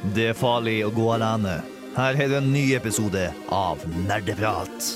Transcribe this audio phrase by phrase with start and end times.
[0.00, 1.58] Det er farlig å gå alene.
[1.92, 4.86] Her er det en ny episode av Nerdeprat.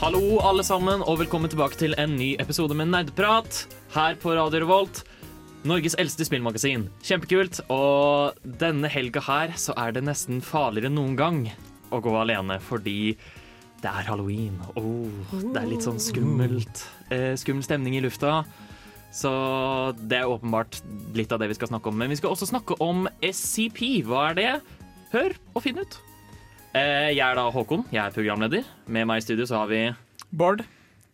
[0.00, 4.64] Hallo, alle sammen, og velkommen tilbake til en ny episode med Nerdprat her på Radio
[4.64, 5.04] Revolt.
[5.64, 6.88] Norges eldste spillmagasin.
[7.04, 7.62] Kjempekult.
[7.72, 11.40] Og denne helga her så er det nesten farligere enn noen gang
[11.94, 13.14] å gå alene, fordi
[13.80, 14.58] det er halloween.
[14.76, 16.84] Oh, det er litt sånn skummelt.
[17.12, 18.42] Eh, skummel stemning i lufta.
[19.14, 19.30] Så
[20.10, 20.80] det er åpenbart
[21.14, 21.96] litt av det vi skal snakke om.
[22.00, 24.02] Men vi skal også snakke om SCP.
[24.08, 24.50] Hva er det?
[25.14, 25.96] Hør og finn ut.
[26.74, 28.68] Eh, jeg er da Håkon, jeg er programleder.
[28.90, 29.84] Med meg i studio så har vi
[30.34, 30.64] Bård.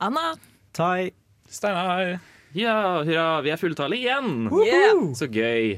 [0.01, 0.32] Anna.
[0.73, 1.10] Tai.
[1.51, 2.16] Steinar.
[2.56, 4.48] Ja, hurra, vi er fulltallige igjen!
[4.66, 5.02] Yeah.
[5.14, 5.77] Så gøy.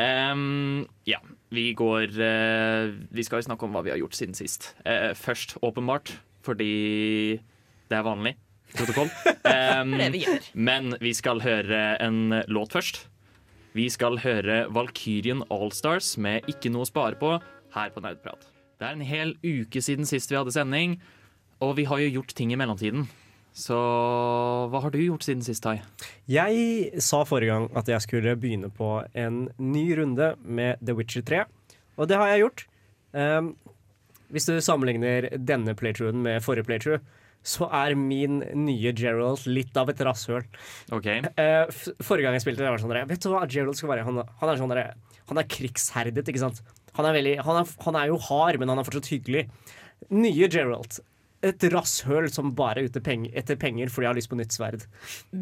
[0.00, 1.20] Um, ja,
[1.54, 4.72] vi går uh, Vi skal jo snakke om hva vi har gjort siden sist.
[4.86, 7.36] Uh, først, åpenbart, fordi
[7.90, 8.36] det er vanlig
[8.74, 9.10] protokoll.
[9.44, 10.46] Um, Det vi gjør.
[10.56, 13.02] men vi skal høre en låt først.
[13.76, 17.36] Vi skal høre Valkyrien Allstars med 'Ikke noe å spare på'
[17.74, 18.46] her på Nerdprat.
[18.80, 20.96] Det er en hel uke siden sist vi hadde sending,
[21.60, 23.04] og vi har jo gjort ting i mellomtiden.
[23.54, 23.76] Så
[24.70, 25.78] hva har du gjort siden sist, Tai?
[26.26, 31.22] Jeg sa forrige gang at jeg skulle begynne på en ny runde med The Witcher
[31.22, 31.44] 3,
[31.94, 32.64] og det har jeg gjort.
[33.14, 33.52] Um,
[34.34, 37.04] hvis du sammenligner denne playthroughen med forrige playthrough,
[37.44, 40.42] så er min nye Gerald litt av et rasshøl.
[40.96, 41.08] OK.
[41.38, 41.70] Uh,
[42.02, 44.06] forrige gang jeg spilte det, var sånn der, Vet du hva Gerald skal være?
[44.08, 44.94] Han, han er sånn der,
[45.30, 46.64] Han er krigsherdet, ikke sant?
[46.98, 49.46] Han er, veldig, han, er, han er jo hard, men han er fortsatt hyggelig.
[50.10, 50.98] Nye Gerald.
[51.44, 54.54] Et rasshøl som bare er ute peng, etter penger fordi jeg har lyst på nytt
[54.54, 54.86] sverd.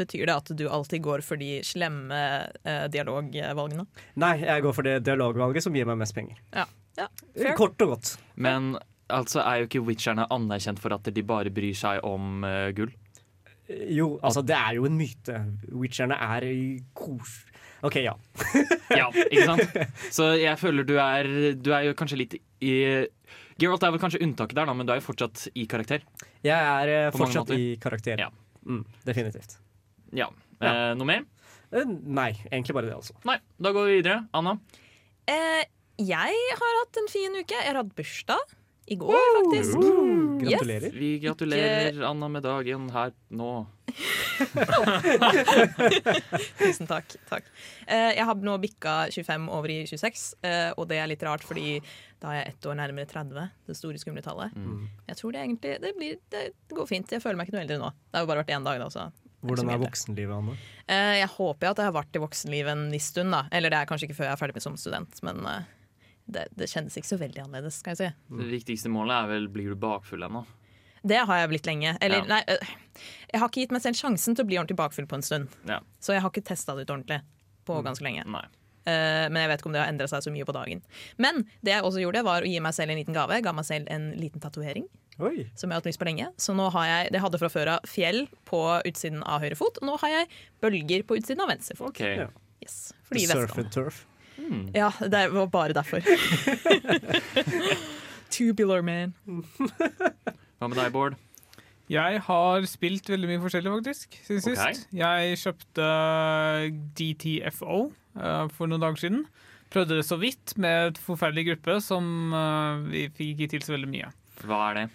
[0.02, 2.22] Betyr det at du alltid går for de slemme
[2.66, 3.86] eh, dialogvalgene?
[4.22, 6.40] Nei, jeg går for det dialogvalget som gir meg mest penger.
[6.56, 6.66] Ja.
[6.98, 7.06] ja.
[7.36, 7.54] Fair.
[7.60, 8.16] Kort og godt.
[8.34, 8.74] Men
[9.12, 12.92] altså er jo ikke Witcherne anerkjent for at de bare bryr seg om uh, gull?
[13.72, 15.38] Jo, altså, det er jo en myte.
[15.70, 16.62] Witcherne er i
[16.98, 17.42] kos...
[17.82, 18.12] OK, ja.
[18.94, 19.78] Ja, ikke sant?
[20.16, 21.26] Så jeg føler du er
[21.58, 22.74] Du er jo kanskje litt i
[23.60, 26.06] Geralt er vel kanskje unntaket der, da, men du er jo fortsatt i karakter.
[26.46, 28.22] Jeg er eh, fortsatt i karakter.
[28.22, 28.30] Ja.
[28.64, 29.58] Mm, definitivt.
[30.16, 30.30] Ja.
[30.62, 30.72] Ja.
[30.72, 31.26] Eh, noe mer?
[31.72, 33.16] Eh, nei, egentlig bare det, altså.
[33.28, 33.38] Nei.
[33.62, 34.22] Da går vi videre.
[34.36, 34.56] Anna?
[35.30, 35.62] Eh,
[36.02, 37.56] jeg har hatt en fin uke.
[37.56, 38.56] Jeg har hatt bursdag
[38.86, 39.76] i går, faktisk.
[39.78, 40.90] Uh, gratulerer.
[40.90, 43.66] Vi gratulerer Anna med dagen her nå.
[46.58, 47.14] Tusen takk.
[47.28, 47.44] takk.
[47.86, 51.44] Eh, jeg har nå bikka 25 over i 26, eh, og det er litt rart,
[51.46, 51.76] fordi
[52.22, 53.50] da er jeg ett år nærmere 30.
[53.68, 54.54] Det store, skumle tallet.
[54.56, 54.88] Mm.
[55.10, 57.12] Jeg tror det egentlig det, blir, det går fint.
[57.12, 57.90] Jeg føler meg ikke noe eldre nå.
[58.08, 58.88] Det har jo bare vært én dag, da.
[58.90, 59.02] Så.
[59.42, 60.54] Hvordan er voksenlivet, Anne?
[60.86, 63.42] Eh, jeg håper at jeg har vært i voksenlivet en viss stund, da.
[63.54, 65.36] Eller det er kanskje ikke før jeg er ferdig med som student, men
[66.32, 68.36] det, det kjennes ikke så veldig annerledes, skal jeg si.
[68.40, 70.44] Det viktigste målet er vel blir du bakfull ennå?
[71.02, 71.96] Det har jeg blitt lenge.
[72.00, 72.28] Eller Ja.
[72.30, 72.72] nei, øh,
[73.32, 75.48] jeg har ikke gitt meg selv sjansen til å bli ordentlig bakfull på en stund.
[75.66, 75.80] Ja.
[76.00, 77.20] Så jeg har ikke testa det ut ordentlig
[77.66, 78.22] på ganske lenge.
[78.30, 78.44] Nei.
[78.86, 80.82] Eh, men jeg vet ikke om det har endra seg så mye på dagen.
[81.18, 83.34] Men det jeg også gjorde, var å gi meg selv en liten gave.
[83.36, 84.88] Jeg ga meg selv en liten tatovering
[85.22, 85.44] Oi.
[85.54, 86.30] som jeg har hatt lyst på lenge.
[86.38, 89.78] Så nå har jeg, det hadde fra før av fjell på utsiden av høyre fot.
[89.82, 90.28] Og nå har jeg
[90.64, 91.94] bølger på utsiden av venstre fot.
[91.94, 92.26] Okay.
[92.62, 92.92] Yes.
[93.06, 94.04] Fordi Surf and turf.
[94.42, 94.64] Hmm.
[94.74, 96.02] Ja, det var bare derfor.
[98.32, 99.12] Tubular man.
[100.58, 101.18] Hva med deg, Bård?
[101.92, 104.74] Jeg har spilt veldig mye forskjellig, faktisk, siden okay.
[104.76, 104.88] sist.
[104.96, 105.88] Jeg kjøpte
[106.98, 107.78] DTFO
[108.16, 109.22] uh, for noen dager siden.
[109.72, 113.74] Prøvde det så vidt med et forferdelig gruppe som uh, vi fikk ikke til så
[113.76, 114.12] veldig mye.
[114.46, 114.86] Hva er det?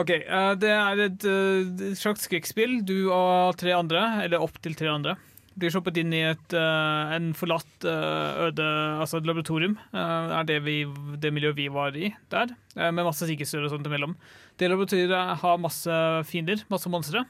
[0.00, 2.80] Ok, uh, Det er et eh, slags skrekkspill.
[2.86, 5.16] Du og tre andre, eller opptil tre andre,
[5.58, 8.66] blir sluppet inn i et, uh, en forlatt uh, øde
[9.00, 9.76] Altså et laboratorium.
[9.94, 10.84] Uh, er det, vi,
[11.20, 14.14] det miljøet vi var i der, med masse sikkerhetsdører og sånt imellom.
[14.60, 16.00] Det laboratoriet har masse
[16.30, 17.24] fiender, masse monstre,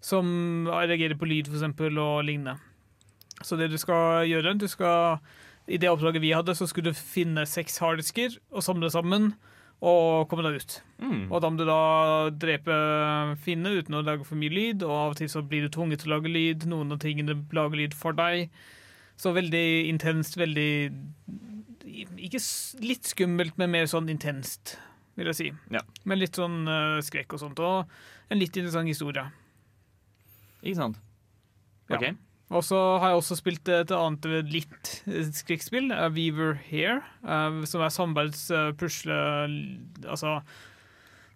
[0.00, 2.58] som reagerer på lyd eksempel, og lignende.
[3.42, 5.18] Så det du skal gjøre du skal,
[5.66, 9.32] I det oppdraget vi hadde, så skulle du finne seks harddisker og samle sammen
[9.78, 10.76] og komme deg ut.
[10.98, 11.28] Mm.
[11.30, 11.82] Og da må du da
[12.34, 12.78] drepe
[13.44, 16.02] fiendene uten å lage for mye lyd, og av og til så blir du tvunget
[16.02, 16.66] til å lage lyd.
[16.70, 18.48] Noen av tingene lager lyd for deg.
[19.18, 20.70] Så veldig intenst, veldig
[22.22, 22.42] Ikke
[22.84, 24.76] litt skummelt, men mer sånn intenst,
[25.18, 25.48] vil jeg si.
[25.74, 25.82] Ja.
[26.06, 27.62] Men litt sånn uh, skrekk og sånt.
[27.62, 29.24] Og en litt interessant historie.
[30.62, 30.98] Ikke sant?
[31.88, 32.14] Ja.
[32.48, 34.92] Og så har jeg også spilt et annet litt
[35.36, 39.20] skrekkspill, eh, Weaver Here, uh, som er samarbeids-pusle...
[40.08, 40.38] Altså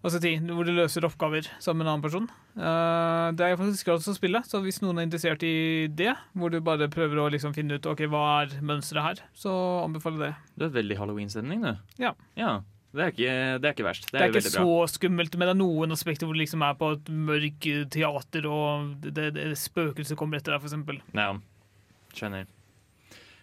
[0.02, 2.24] Altså ting hvor du løser oppgaver sammen med en annen person.
[2.58, 6.50] Eh, det er faktisk gratis å spille, så hvis noen er interessert i det, hvor
[6.50, 9.52] du bare prøver å liksom finne ut ok, hva er mønsteret her, så
[9.84, 10.56] anbefaler jeg det.
[10.58, 11.94] Du har veldig halloween-stemning, du.
[12.02, 12.16] Ja.
[12.38, 12.56] ja.
[12.92, 14.04] Det er, ikke, det er ikke verst.
[14.10, 14.86] Det Det er, er ikke så bra.
[14.92, 18.90] skummelt, men det er noen aspekter hvor du liksom er på et mørkt teater, og
[19.00, 20.98] det, det, det spøkelset kommer etter deg, eksempel.
[21.16, 21.30] Ja,
[22.12, 22.44] skjønner.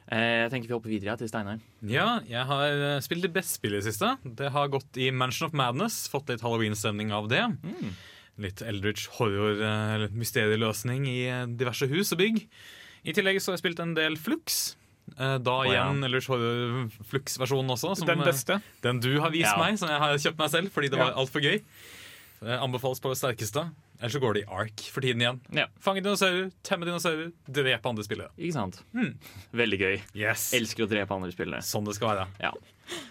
[0.09, 1.59] Eh, jeg tenker vi hopper videre til Steinar.
[1.85, 4.15] Ja, jeg har eh, spilt det beste spillet i det siste.
[4.39, 6.07] Det har gått i Mansion of Madness.
[6.09, 7.43] Fått litt halloween-stemning av det.
[7.61, 7.91] Mm.
[8.41, 11.19] Litt Eldridge horror- eh, eller mysterieløsning i
[11.59, 12.41] diverse hus og bygg.
[13.05, 14.75] I tillegg så har jeg spilt en del Flux.
[15.17, 15.85] Eh, Da oh, ja.
[15.89, 17.95] igjen Eldridge horror Flux-versjonen også.
[17.97, 18.61] Som, Den eh, beste.
[18.83, 19.57] Den du har vist Ja.
[19.57, 21.17] meg, som jeg har kjøpt meg selv fordi det var Ja.
[21.23, 21.61] altfor gøy.
[22.41, 23.69] Eh, Anbefales på det sterkeste.
[23.99, 25.39] Ellers så går det i ark for tiden igjen.
[25.51, 25.65] Ja.
[25.83, 28.29] Fange dinosaurer, temme dinosaurer, drepe andre spillere.
[28.39, 28.77] Ikke sant?
[28.95, 29.17] Mm.
[29.53, 30.01] Veldig gøy.
[30.15, 30.53] Yes.
[30.55, 31.59] Elsker å drepe andre spillere.
[31.59, 32.27] Sånn det skal være.
[32.39, 32.53] Ja.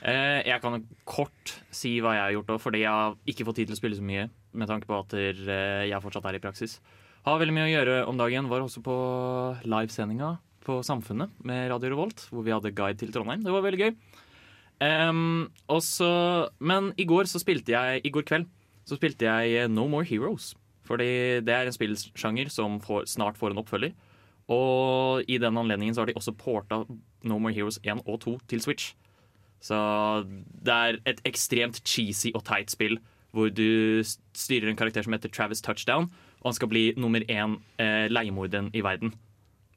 [0.03, 3.57] Eh, jeg kan kort si hva jeg har gjort òg, fordi jeg har ikke fått
[3.61, 4.31] tid til å spille så mye.
[4.55, 6.79] Med tanke på at eh, jeg fortsatt er i praksis.
[7.27, 8.49] Har veldig mye å gjøre om dagen.
[8.49, 8.97] Var også på
[9.69, 13.43] livesendinga på Samfunnet med Radio Revolt, hvor vi hadde guide til Trondheim.
[13.43, 13.97] Det var veldig gøy.
[14.79, 16.07] Um, også,
[16.63, 18.45] men i går så spilte jeg I går kveld
[18.89, 20.55] så spilte jeg eh, No More Heroes.
[20.89, 23.93] Fordi det er en spillsjanger som får, snart får en oppfølger.
[24.49, 26.81] Og i den anledningen så har de også porta
[27.23, 28.95] No More Heroes 1 og 2 til Switch.
[29.61, 29.77] Så
[30.65, 33.01] det er et ekstremt cheesy og teit spill
[33.37, 34.01] hvor du
[34.33, 36.07] styrer en karakter som heter Travis Touchdown,
[36.41, 39.13] og han skal bli nummer én eh, leiemorderen i verden.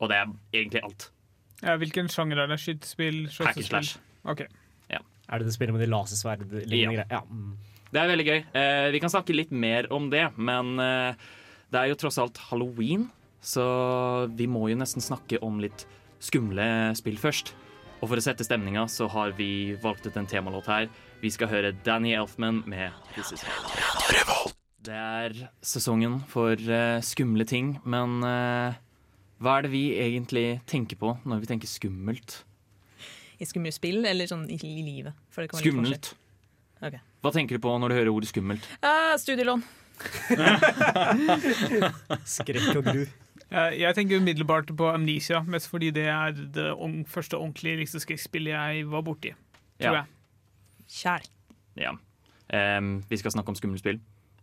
[0.01, 1.11] Og det er egentlig alt.
[1.61, 2.57] Ja, hvilken sjanger er det?
[2.59, 3.23] Skytespill?
[3.37, 4.01] Hack and slash.
[4.25, 4.47] Ok.
[5.31, 7.21] Er det det spillet med de lasersverd-lignende Ja.
[7.21, 7.21] Ja.
[7.23, 7.57] mm.
[7.91, 8.43] Det er veldig gøy.
[8.55, 11.15] Eh, vi kan snakke litt mer om det, men eh,
[11.71, 13.09] det er jo tross alt halloween,
[13.43, 15.83] så vi må jo nesten snakke om litt
[16.23, 17.51] skumle spill først.
[17.99, 20.87] Og for å sette stemninga så har vi valgt ut en temalåt her.
[21.19, 24.47] Vi skal høre Danny Elfman med This Is Hell.
[24.81, 28.79] Det er sesongen for uh, skumle ting, men eh,
[29.41, 32.43] hva er det vi egentlig tenker på når vi tenker skummelt?
[33.41, 35.17] I skumle spill, eller sånn i, livet?
[35.33, 36.11] Skummelt.
[36.81, 37.01] Okay.
[37.25, 38.67] Hva tenker du på når du hører ordet skummelt?
[38.85, 39.63] Uh, studielån.
[42.25, 43.03] Skrekk og gru.
[43.51, 46.67] Jeg, jeg tenker umiddelbart på Amnesia, mest fordi det er det
[47.11, 49.31] første ordentlige liksom, skrekkspillet jeg var borti.
[49.81, 50.01] Tror Ja.
[50.01, 50.07] jeg.
[50.91, 51.21] Kjær.
[51.81, 51.91] Ja.
[52.79, 53.99] Um, vi skal snakke om skumle spill.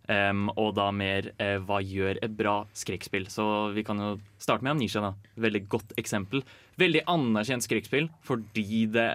[0.09, 3.29] Em, og da mer uh, hva gjør et bra skrekkspill.
[3.33, 3.45] Så
[3.77, 5.03] vi kan jo starte med Amnesia.
[5.05, 5.13] da.
[5.37, 6.45] Veldig godt eksempel.
[6.81, 9.11] Veldig anerkjent skrekkspill fordi det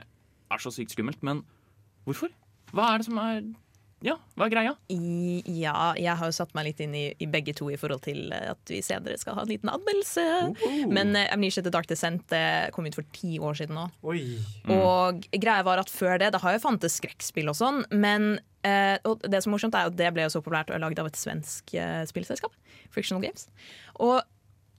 [0.53, 1.23] er så sykt skummelt.
[1.25, 1.41] Men
[2.05, 2.29] hvorfor?
[2.73, 3.43] Hva er det som er
[4.03, 4.71] Ja, hva er greia?
[4.91, 8.01] I, ja, jeg har jo satt meg litt inn i, i begge to i forhold
[8.03, 10.25] til eh, at vi senere skal ha en liten anmeldelse.
[10.91, 13.87] Men uh, Amnesia The Dark Descent det kom ut for ti år siden nå.
[14.11, 14.25] Oi.
[14.75, 18.35] Og greia var at før det, det har jo fantes skrekkspill og sånn, men
[18.67, 21.09] eh, og det som er morsomt er at det ble så populært og lagd av
[21.09, 22.55] et svensk eh, spillselskap,
[22.93, 23.49] Frictional Games.
[24.03, 24.21] Og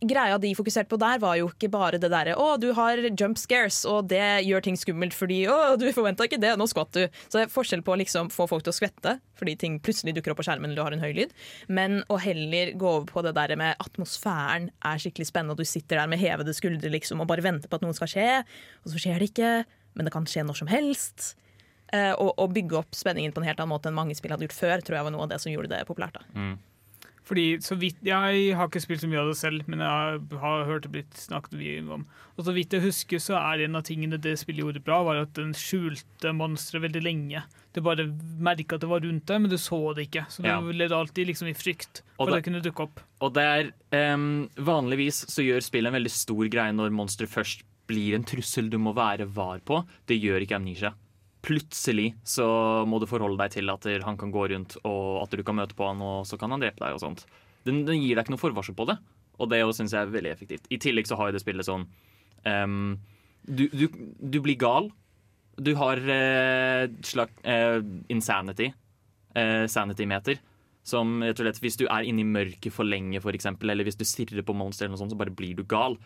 [0.08, 3.38] greia de fokuserte på der, var jo ikke bare det derre 'Å, du har jump
[3.38, 7.08] scares, og det gjør ting skummelt fordi 'Å, du forventa ikke det, nå skvatt du'.
[7.28, 10.14] Så det er forskjell på å liksom få folk til å skvette fordi ting plutselig
[10.14, 11.32] dukker opp på skjermen eller du har en høy lyd,
[11.69, 15.64] men å heller gå over på det der med atmosfæren er skikkelig spennende, og du
[15.64, 18.44] sitter der med hevede skuldre liksom og bare venter på at noe skal skje,
[18.84, 19.64] og så skjer det ikke,
[19.94, 21.34] men det kan skje når som helst.
[21.94, 24.49] Eh, og, og bygge opp spenningen på en helt annen måte enn mange spill hadde
[24.49, 26.17] gjort før, tror jeg var noe av det som gjorde det populært.
[26.19, 26.56] da.
[27.25, 30.19] Fordi så vidt, Jeg har ikke spilt så mye av det selv, men jeg har,
[30.43, 32.02] har hørt det blitt snakket mye om.
[32.37, 35.23] Og så vidt jeg husker, så er en av tingene det spillet gjorde bra, var
[35.23, 37.40] at den skjulte monsteret veldig lenge.
[37.73, 38.04] Du bare
[38.45, 40.26] merka at det var rundt deg, men du så det ikke.
[40.28, 40.59] Så du Ja.
[40.61, 43.00] levde alltid liksom i frykt for det- det kunne dukke opp.
[43.23, 47.62] Og det er um, Vanligvis så gjør spillet en veldig stor greie når monsteret først
[47.88, 49.87] blir en trussel du må være var på.
[50.07, 50.92] Det gjør ikke Amnesia.
[51.44, 52.46] Plutselig så
[52.88, 55.76] må du forholde deg til at han kan gå rundt, og at du kan møte
[55.76, 57.26] på han, og så kan han drepe deg og sånt.
[57.68, 58.96] Den, den gir deg ikke noe forvarsel på det,
[59.36, 60.68] og det syns jeg er veldig effektivt.
[60.72, 61.84] I tillegg så har jo det spillet sånn
[62.48, 62.94] um,
[63.44, 63.88] du, du,
[64.20, 64.88] du blir gal.
[65.60, 68.72] Du har uh, slag, uh, insanity.
[69.36, 70.40] uh, sanity-meter.
[70.84, 73.86] Som rett og slett, Hvis du er inne i mørket for lenge, for eksempel, eller
[73.88, 75.96] hvis du stirrer på monster, eller noe sånt, så bare blir du gal.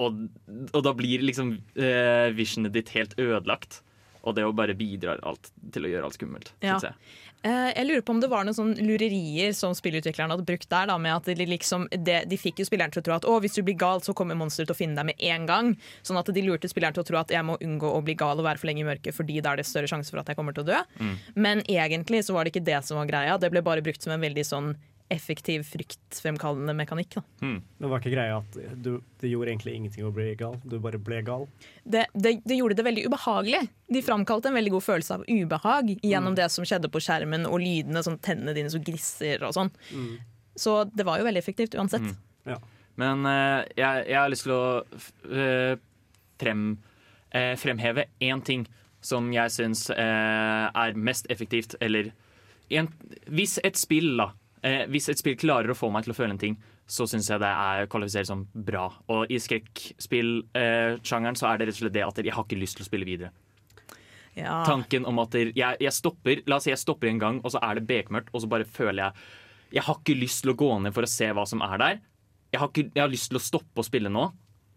[0.00, 0.20] Og,
[0.72, 3.82] og da blir liksom uh, visionet ditt helt ødelagt.
[4.22, 6.52] Og det å bare bidrar alt til å gjøre alt skummelt.
[6.62, 6.78] Ja.
[6.82, 6.94] jeg.
[7.42, 10.86] Eh, jeg lurer på om det var noen sånne lurerier som spillutviklerne hadde brukt der.
[10.92, 13.38] Da, med at de, liksom, de, de fikk jo spilleren til å tro at å,
[13.42, 15.72] hvis du blir gal, så kommer monsteret til å finne deg med en gang.
[16.06, 18.38] Sånn at de lurte spilleren til å tro at jeg må unngå å bli gal
[18.38, 20.38] og være for lenge i mørket, fordi da er det større sjanse for at jeg
[20.38, 20.80] kommer til å dø.
[21.34, 23.38] Men egentlig så var det ikke det som var greia.
[23.42, 24.72] Det ble bare brukt som en veldig sånn
[25.12, 27.14] effektiv fryktfremkallende mekanikk.
[27.18, 27.22] Da.
[27.44, 30.56] Men var ikke greia at du, det gjorde egentlig ingenting å bli gal?
[30.64, 31.46] Du bare ble gal?
[31.84, 33.62] Det, det, det gjorde det veldig ubehagelig.
[33.92, 37.60] De framkalte en veldig god følelse av ubehag gjennom det som skjedde på skjermen, og
[37.62, 39.70] lydene, sånn tennene dine som grisser og sånn.
[40.56, 42.10] Så det var jo veldig effektivt uansett.
[42.48, 42.58] Ja.
[43.00, 44.64] Men uh, jeg, jeg har lyst til å
[44.98, 45.76] f- eh,
[46.42, 46.64] frem,
[47.32, 48.66] uh, fremheve én ting
[49.02, 52.12] som jeg syns er mest effektivt, eller
[52.70, 52.86] en,
[53.26, 54.28] Hvis et spill da
[54.62, 57.30] eh, Hvis et spill klarer å få meg til å føle en ting, så syns
[57.30, 58.88] jeg det er kvalifiserer som bra.
[59.12, 62.78] Og i skrekkspillsjangeren så er det rett og slett det at jeg har ikke lyst
[62.78, 63.32] til å spille videre.
[64.34, 64.62] Ja.
[64.64, 67.60] Tanken om at jeg, jeg stopper La oss si jeg stopper en gang, og så
[67.60, 70.70] er det bekmørkt, og så bare føler jeg Jeg har ikke lyst til å gå
[70.84, 72.00] ned for å se hva som er der.
[72.52, 74.26] Jeg har, ikke, jeg har lyst til å stoppe å spille nå.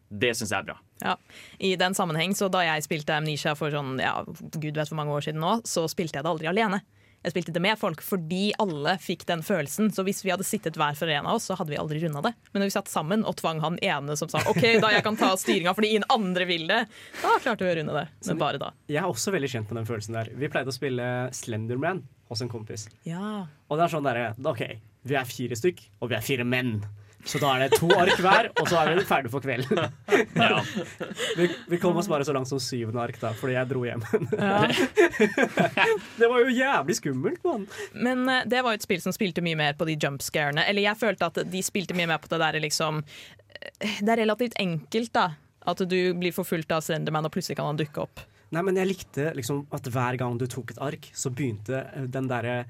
[0.07, 0.75] Det syns jeg er bra.
[1.01, 1.15] Ja,
[1.59, 5.15] I den sammenheng, så Da jeg spilte Amnesia for sånn, ja, gud vet hvor mange
[5.15, 6.79] år siden nå, så spilte jeg det aldri alene.
[7.25, 9.89] Jeg spilte det med folk fordi alle fikk den følelsen.
[9.93, 12.21] Så hvis vi hadde sittet hver for en av oss, så hadde vi aldri runda
[12.27, 12.35] det.
[12.51, 15.17] Men når vi satt sammen og tvang han ene som sa OK, da jeg kan
[15.17, 16.83] ta styringa fordi ingen andre vil det,
[17.23, 18.05] da klarte vi å runde det.
[18.29, 18.71] Men bare da.
[18.91, 20.29] Jeg er også veldig kjent med den følelsen der.
[20.37, 22.85] Vi pleide å spille Slenderman hos en kompis.
[23.09, 23.47] Ja.
[23.69, 24.63] Og det er sånn derre OK,
[25.05, 26.77] vi er fire stykk, og vi er fire menn.
[27.25, 29.85] Så da er det to ark hver, og så er vi ferdig for kvelden.
[30.35, 30.59] Ja.
[31.37, 34.03] Vi, vi kom oss bare så langt som syvende ark, da, fordi jeg dro hjem.
[36.19, 37.63] det var jo jævlig skummelt, mann.
[37.95, 40.67] Men eh, det var jo et spill som spilte mye mer på de jumpscarene.
[40.69, 44.23] Eller jeg følte at de spilte mye mer på det der liksom eh, Det er
[44.25, 45.29] relativt enkelt, da.
[45.65, 48.21] At du blir forfulgt av Slenderman, og plutselig kan han dukke opp.
[48.53, 52.09] Nei, men jeg likte liksom at hver gang du tok et ark, så begynte eh,
[52.11, 52.65] den derre.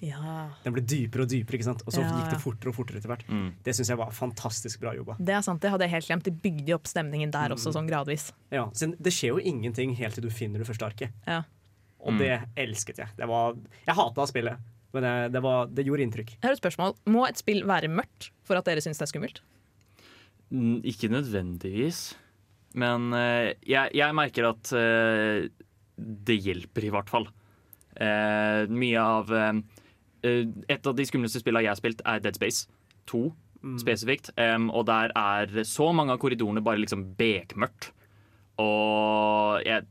[0.00, 0.50] Ja.
[0.64, 1.82] Den ble dypere og dypere, ikke sant?
[1.86, 3.26] og så Ja, gikk det fortere og fortere etter hvert.
[3.28, 3.50] Mm.
[3.64, 5.16] Det syns jeg var fantastisk bra jobba.
[5.18, 6.24] Det er sant, det hadde jeg helt glemt.
[6.24, 8.30] De bygde jo opp stemningen der også, sånn gradvis.
[8.54, 11.12] Ja, så det skjer jo ingenting helt til du finner det første arket.
[11.26, 11.42] Ja.
[12.06, 13.12] Og det elsket jeg.
[13.18, 16.36] Det var, jeg hata spillet, men det, det, var, det gjorde inntrykk.
[16.36, 16.94] Jeg har et spørsmål.
[17.12, 19.42] Må et spill være mørkt for at dere syns det er skummelt?
[20.54, 22.14] Mm, Ikke nødvendigvis.
[22.78, 25.48] Men uh, jeg, jeg merker at uh,
[25.96, 27.26] det hjelper, i hvert fall.
[27.96, 29.60] Eh, mye av eh,
[30.22, 32.66] eh, Et av de skumleste spillene jeg har spilt, er Dead Space
[33.10, 33.26] 2
[33.80, 34.30] spesifikt.
[34.38, 37.90] Em, og der er så mange av korridorene bare liksom bekmørkt.
[38.62, 39.84] Og jeg,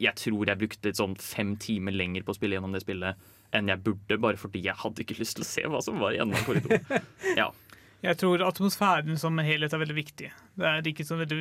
[0.00, 3.68] jeg tror jeg brukte sånn fem timer lenger på å spille gjennom det spillet enn
[3.68, 6.40] jeg burde, bare fordi jeg hadde ikke lyst til å se hva som var gjennom
[6.46, 7.04] korridoren.
[7.40, 7.50] Ja.
[8.02, 10.30] Jeg tror atmosfæren som en helhet er veldig viktig.
[10.58, 11.36] Det er ikke, så veldig,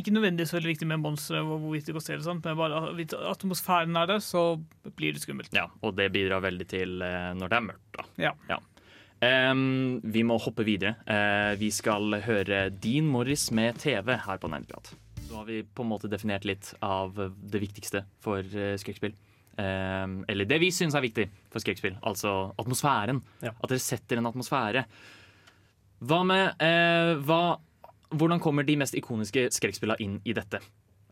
[0.00, 3.96] ikke nødvendigvis veldig viktig med monstre og hvorvidt det går selv, men bare hvis atmosfæren
[3.96, 4.42] er der, så
[4.98, 5.54] blir det skummelt.
[5.54, 8.34] Ja, og det bidrar veldig til eh, når det er mørkt, da.
[8.50, 8.58] Ja.
[9.20, 10.96] Em, vi må hoppe videre.
[11.04, 14.94] Uh, vi skal høre Dean Morris med TV her på Nerdprat.
[15.28, 19.14] Så har vi på en måte definert litt av det viktigste for uh, skrekkspill.
[19.60, 23.20] Um, eller det vi syns er viktig for skrekkspill, altså atmosfæren.
[23.44, 23.52] Ja.
[23.52, 24.86] At dere setter en atmosfære.
[26.00, 27.58] Hva med eh, hva,
[28.16, 30.58] Hvordan kommer de mest ikoniske skrekkspillene inn i dette?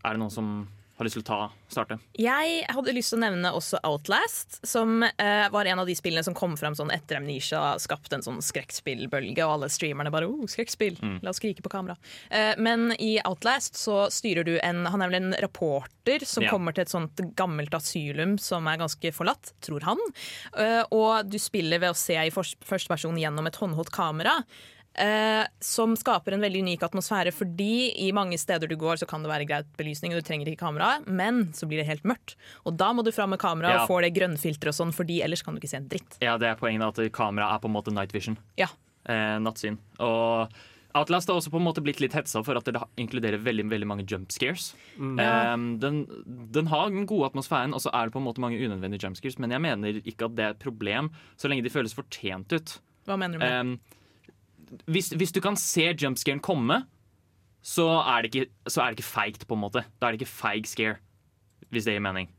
[0.04, 0.50] Er det noen som
[0.98, 1.36] har lyst til å ta,
[1.70, 1.94] starte?
[2.18, 6.24] Jeg hadde lyst til å nevne også Outlast, som eh, var en av de spillene
[6.26, 10.42] som kom fram sånn etter Amnesia skapte en sånn skrekkspillbølge, og alle streamerne bare oh,
[10.50, 11.94] 'skrekkspill', la oss skrike på kamera.
[12.34, 16.50] Eh, men i Outlast så styrer du en Han er vel en rapporter som Ja.
[16.50, 20.02] kommer til et sånt gammelt asylum som er ganske forlatt, tror han.
[20.58, 24.42] Eh, og du spiller ved å se i først- første person gjennom et håndholdt kamera.
[24.94, 29.22] Eh, som skaper en veldig unik atmosfære, fordi i mange steder du går, så kan
[29.22, 32.34] det være greit belysning, og du trenger ikke kamera, men så blir det helt mørkt.
[32.66, 33.82] Og da må du fram med kamera Ja.
[33.84, 36.18] og få det grønnfilteret og sånn, fordi ellers kan du ikke se en dritt.
[36.20, 38.38] Ja, det er poenget at kamera er på en måte night vision.
[38.56, 38.66] Ja.
[39.06, 39.78] eh, nattsyn.
[40.00, 40.50] Og
[40.94, 43.86] Outlast har også på en måte blitt litt hetsa for at det inkluderer veldig veldig
[43.86, 44.74] mange jump scares.
[44.98, 45.18] Mm.
[45.20, 46.06] Um, den,
[46.50, 49.16] den har den gode atmosfæren, og så er det på en måte mange unødvendige jump
[49.16, 52.52] scares, men jeg mener ikke at det er et problem så lenge de føles fortjent
[52.52, 52.78] ut.
[53.06, 53.60] Hva mener du med det?
[53.60, 53.97] Um,
[54.86, 56.82] hvis, hvis du kan se jumpscaren komme,
[57.64, 59.84] så er det ikke, så er det ikke feigt, på en måte.
[59.98, 60.98] Da er det ikke feig scare,
[61.72, 62.30] hvis det gir mening.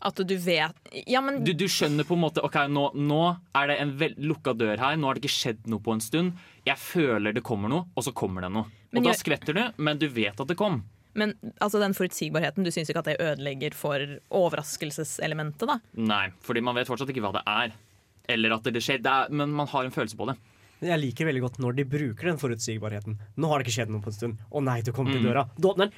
[0.00, 3.18] At du vet Ja, men Du, du skjønner på en måte Ok, nå, nå
[3.52, 3.90] er det en
[4.30, 4.96] lukka dør her.
[4.96, 6.38] Nå har det ikke skjedd noe på en stund.
[6.64, 8.70] Jeg føler det kommer noe, og så kommer det noe.
[8.94, 10.80] Men og da skvetter du, men du vet at det kom.
[11.12, 14.00] Men altså den forutsigbarheten, du syns ikke at det ødelegger for
[14.40, 15.78] overraskelseselementet, da?
[16.00, 17.74] Nei, fordi man vet fortsatt ikke hva det er.
[18.30, 19.02] Eller at det skjer.
[19.02, 20.38] Det er, men man har en følelse på det.
[20.80, 23.18] Men Jeg liker veldig godt når de bruker den forutsigbarheten.
[23.36, 24.38] Nå har det ikke skjedd noe på en stund.
[24.50, 25.28] Å nei, du kommer til Mm.
[25.28, 25.42] døra.
[25.60, 25.92] Du åpner den.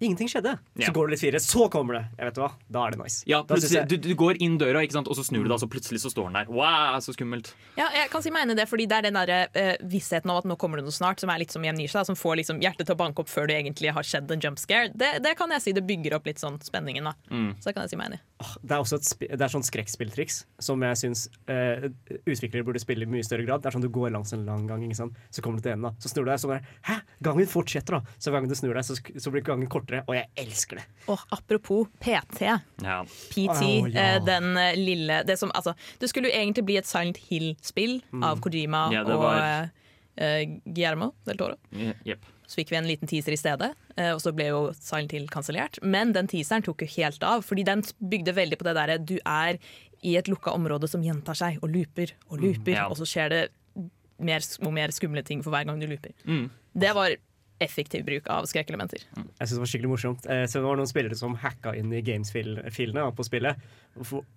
[0.00, 0.58] Ingenting skjedde.
[0.76, 0.86] Ja.
[0.88, 2.04] Så går det litt videre, så kommer det.
[2.18, 3.22] Jeg vet hva, Da er det nice.
[3.26, 5.08] Ja, jeg- du, du går inn døra, ikke sant?
[5.08, 6.50] og så snur du deg, og så plutselig så står den der.
[6.52, 7.52] Wow, så skummelt.
[7.78, 10.30] Ja, jeg kan si meg enig i det, fordi det er den der, uh, vissheten
[10.30, 12.36] om at nå kommer det noe snart, som er litt som i Amnesia, som får
[12.42, 14.90] liksom hjertet til å banke opp før det egentlig har skjedd en jump scare.
[14.94, 17.14] Det, det kan jeg si det bygger opp litt sånn spenningen, da.
[17.60, 18.24] Så det kan jeg si meg enig i.
[18.66, 21.86] Det er også et, det er sånn skrekkspilltriks som jeg syns uh,
[22.26, 23.62] utviklere burde spille i mye større grad.
[23.64, 25.16] Det er sånn Du går langs en lang gang, ikke sant?
[25.30, 25.94] så kommer du til enden, da.
[26.02, 26.98] så snur du deg, så bare Hæ?
[27.24, 28.16] Gangen fortsetter, da!
[28.20, 29.85] Så hver gang du snur deg, så, så blir gangen kortere.
[30.06, 30.84] Og jeg elsker det.
[31.12, 32.42] Og apropos PT.
[32.46, 32.58] Ja.
[33.30, 34.16] PT, oh, ja.
[34.16, 38.00] eh, den eh, lille det, som, altså, det skulle jo egentlig bli et Silent Hill-spill
[38.26, 39.68] av Kojima Ja, og var- eh,
[40.16, 41.58] eh, Guillermo del Toro.
[41.72, 42.32] Yep.
[42.46, 43.72] Så fikk vi en liten teaser i stedet,
[44.14, 45.80] og så ble jo Silent Hill kansellert.
[45.82, 49.16] Men den teaseren tok jo helt av, fordi den bygde veldig på det derre du
[49.26, 49.58] er
[50.06, 52.86] i et lukka område som gjentar seg, og looper og looper, ja.
[52.86, 53.42] og så skjer det
[54.22, 56.14] mer og mer skumle ting for hver gang du looper.
[56.24, 56.46] Mm.
[56.76, 57.16] Det var
[57.60, 59.00] effektiv bruk av skrekkelementer.
[59.16, 60.26] Jeg synes det var skikkelig morsomt.
[60.28, 63.56] Eh, så det var noen spillere som hacka inn i games-filene på spillet.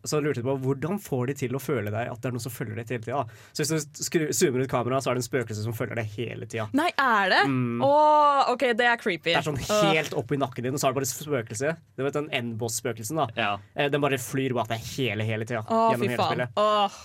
[0.08, 2.44] Så lurte de på hvordan får de til å føle deg at det er noen
[2.46, 3.24] som følger deg hele tida.
[3.52, 6.14] Så hvis du skru, zoomer ut kameraet, så er det en spøkelse som følger deg
[6.16, 6.70] hele tida.
[6.80, 7.42] Nei, er det?
[7.84, 9.34] Åh, OK, det er creepy.
[9.34, 11.76] Det er sånn helt opp i nakken din, og så er det bare spøkelse.
[12.00, 13.28] Du vet den N-boss-spøkelsen, da.
[13.36, 13.52] Ja.
[13.76, 15.66] Eh, Den bare flyr bak deg hele hele tida.
[15.68, 16.32] Oh, gjennom fy hele faen.
[16.32, 16.60] spillet.
[16.64, 17.00] Åh.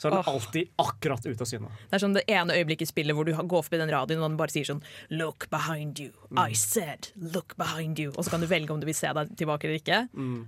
[0.00, 0.30] Så er den oh.
[0.32, 1.70] alltid akkurat ute av syne.
[1.90, 4.22] Det er sånn det ene øyeblikket i spillet hvor du har- går forbi den radioen
[4.24, 4.80] og den bare sier sånn
[5.12, 6.10] Look behind you.
[6.40, 8.14] I said look behind you.
[8.16, 10.00] Og så kan du velge om du vil se deg tilbake eller ikke.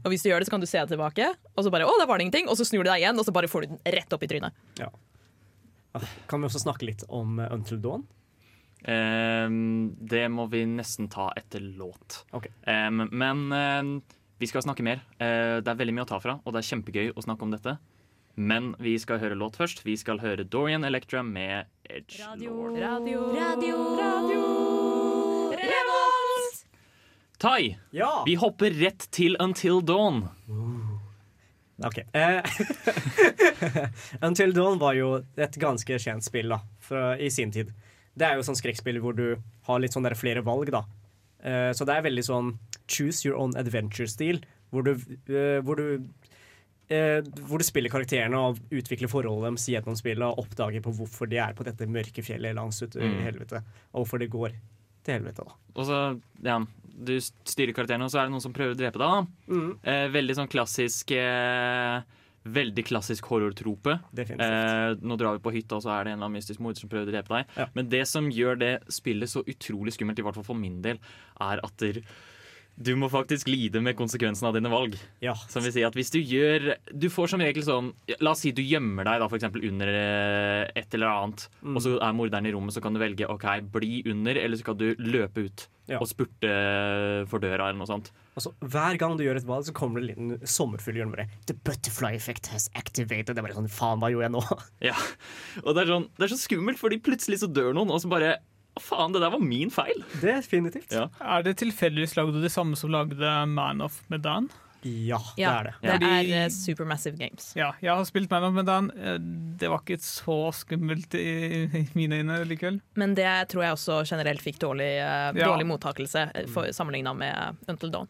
[0.03, 1.95] Og hvis du gjør det, så kan du se deg tilbake, og så bare å,
[2.01, 2.49] der var det ingenting.
[2.49, 4.31] Og så snur du deg igjen, og så bare får du den rett opp i
[4.31, 4.57] trynet.
[4.81, 4.89] Ja.
[6.31, 8.07] Kan vi også snakke litt om eh, Until Dawn?
[8.83, 12.25] Um, det må vi nesten ta etter låt.
[12.35, 12.51] Okay.
[12.67, 13.93] Um, men um,
[14.43, 15.05] vi skal snakke mer.
[15.21, 17.55] Uh, det er veldig mye å ta fra, og det er kjempegøy å snakke om
[17.55, 17.77] dette.
[18.35, 19.83] Men vi skal høre låt først.
[19.85, 22.79] Vi skal høre Dorian Electra med Edge Lord.
[22.81, 24.43] Radio, radio, radio,
[25.53, 26.63] Revolt!
[27.43, 28.23] Tai, Ja!
[28.27, 30.23] vi hopper rett til Until Dawn.
[31.83, 31.99] Ok.
[32.15, 32.43] Eh,
[34.27, 37.73] Until Dawn var jo et ganske kjent spill da, fra, i sin tid.
[38.15, 39.27] Det er jo sånn skrekkspill hvor du
[39.67, 40.85] har litt sånn der flere valg, da.
[41.43, 42.53] Uh, så det er veldig sånn
[42.87, 44.93] choose your own adventure-stil, hvor du,
[45.29, 46.05] eh, hvor du
[46.93, 51.29] eh, hvor du spiller karakterene og utvikler forholdet deres gjennom spillet og oppdager på hvorfor
[51.33, 53.19] de er på dette mørke fjellet langs ute i Mm.
[53.27, 54.53] helvete, og hvorfor det går
[55.05, 55.43] til helvete.
[55.49, 55.53] da.
[55.75, 56.59] Og så, ja,
[56.95, 59.09] du styrer karakterene, og så er det noen som prøver å drepe deg.
[59.09, 59.27] da.
[59.49, 59.71] Mm.
[59.83, 62.03] Eh, veldig sånn klassisk eh,
[62.45, 64.01] Veldig klassisk horrortrope.
[64.19, 66.81] Eh, nå drar vi på hytta, og så er det en eller annen mystisk morder
[66.81, 67.47] som prøver å drepe deg.
[67.57, 67.67] Ja.
[67.77, 70.99] Men det som gjør det spillet så utrolig skummelt, i hvert fall for min del,
[71.39, 72.01] er at der,
[72.81, 74.95] du må faktisk lide med konsekvensen av dine valg.
[75.23, 75.35] Ja.
[75.53, 77.91] Som vil si at hvis du gjør Du får som regel sånn
[78.25, 81.77] La oss si du gjemmer deg da for under eh, et eller annet, Mm.
[81.77, 84.65] og så er morderen i rommet, så kan du velge OK, bli under, eller så
[84.65, 85.99] kan du løpe ut Ja.
[85.99, 88.11] og spurte for døra eller noe sånt.
[88.37, 91.29] Altså, hver gang du gjør et valg, så kommer det en liten sommerfugl gjennom bare
[91.47, 93.35] The butterfly effect has activated.
[93.35, 94.43] Det er bare sånn, faen, hva gjorde jeg nå?
[94.91, 94.97] Ja,
[95.65, 98.09] og det er, sånn, det er så skummelt, fordi plutselig så dør noen, og så
[98.11, 98.39] bare
[98.81, 100.01] Faen, det der var min feil!
[100.23, 100.93] Definitivt.
[100.97, 101.09] Ja.
[101.21, 104.49] Er det tilfeldigvis lagd av de samme som lagde Man of Medan?
[104.83, 105.73] Ja, det er det.
[105.83, 107.53] det Fordi- er uh, Supermassive Games.
[107.55, 108.89] Ja, jeg har spilt Man of Medan.
[108.99, 109.19] Eh,
[109.61, 112.81] Det var ikke så skummelt i, i mine øyne likevel.
[112.99, 115.47] Men det tror jeg også generelt fikk dårlig, uh, Ja.
[115.53, 118.09] dårlig mottakelse uh, sammenligna med Until Dawn.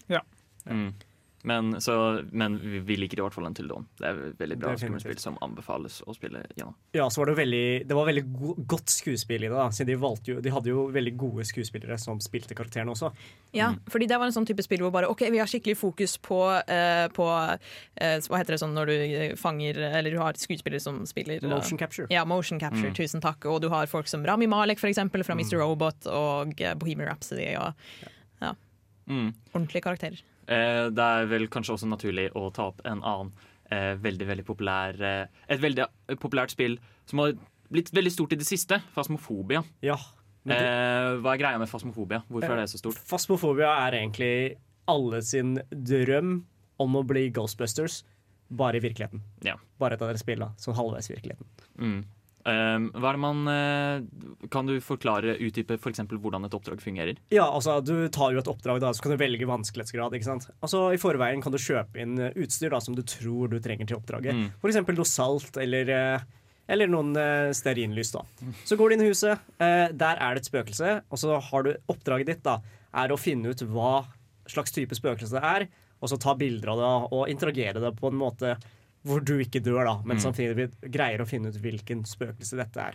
[0.65, 0.95] Mm.
[1.43, 3.87] Men, så, men vi, vi liker i hvert fall en Dawn.
[3.99, 6.77] Det er veldig bra skuespill som anbefales å spille gjennom.
[6.95, 9.67] Ja, så var det veldig Det var veldig go godt skuespill i det, da.
[9.75, 13.11] Siden de valgte jo De hadde jo veldig gode skuespillere som spilte karakterene også.
[13.59, 16.17] Ja, fordi det var en sånn type spill hvor bare OK, vi har skikkelig fokus
[16.23, 17.59] på, uh, på uh,
[17.99, 21.81] Hva heter det sånn når du eh, fanger Eller du har skuespillere som spiller Motion
[21.81, 22.07] capture.
[22.13, 23.45] Ja, motion capture, tusen takk.
[23.51, 25.59] Og du har folk som Rami Malek, for eksempel, fra Mr.
[25.61, 27.75] Robot, og Bohemian Rhapsody, og
[29.11, 29.33] Mm.
[29.53, 30.21] ordentlige karakterer.
[30.53, 33.33] Eh, det er vel kanskje også naturlig å ta opp en annen
[33.73, 35.89] eh, veldig veldig populær eh, et veldig
[36.23, 37.35] populært spill som har
[37.73, 38.83] blitt veldig stort i det siste.
[38.97, 39.65] Fasmofobia.
[39.85, 39.97] Ja.
[40.43, 42.25] Det, Eh, hva er greia med fasmofobia?
[42.29, 42.99] Hvorfor er det så stort?
[43.07, 44.57] Fasmofobia er egentlig
[44.91, 46.41] alle sin drøm
[46.83, 48.01] om å bli Ghostbusters,
[48.51, 49.23] bare i virkeligheten.
[49.47, 49.55] Ja.
[49.79, 50.51] Bare et av deres spill, da.
[50.61, 51.47] Sånn halvveis i virkeligheten.
[51.79, 52.01] Mm.
[52.43, 56.03] Eh, hva er det man eh, Kan du forklare, utdype f.eks.
[56.11, 57.21] hvordan et oppdrag fungerer?
[57.31, 60.17] Ja, altså, du tar jo et oppdrag, da, så kan du velge vanskelighetsgrad.
[60.19, 60.49] ikke sant?
[60.61, 63.89] Altså, I forveien kan du kjøpe inn eh, utstyr da, som du tror du trenger
[63.89, 64.39] til oppdraget.
[64.39, 64.49] Mm.
[64.63, 66.27] For eksempel noe salt eller, eh,
[66.73, 67.15] eller noen
[67.55, 68.15] stearinlys.
[68.15, 68.25] da.
[68.67, 71.73] Så går du inn i huset, der er det et spøkelse, og så har du
[71.91, 72.61] oppdraget ditt da,
[73.03, 74.05] er å finne ut hva
[74.49, 75.67] slags type spøkelse det er,
[76.03, 78.55] og så ta bilder av det og interagere det på en måte
[79.05, 80.23] hvor du ikke dør, da, men Mm.
[80.23, 82.95] samtidig greier å finne ut hvilken spøkelse dette er.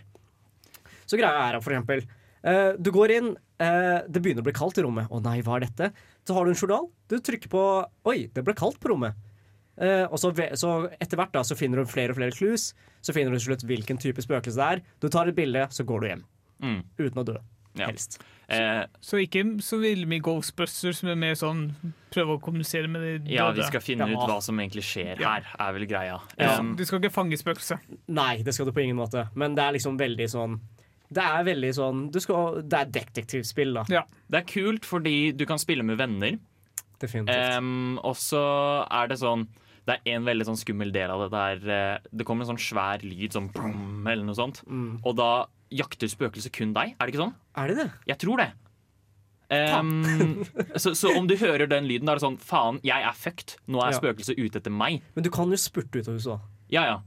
[1.06, 2.06] Så greia er at for eksempel
[2.44, 5.10] Eh, du går inn, uh, det begynner å bli kaldt i rommet.
[5.10, 5.90] Å nei, hva er dette?
[6.26, 6.86] Så har du en journal.
[7.10, 7.62] Du trykker på
[8.08, 9.18] Oi, det ble kaldt på rommet.
[9.78, 12.72] Uh, og så, så etter hvert da, så finner du flere og flere clues.
[13.02, 14.82] Så finner du til slutt hvilken type spøkelse det er.
[15.02, 16.24] Du tar et bilde, så går du hjem.
[16.62, 16.80] Mm.
[16.98, 17.36] Uten å dø.
[17.78, 17.90] Ja.
[17.90, 18.18] Helst.
[18.48, 21.74] Eh, Så ikke så veldig mye Ghostbusters, men mer sånn
[22.10, 23.34] prøve å kommunisere med de døde.
[23.34, 24.14] ja, vi skal finne Ja.
[24.16, 25.34] ut hva som egentlig skjer Ja.
[25.34, 26.20] her, er vel greia.
[26.38, 27.78] Ja, Um, du skal ikke fange spøkelset.
[28.08, 29.28] Nei, det skal du på ingen måte.
[29.34, 30.60] Men det er liksom veldig sånn
[31.10, 33.84] Det er veldig sånn du skal, Det er detektivspill, da.
[33.88, 34.02] Ja.
[34.30, 36.38] det er kult fordi du kan spille med venner.
[37.00, 37.56] Definitivt.
[37.58, 39.46] Um, og så er det sånn
[39.86, 41.30] Det er en veldig sånn skummel del av det
[41.64, 44.62] der eh, det kommer en sånn svær lyd, sånn brum, eller noe sånt.
[44.68, 45.00] Mm.
[45.02, 46.94] Og da jakter spøkelset kun deg.
[46.98, 47.34] Er det ikke sånn?
[47.56, 47.88] Er det det?
[48.08, 48.48] Jeg tror det.
[49.48, 50.44] Um,
[50.76, 53.54] så, så om du hører den lyden, da er det sånn Faen, jeg er fucked.
[53.72, 53.98] Nå er Ja.
[54.00, 55.00] spøkelset ute etter meg.
[55.16, 56.40] Men du kan jo spurte ut av huset, da.
[56.68, 56.98] Ja, ja.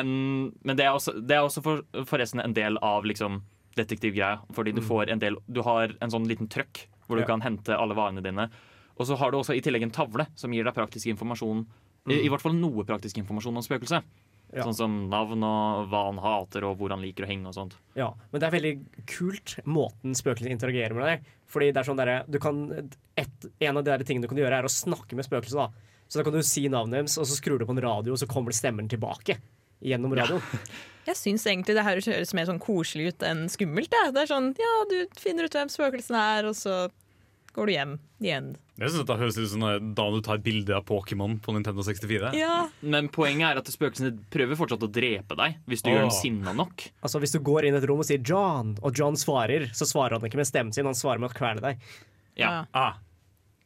[0.00, 3.42] Um, men det er også, det er også for, forresten en del av liksom,
[3.76, 4.38] detektivgreia.
[4.56, 7.26] Fordi du får en del Du har en sånn liten trøkk hvor du Ja.
[7.28, 8.48] kan hente alle varene dine.
[8.96, 11.66] Og så har du også i tillegg en tavle som gir deg praktisk informasjon.
[12.08, 14.02] I, I hvert fall noe praktisk informasjon om spøkelset.
[14.54, 14.62] Ja.
[14.62, 17.74] Sånn som navn og hva han hater og hvor han liker å henge og sånt.
[17.98, 18.74] Ja, Men det er veldig
[19.10, 21.32] kult måten spøkelser interagerer med deg.
[21.50, 22.62] Fordi det er sånn der, du kan,
[23.18, 25.58] et, En av de der tingene du kan gjøre, er å snakke med spøkelset.
[25.58, 28.14] da Så da kan du si navnet deres, og så skrur du på en radio,
[28.14, 29.40] og så kommer stemmen tilbake
[29.82, 30.42] gjennom radioen.
[31.06, 33.90] Jeg syns egentlig det her høres mer sånn koselig ut enn skummelt.
[33.92, 34.14] Det.
[34.14, 36.86] det er sånn, ja, Du finner ut hvem spøkelsen er, og så
[37.54, 37.98] går du hjem.
[38.18, 38.56] The end.
[38.76, 39.62] Jeg synes det høres ut som
[39.96, 42.34] da du tar et bilde av Pokémon på Nintendo 64.
[42.36, 42.66] Ja.
[42.84, 45.94] Men poenget er at spøkelsene prøver fortsatt å drepe deg hvis du oh.
[45.94, 46.84] gjør dem sinna nok.
[47.00, 49.88] Altså Hvis du går inn i et rom og sier 'John', og John svarer, så
[49.88, 51.88] svarer han ikke med stemmen sin, han svarer med å kvele deg.
[52.36, 52.66] Ja.
[52.76, 53.00] Ah,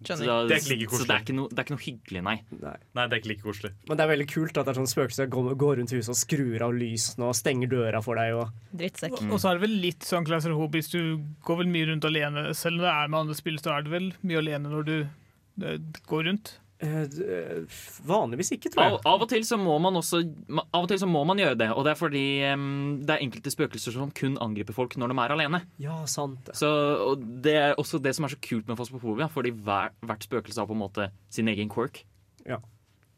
[0.01, 0.27] Så, Skjønner.
[0.31, 2.21] da, Det er ikke like så det er ikke, noe, det er ikke noe hyggelig,
[2.25, 2.37] nei.
[2.63, 2.77] Nei.
[2.97, 3.71] nei, det er ikke like koselig.
[3.89, 6.17] Men det er veldig kult at det er sånn spøkelser går, går rundt huset og
[6.17, 8.39] skrur av lysene og stenger døra for deg.
[8.41, 9.19] Og Drittsekk.
[9.29, 10.97] Og så er det vel litt sånn klaustrofobisk.
[10.97, 12.47] Du går vel mye rundt alene.
[12.57, 14.97] Selv om det er med andre spill, så er det vel mye alene når du
[15.03, 15.77] eh,
[16.09, 16.55] går rundt.
[16.81, 17.64] Eh,
[18.09, 19.01] vanligvis ikke, tror jeg.
[19.05, 20.23] av og til så må man også
[20.62, 22.23] Av og til så må man gjøre det, og det er fordi
[22.57, 25.61] um, det er enkelte spøkelser som kun angriper folk når de er alene.
[25.83, 26.57] Ja, sant det.
[26.57, 26.71] Så,
[27.05, 30.62] og Det er også det som er så kult med Fosfofobia, fordi hver, hvert spøkelse
[30.62, 32.05] har på en måte sin egen quirk.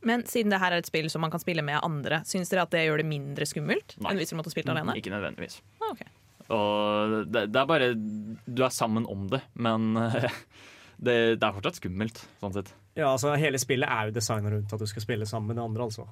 [0.03, 2.65] Men siden det her er et spill som man kan spille med andre, syns dere
[2.67, 4.11] at det gjør det mindre skummelt Nei.
[4.11, 4.97] enn hvis du måtte spilt alene?
[4.99, 5.61] Ikke nødvendigvis.
[5.79, 6.09] Ah, okay.
[6.53, 9.95] Og det, det er bare Du er sammen om det, men
[11.03, 12.73] det, det er fortsatt skummelt, sånn sett.
[12.95, 15.65] Ja, altså Hele spillet er jo designa rundt at du skal spille sammen med de
[15.65, 15.89] andre.
[15.89, 16.07] altså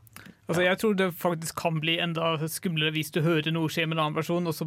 [0.49, 3.99] Altså, Jeg tror det faktisk kan bli enda skumlere hvis du hører noe skje med
[3.99, 4.67] en annen person, og så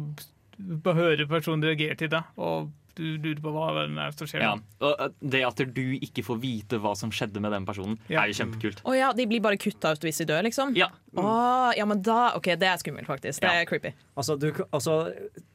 [0.58, 4.42] b- hører personen reagere til det, og du lurer på hva det er som skjer.
[4.44, 4.52] Ja.
[4.86, 8.22] Og eh, det at du ikke får vite hva som skjedde med den personen, Ja.
[8.22, 8.84] er jo kjempekult.
[8.86, 10.76] Å ja, de blir bare kutta ut hvis de dør, liksom?
[10.78, 13.40] Ja, Oh, ja, men da OK, det er skummelt, faktisk.
[13.42, 13.92] Det er creepy.
[14.18, 14.94] Altså, du, altså,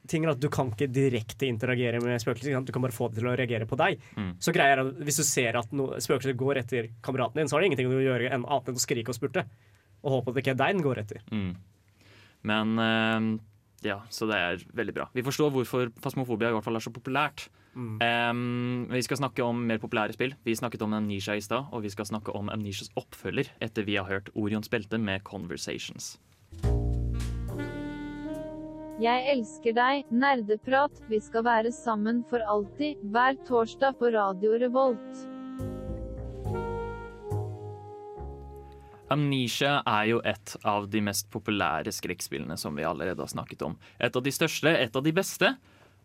[0.08, 2.60] ting er at Du kan ikke direkte interagere med spøkelser.
[2.64, 4.00] Du kan bare få det til å reagere på deg.
[4.16, 4.30] Mm.
[4.40, 7.56] Så greia er at Hvis du ser at no, spøkelser går etter kameraten din, så
[7.58, 9.44] har det ingenting å gjøre enn annet enn å skrike og spurte.
[10.04, 11.20] Og håpe at det ikke er deg den går etter.
[11.32, 11.52] Mm.
[12.48, 13.30] Men eh,
[13.86, 15.08] ja, så det er veldig bra.
[15.15, 17.48] Vi forstår hvorfor fasmofobia i hvert fall er så populært.
[17.80, 20.34] Em, vi skal snakke om mer populære spill.
[20.44, 23.96] Vi snakket om Amnesia i stad, og vi skal snakke om Amnesias oppfølger etter vi
[24.00, 26.18] har hørt Orions belte med Conversations.
[29.00, 35.38] Jeg elsker deg, nerdeprat, vi skal være sammen for alltid, hver torsdag på Radio Revolt.
[39.13, 43.78] Amnesia er jo et av de mest populære skrekkspillene som vi allerede har snakket om.
[44.00, 45.54] Et av de største, et av de beste.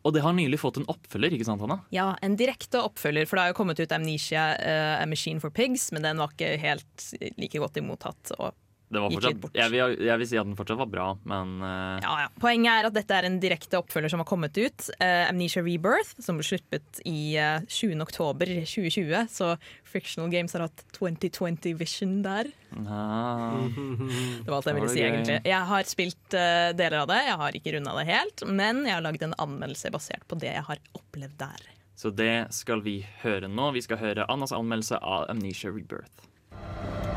[0.05, 1.79] Og det har nylig fått en oppfølger, ikke sant, Hanna?
[1.95, 5.55] Ja, en direkte oppfølger, for det har jo kommet ut Amnesia, uh, A Machine for
[5.55, 7.07] Pigs, men den var ikke helt
[7.41, 8.35] like godt imottatt.
[8.37, 8.53] Og
[8.93, 11.97] fortsatt, jeg, vil, jeg vil si at den fortsatt var bra, men uh...
[12.03, 12.29] Ja, ja.
[12.41, 14.89] Poenget er at dette er en direkte oppfølger som har kommet ut.
[15.01, 17.97] Uh, Amnesia Rebirth, som ble sluppet i uh, 20.
[18.05, 19.31] oktober 2020.
[19.33, 19.55] Så
[19.89, 22.51] Frictional Games har hatt 2020 vision der.
[22.85, 25.41] ah, Det var alt jeg ville si, egentlig.
[25.49, 28.47] Jeg har spilt uh, deler av det, jeg har ikke runda det helt.
[28.51, 31.71] Men jeg har lagd en anmeldelse basert på det jeg har opplevd der.
[31.95, 33.71] Så det skal vi høre nå.
[33.75, 37.14] Vi skal høre Annas anmeldelse av Amnesia Rebirth.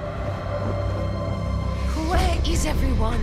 [2.48, 3.20] Is everyone?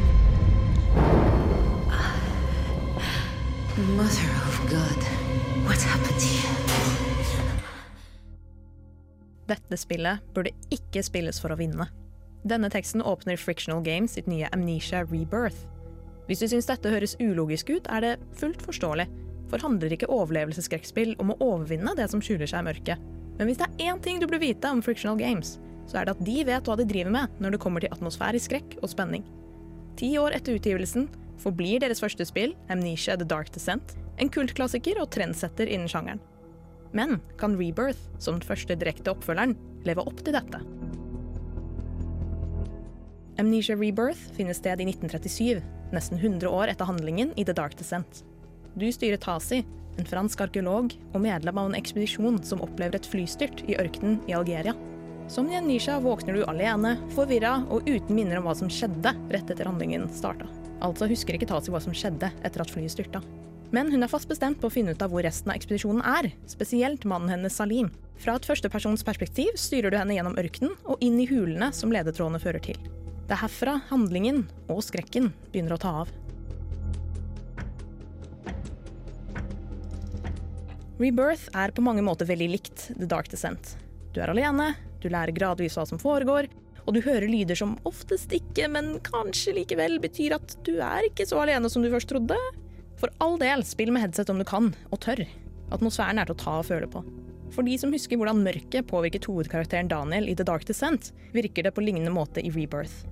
[3.97, 5.01] Mother of God,
[5.65, 6.53] what happened here?
[9.49, 11.89] Dette spillet burde ikke spilles for å vinne.
[12.45, 15.65] Denne teksten åpner Frictional Games sitt nye Amnesia Rebirth.
[16.29, 19.09] Hvis du syns dette høres ulogisk ut, er det fullt forståelig.
[19.49, 23.13] For handler ikke overlevelsesskrekkspill om å overvinne det som skjuler seg i mørket.
[23.39, 25.57] Men hvis det er én ting du burde vite om Frictional Games,
[25.91, 28.51] så er det at de vet hva de driver med når det kommer til atmosfærisk
[28.51, 29.25] skrekk og spenning.
[29.99, 31.09] Ti år etter utgivelsen
[31.43, 36.21] forblir deres første spill, Amnesia The Dark Descent, En kultklassiker og trendsetter innen sjangeren.
[36.95, 40.61] Men kan Rebirth, som den første direkte oppfølgeren, leve opp til dette?
[43.43, 48.23] Amnesia Rebirth finner sted i 1937, nesten 100 år etter handlingen i The Dark Descent.
[48.79, 49.65] Du styrer Tasi,
[49.99, 54.39] en fransk arkeolog og medlem av en ekspedisjon som opplever et flystyrt i ørkenen i
[54.39, 54.75] Algeria.
[55.29, 59.67] Som Janisha våkner du alene, forvirra og uten minner om hva som skjedde rett etter
[59.67, 60.47] handlingen starta.
[60.85, 63.23] Altså husker ikke Tasi hva som skjedde etter at flyet styrta.
[63.75, 66.29] Men hun er fast bestemt på å finne ut av hvor resten av ekspedisjonen er,
[66.47, 67.89] spesielt mannen hennes Salim.
[68.21, 72.43] Fra et førstepersons perspektiv styrer du henne gjennom ørkenen og inn i hulene som ledetrådene
[72.45, 72.79] fører til.
[73.25, 76.13] Det er herfra handlingen og skrekken begynner å ta av.
[81.01, 83.75] Rebirth er på mange måter veldig likt The Dark Descent.
[84.15, 86.49] Du er alene, du lærer gradvis hva som foregår,
[86.85, 91.27] og du hører lyder som oftest ikke, men kanskje likevel betyr at du er ikke
[91.29, 92.37] så alene som du først trodde.
[93.01, 95.25] For all del, spill med headset om du kan, og tør.
[95.73, 97.01] Atmosfæren er til å ta og føle på.
[97.55, 101.75] For de som husker hvordan mørket påvirket hovedkarakteren Daniel i The Dark Descent, virker det
[101.77, 103.05] på lignende måte i Rebirth.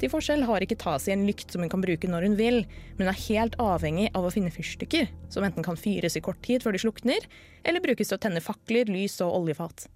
[0.00, 2.62] Til forskjell har ikke Tasi en lykt som hun kan bruke når hun vil,
[2.96, 6.40] men hun er helt avhengig av å finne fyrstikker, som enten kan fyres i kort
[6.46, 7.26] tid før de slukner,
[7.68, 9.90] eller brukes til å tenne fakler, lys og oljefat.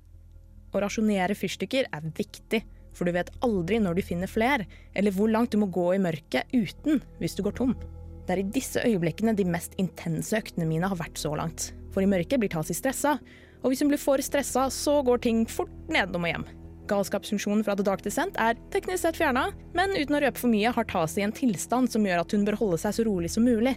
[0.74, 5.30] Å rasjonere fyrstikker er viktig, for du vet aldri når du finner fler, eller hvor
[5.30, 7.76] langt du må gå i mørket uten hvis du går tom.
[8.24, 11.70] Det er i disse øyeblikkene de mest intense øktene mine har vært så langt.
[11.94, 13.18] For i mørket blir Tasi stressa,
[13.62, 16.46] og hvis hun blir for stressa, så går ting fort nedom og hjem.
[16.90, 20.72] Galskapsfunksjonen fra The Dark Descent er teknisk sett fjerna, men uten å røpe for mye
[20.74, 23.76] har Tasi en tilstand som gjør at hun bør holde seg så rolig som mulig.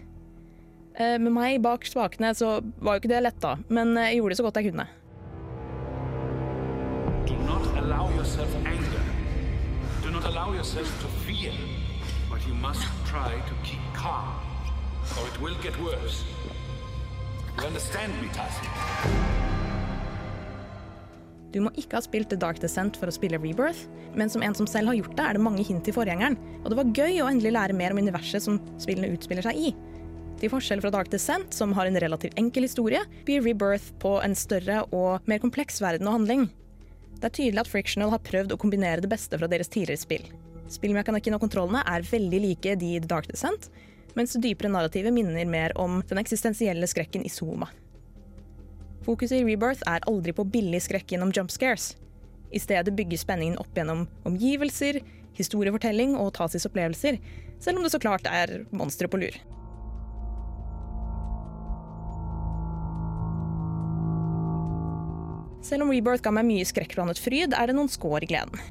[0.98, 4.22] Eh, med meg bak spakene så var jo ikke det lett, da, men eh, jeg
[4.22, 4.88] gjorde det så godt jeg kunne.
[7.28, 9.04] Do not allow yourself anger.
[10.02, 11.52] Do not allow yourself to fear.
[12.30, 14.32] But you must try to keep calm,
[15.20, 16.24] or it will get worse.
[17.58, 18.68] You understand me, Tassi?
[21.52, 24.56] Du må ikke ha spilt The Dark Descent for å spille Rebirth, men som en
[24.56, 27.20] som selv har gjort det, er det mange hint i forgjengeren, og det var gøy
[27.24, 29.74] å endelig lære mer om universet som spillene utspiller seg i.
[30.38, 34.38] Til forskjell fra Dark Descent, som har en relativt enkel historie, blir Rebirth på en
[34.38, 36.48] større og mer kompleks verden og handling.
[37.18, 40.26] Det er tydelig at Frictional har prøvd å kombinere det beste fra deres tidligere spill.
[40.70, 43.70] Spillmekanikken og kontrollene er veldig like de i The Dark Descent,
[44.18, 47.70] mens det dypere narrativet minner mer om den eksistensielle skrekken i Zoma.
[49.08, 51.96] Fokuset i Rebirth er aldri på billig skrekk gjennom jump scares.
[52.52, 55.00] I stedet bygger spenningen opp gjennom omgivelser,
[55.38, 57.18] historiefortelling og Tasis opplevelser,
[57.64, 59.38] selv om det så klart er monstre på lur.
[65.68, 68.62] Selv om Rebirth ga meg mye skrekkblandet fryd, er det noen skår i gleden.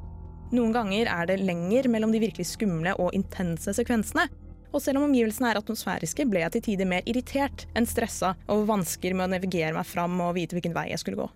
[0.55, 4.25] Noen ganger er det lenger mellom de virkelig skumle og intense sekvensene,
[4.73, 8.65] og selv om omgivelsene er atmosfæriske, ble jeg til tider mer irritert enn stressa over
[8.71, 11.27] vansker med å navigere meg fram og vite hvilken vei jeg skulle gå.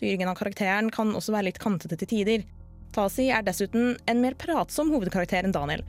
[0.00, 2.46] Styringen av karakteren kan også være litt kantete til tider.
[2.94, 5.84] Tasi er dessuten en mer pratsom hovedkarakter enn Daniel.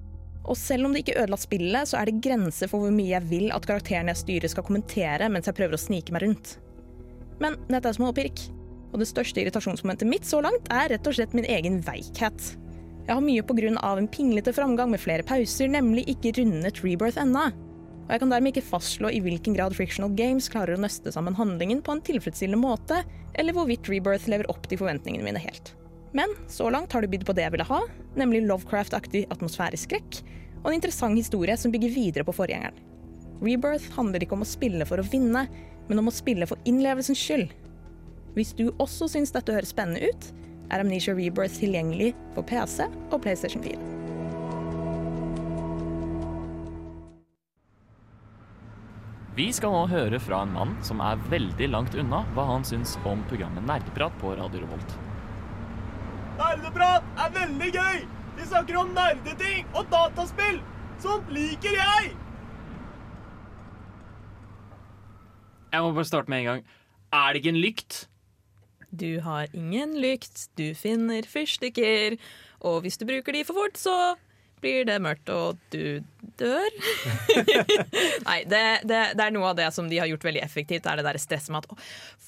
[0.46, 3.30] Og selv om det ikke ødela spillet, så er det grenser for hvor mye jeg
[3.32, 6.60] vil at karakteren jeg styrer skal kommentere mens jeg prøver å snike meg rundt.
[7.42, 8.46] Men dette er småpirk.
[8.96, 12.54] Og det største irritasjonsmomentet mitt så langt er rett og slett min egen veikhet.
[13.06, 13.98] Jeg har mye pga.
[13.98, 17.52] en pinglete framgang med flere pauser, nemlig ikke rundet Rebirth ennå.
[18.06, 21.36] Og jeg kan dermed ikke fastslå i hvilken grad Frictional Games klarer å nøste sammen
[21.36, 23.04] handlingen på en tilfredsstillende måte,
[23.34, 25.74] eller hvorvidt Rebirth lever opp til forventningene mine helt.
[26.16, 27.82] Men så langt har det bydd på det jeg ville ha,
[28.16, 30.22] nemlig Lovecraft-aktig atmosfæreskrekk,
[30.64, 32.80] og en interessant historie som bygger videre på forgjengeren.
[33.44, 35.44] Rebirth handler ikke om å spille for å vinne,
[35.90, 37.52] men om å spille for innlevelsens skyld.
[38.36, 40.26] Hvis du også syns dette høres spennende ut,
[40.68, 43.78] er Amnesia Rebirth tilgjengelig på PC og PlayStation 4.
[49.36, 52.96] Vi skal nå høre fra en mann som er veldig langt unna hva han syns
[53.08, 54.96] om programmet Nerdeprat på Radio Revolt.
[56.40, 58.02] Nerdeprat er veldig gøy!
[58.36, 60.60] Vi snakker om nerdeting og dataspill!
[61.04, 62.12] Sånt liker jeg!
[65.72, 66.68] Jeg må bare starte med en gang.
[67.16, 67.98] Er det ikke en lykt?
[68.96, 72.18] Du har ingen lykt, du finner fyrstikker,
[72.66, 73.98] og hvis du bruker de for fort, så
[74.64, 76.02] blir det mørkt, og du
[76.40, 76.78] dør.
[78.28, 80.86] Nei, det, det, det, er noe av det som de har gjort veldig effektivt.
[80.86, 81.78] Det er det der stresset med at å,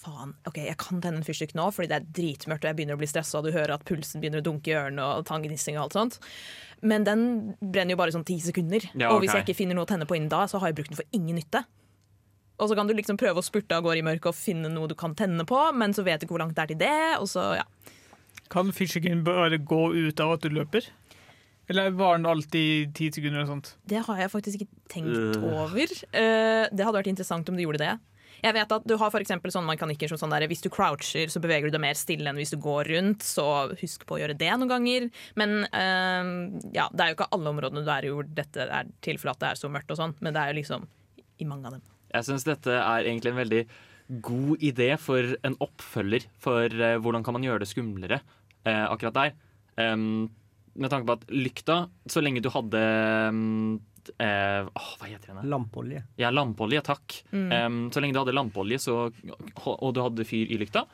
[0.03, 2.99] faen, ok, jeg kan tenne en fyrstikk nå fordi det er dritmørkt og jeg begynner
[2.99, 5.79] å bli stressa, og du hører at pulsen begynner å dunke i ørene og tanngnissing
[5.79, 6.19] og alt sånt.
[6.85, 7.23] Men den
[7.57, 8.85] brenner jo bare sånn ti sekunder.
[8.93, 10.77] Ja, Og hvis jeg ikke finner noe å tenne på innen da, så har jeg
[10.81, 11.63] brukt den for ingen nytte.
[12.57, 14.89] Og så kan du liksom prøve å spurte av gårde i mørket og finne noe
[14.89, 17.19] du kan tenne på, men så vet du ikke hvor langt det er til det.
[17.21, 17.65] Og så, ja.
[18.49, 20.87] Kan fishingen bare gå ut av at du løper?
[21.69, 23.73] Eller var den alltid ti sekunder eller sånt?
[23.91, 25.43] Det har jeg faktisk ikke tenkt Øh.
[25.43, 25.91] over.
[26.15, 27.97] Eh, det hadde vært interessant om du gjorde det.
[28.43, 31.27] Jeg vet at Du har for eksempel sånne mekanikker som sånn der, hvis du croucher,
[31.27, 33.25] så beveger du deg mer stille enn hvis du går rundt.
[33.25, 33.43] Så
[33.81, 35.09] husk på å gjøre det noen ganger.
[35.35, 38.87] Men eh, ja, det er jo ikke alle områdene du er i hvor dette er
[39.01, 40.87] tilfellet at det er så mørkt, og sånn, men det er jo liksom
[41.37, 41.81] i mange av dem.
[42.13, 43.61] Jeg syns dette er egentlig en veldig
[44.23, 46.27] god idé for en oppfølger.
[46.41, 48.21] For eh, hvordan kan man gjøre det skumlere
[48.63, 49.35] eh, akkurat der?
[49.77, 50.27] Um,
[50.77, 51.77] med tanke på at lykta,
[52.09, 52.81] så lenge du hadde
[53.33, 53.79] um,
[54.21, 55.49] eh, åh, Hva heter den?
[55.51, 56.03] Lampeolje.
[56.21, 57.19] Ja, lampeolje, takk.
[57.33, 57.49] Mm.
[57.51, 60.85] Um, så lenge du hadde lampeolje og du hadde fyr i lykta,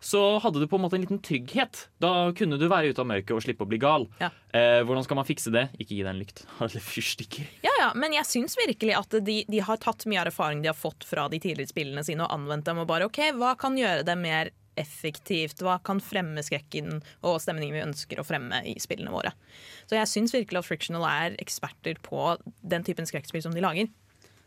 [0.00, 1.86] så hadde du på en måte en liten trygghet.
[2.02, 4.06] Da kunne du være ute av mørket og slippe å bli gal.
[4.20, 4.30] Ja.
[4.52, 5.66] Eh, hvordan skal man fikse det?
[5.78, 6.44] Ikke gi deg en lykt.
[6.60, 7.48] Eller fyrstikker.
[7.64, 10.70] Ja, ja, men jeg syns virkelig at de, de har tatt mye av erfaring de
[10.72, 12.82] har fått fra de tidligere spillene sine, og anvendt dem.
[12.82, 15.62] Og bare OK, hva kan gjøre det mer effektivt?
[15.64, 19.32] Hva kan fremme skrekken og stemningen vi ønsker å fremme i spillene våre?
[19.88, 23.88] Så jeg syns virkelig at Frictional er eksperter på den typen skrekkspill som de lager.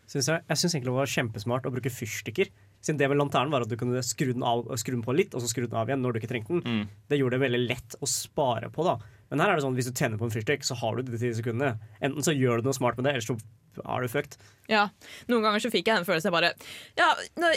[0.09, 2.53] Synes jeg jeg syns egentlig det var kjempesmart å bruke fyrstikker.
[2.79, 5.33] Siden det med lanternen var at du kunne skru den, av, skru den på litt,
[5.35, 6.85] og så skru den av igjen når du ikke trengte den.
[7.11, 8.85] Det gjorde det veldig lett å spare på.
[8.87, 8.97] da
[9.29, 11.19] Men her er det sånn hvis du tenner på en fyrstikk, så har du de
[11.19, 11.75] ti sekundene.
[11.99, 13.37] Enten så gjør du noe smart med det, eller så
[13.83, 14.37] er du fucked.
[14.71, 14.89] Ja,
[15.29, 16.53] Noen ganger så fikk jeg den følelsen jeg bare
[16.99, 17.09] Ja,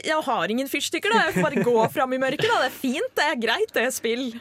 [0.05, 1.29] jeg har ingen fyrstikker, da.
[1.29, 2.49] Jeg får bare gå fram i mørket.
[2.51, 4.33] da Det er fint, det er greit, det er spill.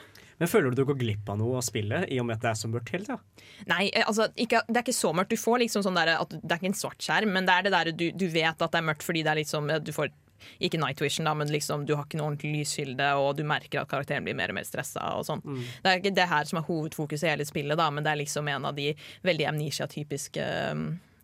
[0.41, 2.49] Men føler du du går glipp av noe av spillet i og med at det
[2.49, 3.19] er så mørkt hele tida?
[3.69, 5.29] Nei, eh, altså, ikke, det er ikke så mørkt.
[5.29, 7.67] Du får liksom sånn der, at Det er ikke en svart skjerm, men det er
[7.67, 9.93] det der du, du vet at det er mørkt fordi det er liksom eh, Du
[9.93, 10.09] får
[10.59, 13.81] ikke night vision, da, men liksom, du har ikke noe ordentlig lyskilde, og du merker
[13.81, 15.01] at karakteren blir mer og mer stressa.
[15.27, 15.41] Sånn.
[15.45, 18.21] Det er ikke det her som er hovedfokuset i hele spillet, da, men det er
[18.23, 18.91] liksom en av de
[19.23, 20.47] veldig amnesia-typiske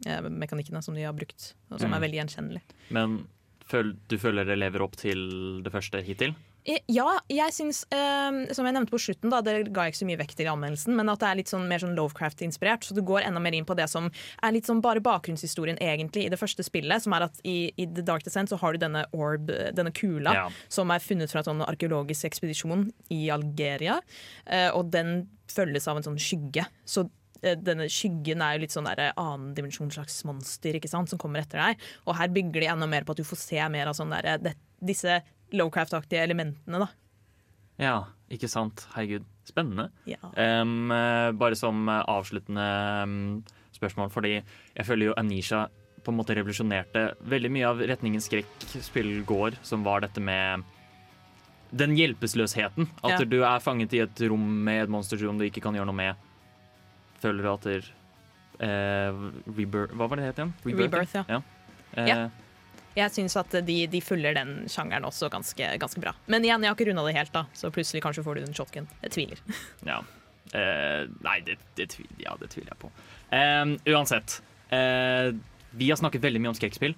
[0.07, 1.95] eh, mekanikkene som de har brukt, og som Mm.
[1.97, 2.61] er veldig gjenkjennelig.
[2.91, 3.27] Men
[3.67, 6.35] føl, du føler det lever opp til det første hittil?
[6.67, 10.01] Eh, Ja, jeg syns, eh, som jeg nevnte på slutten, da, det ga jeg ikke
[10.01, 12.83] så mye vekt til i anmeldelsen, men at det er litt sånn mer sånn Lovecraft-inspirert.
[12.83, 14.09] Så du går enda mer inn på det som
[14.43, 17.01] er litt sånn bare bakgrunnshistorien egentlig i det første spillet.
[17.03, 20.33] Som er at i, i The Dark Descent så har du denne orb, denne kula,
[20.33, 20.49] Ja.
[20.67, 24.01] som er funnet fra en sånn arkeologisk ekspedisjon i Algeria.
[24.45, 26.65] eh, og den følges av en sånn skygge.
[26.85, 27.09] Så
[27.43, 31.17] eh, denne skyggen er jo litt sånn der annen dimensjon slags monster ikke sant, som
[31.19, 31.77] kommer etter deg.
[32.07, 34.37] Og her bygger de enda mer på at du får se mer av sånn der,
[34.37, 35.21] det, disse
[35.53, 36.79] Lowcraft-aktige elementene.
[36.79, 36.87] da.
[37.79, 37.95] Ja,
[38.33, 38.87] ikke sant.
[38.95, 39.25] Herregud.
[39.47, 39.89] Spennende.
[40.09, 40.17] Ja.
[40.35, 43.43] Eh, bare som eh, avsluttende
[43.77, 45.67] spørsmål, fordi jeg føler jo Anisha
[46.03, 50.63] på en måte revolusjonerte veldig mye av retningen skrekkspill går, som var dette med
[51.75, 52.87] den hjelpeløsheten.
[53.03, 53.25] At Ja.
[53.25, 55.95] du er fanget i et rom med et monster som du ikke kan gjøre noe
[55.95, 56.15] med.
[57.21, 57.83] Føler du at der,
[58.59, 59.11] eh,
[59.51, 60.53] Rebirth Hva var det det het igjen?
[60.79, 61.23] Rebirth, ja.
[61.27, 61.41] ja.
[61.93, 62.29] Eh.
[62.97, 66.15] Jeg syns at de, de følger den sjangeren også ganske, ganske bra.
[66.25, 68.55] Men igjen, jeg har ikke runda det helt, da, så plutselig kanskje får du en
[68.57, 68.87] shotgun.
[69.05, 69.43] Jeg tviler.
[69.91, 69.99] Ja.
[70.55, 72.89] Eh, nei, det, det, tviler, ja, det tviler jeg på.
[73.35, 74.37] Em, uansett.
[74.71, 75.33] eh,
[75.77, 76.95] vi har snakket veldig mye om skrekkspill.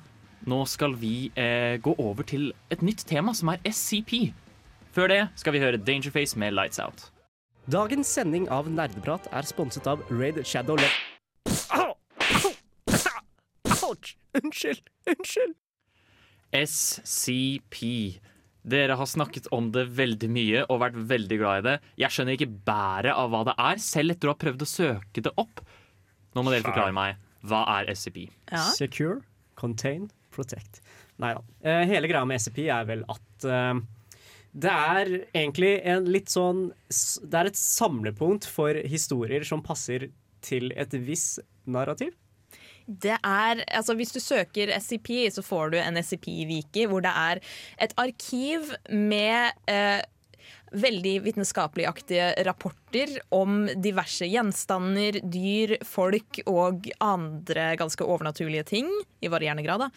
[0.48, 4.30] Nå skal vi eh, gå over til et nytt tema, som er SCP.
[4.96, 7.10] Før det skal vi høre Dangerface med Lights Out.
[7.70, 10.88] Dagens sending av Nerdeprat er sponset av Raid Shadow Le...
[13.90, 14.16] Ouch!
[14.38, 14.86] Unnskyld!
[15.10, 15.58] Unnskyld!
[16.56, 18.20] SCP.
[18.70, 21.76] Dere har snakket om det veldig mye og vært veldig glad i det.
[22.04, 25.24] Jeg skjønner ikke bæret av hva det er, selv etter å ha prøvd å søke
[25.26, 25.64] det opp.
[26.36, 27.22] Nå må dere forklare meg.
[27.48, 28.26] Hva er SCP?
[28.76, 29.22] Secure,
[29.60, 30.82] contain, protect.
[31.20, 31.46] Nei da.
[31.64, 33.80] Eh, hele greia med SCP er vel at uh,
[34.52, 36.70] det er egentlig en litt sånn
[37.22, 40.10] Det er et samlepunkt for historier som passer
[40.46, 42.16] til et visst narrativ.
[42.90, 47.42] Det er, altså Hvis du søker SCP, så får du en SCP-wiki hvor det er
[47.86, 50.02] et arkiv med eh,
[50.74, 58.90] veldig vitenskapeligaktige rapporter om diverse gjenstander, dyr, folk og andre ganske overnaturlige ting,
[59.22, 59.88] i varierende grad.
[59.88, 59.92] da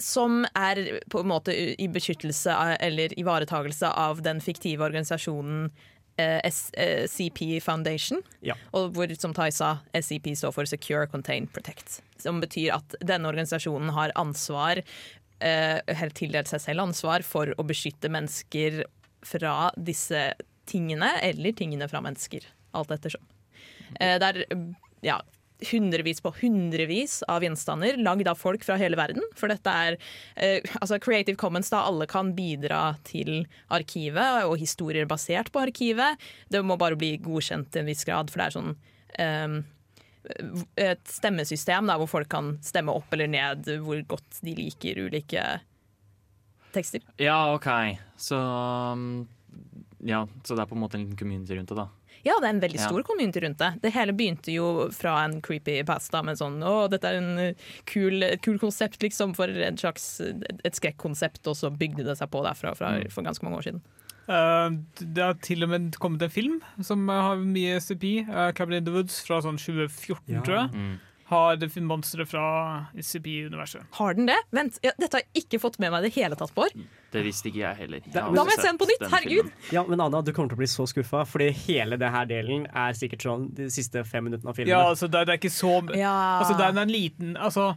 [0.00, 0.78] som er
[1.12, 5.68] på en måte i beskyttelse av, eller ivaretagelse av den fiktive organisasjonen
[6.20, 7.06] eh, S- eh,
[7.64, 8.20] Foundation.
[8.44, 8.54] Ja.
[8.76, 12.00] Og hvor, som Tai sa, SCP står for Secure, Contain, Protect.
[12.20, 14.82] Som betyr at denne organisasjonen har ansvar,
[15.40, 15.80] eh,
[16.12, 18.82] tildelt seg selv ansvar, for å beskytte mennesker
[19.24, 20.30] fra disse
[20.70, 22.44] tingene, eller tingene fra mennesker.
[22.76, 23.24] Alt ettersom.
[23.98, 24.44] Eh, det er
[25.02, 25.18] ja,
[25.70, 29.24] hundrevis på hundrevis av gjenstander lagd av folk fra hele verden.
[29.38, 29.98] For dette er
[30.36, 36.20] eh, altså Creative Commons, da alle kan bidra til arkivet, og historier basert på arkivet.
[36.48, 38.74] Det må bare bli godkjent til en viss grad, for det er sånn
[39.20, 39.60] eh,
[40.76, 45.44] et stemmesystem da, hvor folk kan stemme opp eller ned hvor godt de liker ulike
[46.74, 47.04] tekster.
[47.16, 47.68] Ja, OK.
[48.20, 49.26] Så um,
[49.98, 51.88] ja, så det er på en måte en liten community rundt det, da.
[52.24, 52.88] Ja, det er en veldig Ja.
[52.88, 53.70] stor community rundt det.
[53.82, 57.52] Det hele begynte jo fra en creepy pasta med sånn Å, dette er en uh,
[57.86, 62.28] kul, et kul konsept, liksom, for et slags et skrekkonsept, og så bygde det seg
[62.30, 63.10] på derfra fra, Mm.
[63.10, 63.80] for ganske mange år siden.
[64.28, 64.70] Uh,
[65.00, 68.28] det har til og med kommet en film som eh, har mye SCP.
[68.28, 70.40] Uh, Cabin in the Woods fra sånn 2014, Ja.
[70.42, 70.70] tror jeg.
[70.76, 70.98] Mm.
[71.30, 72.44] Har det monstre fra
[72.98, 73.84] SCP-universet.
[74.00, 74.38] Har den det?
[74.50, 76.74] Vent, ja, dette har jeg ikke fått med meg i det hele tatt, Bård.
[77.10, 78.02] Det visste ikke jeg heller.
[78.10, 79.52] Da Da må jeg sett se den på nytt, herregud!
[79.74, 82.98] Ja, men Anna, du kommer til å bli så skuffa, fordi hele denne delen er
[82.98, 84.74] sikkert sånn de siste fem minuttene av filmen.
[84.74, 86.14] Ja, altså, det, det er ikke så Ja.
[86.40, 87.72] Altså, det er en liten altså,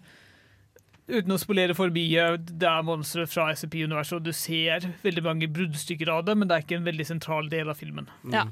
[1.03, 5.49] Uten å spolere for mye, det er monstre fra SCP-universet, og du ser veldig mange
[5.51, 8.07] bruddstykker av det, men det er ikke en veldig sentral del av filmen.
[8.31, 8.45] Ja.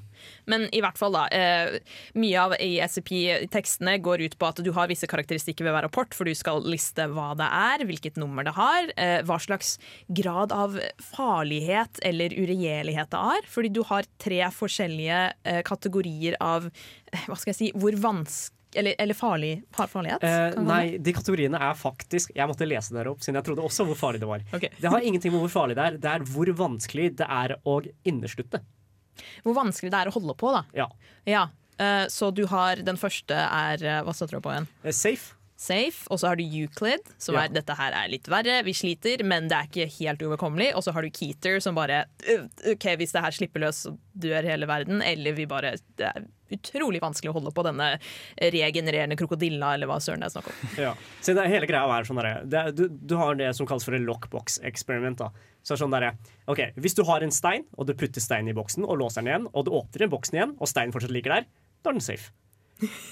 [0.51, 1.23] Men i hvert fall, da.
[1.31, 1.79] Eh,
[2.19, 6.11] mye av i SCP-tekstene går ut på at du har visse karakteristikker ved hver rapport,
[6.17, 9.77] for du skal liste hva det er, hvilket nummer det har, eh, hva slags
[10.11, 10.75] grad av
[11.13, 13.51] farlighet eller uregjerlighet det er.
[13.51, 18.59] Fordi du har tre forskjellige eh, kategorier av eh, Hva skal jeg si Hvor vanskelig
[18.75, 20.23] eller, eller farlig, far, farlighet?
[20.23, 23.85] Eh, nei, de kategoriene er faktisk Jeg måtte lese dere opp, siden jeg trodde også
[23.89, 24.45] hvor farlig det var.
[24.55, 24.69] Okay.
[24.79, 27.79] Det har ingenting med hvor farlig det er, det er hvor vanskelig det er å
[28.07, 28.61] inneslutte.
[29.43, 30.63] Hvor vanskelig det er å holde på, da.
[30.77, 30.87] Ja.
[31.29, 31.43] Ja.
[31.77, 34.67] eh, så du har Den første er eh, Hva satte du på igjen?
[34.83, 35.35] Eh, Safe.
[35.61, 37.43] Safe, og så har du Euclid, som Ja.
[37.45, 40.71] er dette her er litt verre, vi sliter, men det er ikke helt uoverkommelig.
[40.75, 43.93] Og så har du Keter som bare «Øh, OK, hvis det her slipper løs, så
[44.17, 45.03] dør hele verden.
[45.05, 47.91] Eller vi bare Det er utrolig vanskelig å holde på denne
[48.41, 50.73] regenererende krokodilla, eller hva søren det er snakk om.
[50.81, 50.95] Ja.
[51.21, 53.93] Så det, hele greia er sånn derre er- du, du har det som kalles for
[53.95, 55.17] en lockbox-eksperiment.
[55.21, 55.29] da
[55.63, 56.17] Så er sånn der,
[56.49, 59.29] OK, hvis du har en stein, og du putter steinen i boksen og låser den
[59.31, 61.45] igjen, og du åpner den boksen igjen, og steinen fortsatt ligger der,
[61.83, 62.31] da er den safe.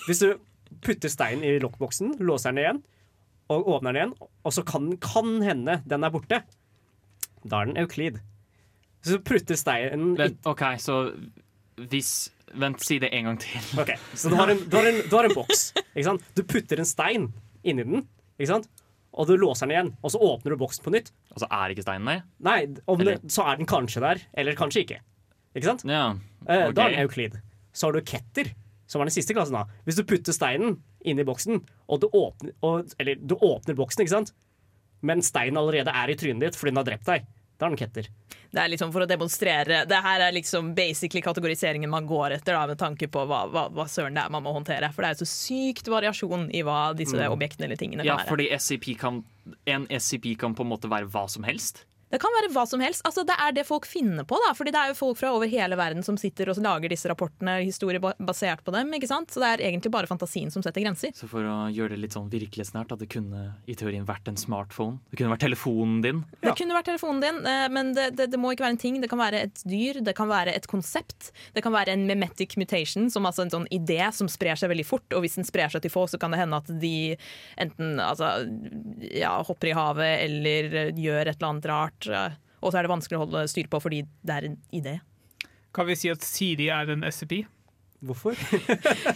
[0.07, 0.33] Hvis du
[0.85, 2.81] putter steinen i lokkboksen, låser den igjen,
[3.49, 4.15] og åpner den igjen,
[4.45, 6.43] og så kan, kan hende den er borte,
[7.43, 8.19] da er den Euklid.
[9.05, 10.99] Så putter steinen Vent, OK, så
[11.79, 13.61] hvis Vent, si det en gang til.
[13.81, 15.67] Ok, Så du har en, du har en, du har en boks.
[16.33, 17.27] Du putter en stein
[17.61, 18.07] inni den,
[19.13, 19.91] og du låser den igjen.
[20.01, 21.11] Og så åpner du boksen på nytt.
[21.35, 22.23] Og så er ikke steinen der?
[22.45, 22.57] Nei,
[22.89, 24.99] om det, så er den kanskje der, eller kanskje ikke.
[25.53, 25.85] Ikke sant?
[25.85, 26.15] Ja.
[26.41, 26.73] okay.
[26.73, 27.37] Da er den Euklid.
[27.73, 28.51] Så har du Ketter,
[28.89, 29.53] som er den siste klassen.
[29.59, 33.77] da Hvis du putter steinen inn i boksen, og du åpner, og, eller du åpner
[33.77, 34.33] boksen, ikke sant?
[35.01, 37.27] men steinen allerede er i trynet ditt fordi den har drept deg,
[37.59, 38.07] da er den Ketter.
[38.51, 42.55] Det er liksom for å demonstrere Det her er liksom basically kategoriseringen man går etter,
[42.57, 44.89] da, med tanke på hva, hva, hva søren det er man må håndtere.
[44.91, 47.31] For det er jo så sykt variasjon i hva disse Mm.
[47.35, 48.29] objektene eller tingene Ja, kan være.
[48.33, 49.21] fordi SCP kan,
[49.69, 51.85] en SCP kan på en måte være hva som helst.
[52.09, 53.03] Det kan være hva som helst.
[53.05, 54.37] Altså, det er det folk finner på.
[54.41, 57.09] da Fordi det er jo folk fra over hele verden som sitter og lager disse
[57.09, 58.89] rapportene, historier basert på dem.
[58.97, 59.29] ikke sant?
[59.31, 61.13] Så det er egentlig bare fantasien som setter grenser.
[61.15, 64.39] Så for å gjøre det litt sånn virkelighetsnært, at det kunne i teorien vært en
[64.39, 64.99] smartphone.
[65.11, 66.23] Det kunne vært telefonen din.
[66.41, 68.99] Det kunne vært telefonen din, eh, men det, det, det må ikke være en ting.
[69.03, 71.29] Det kan være et dyr, det kan være et konsept.
[71.53, 74.87] Det kan være en memetic mutation, som altså en sånn idé som sprer seg veldig
[74.87, 75.07] fort.
[75.13, 77.13] Og hvis den sprer seg til folk, så kan det hende at de
[77.61, 78.33] enten altså,
[79.13, 81.98] ja, hopper i havet eller eh, gjør et eller annet rart.
[82.07, 84.99] Eh, Og så er det vanskelig å holde styr på fordi det er en idé.
[85.75, 87.43] Kan vi si at Siri er en SCP?
[87.99, 88.37] Hvorfor?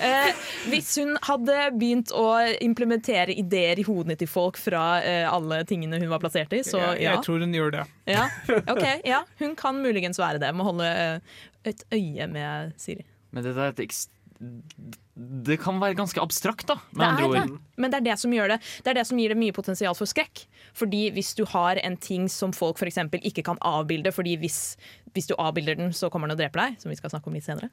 [0.04, 0.36] Eh,
[0.68, 2.26] hvis hun hadde begynt å
[2.64, 6.82] implementere ideer i hodene til folk fra eh, alle tingene hun var plassert i, så
[6.82, 7.14] jeg, ja.
[7.14, 7.86] jeg tror hun gjør det.
[8.12, 8.26] ja.
[8.74, 9.22] Okay, ja.
[9.40, 10.52] Hun kan muligens være det.
[10.58, 11.40] Må holde eh,
[11.72, 13.06] et øye med Siri.
[13.32, 17.51] Men dette er et det kan være ganske abstrakt, da, med Det andre er ord.
[17.51, 17.78] det.
[17.78, 18.57] Men det er det som gjør det.
[18.84, 20.45] Det er det som gir det mye potensial for skrekk.
[20.74, 24.76] Fordi hvis du har en ting som folk for eksempel ikke kan avbilde, fordi hvis,
[25.14, 27.38] hvis du avbilder den, så kommer den og dreper deg, som vi skal snakke om
[27.38, 27.70] litt senere,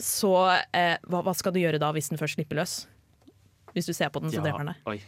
[0.00, 0.32] så
[0.72, 2.78] eh, hva, hva skal du gjøre da hvis den først slipper løs?
[3.76, 4.86] Hvis du ser på den, så Ja, dreper den deg.
[4.88, 5.00] oi.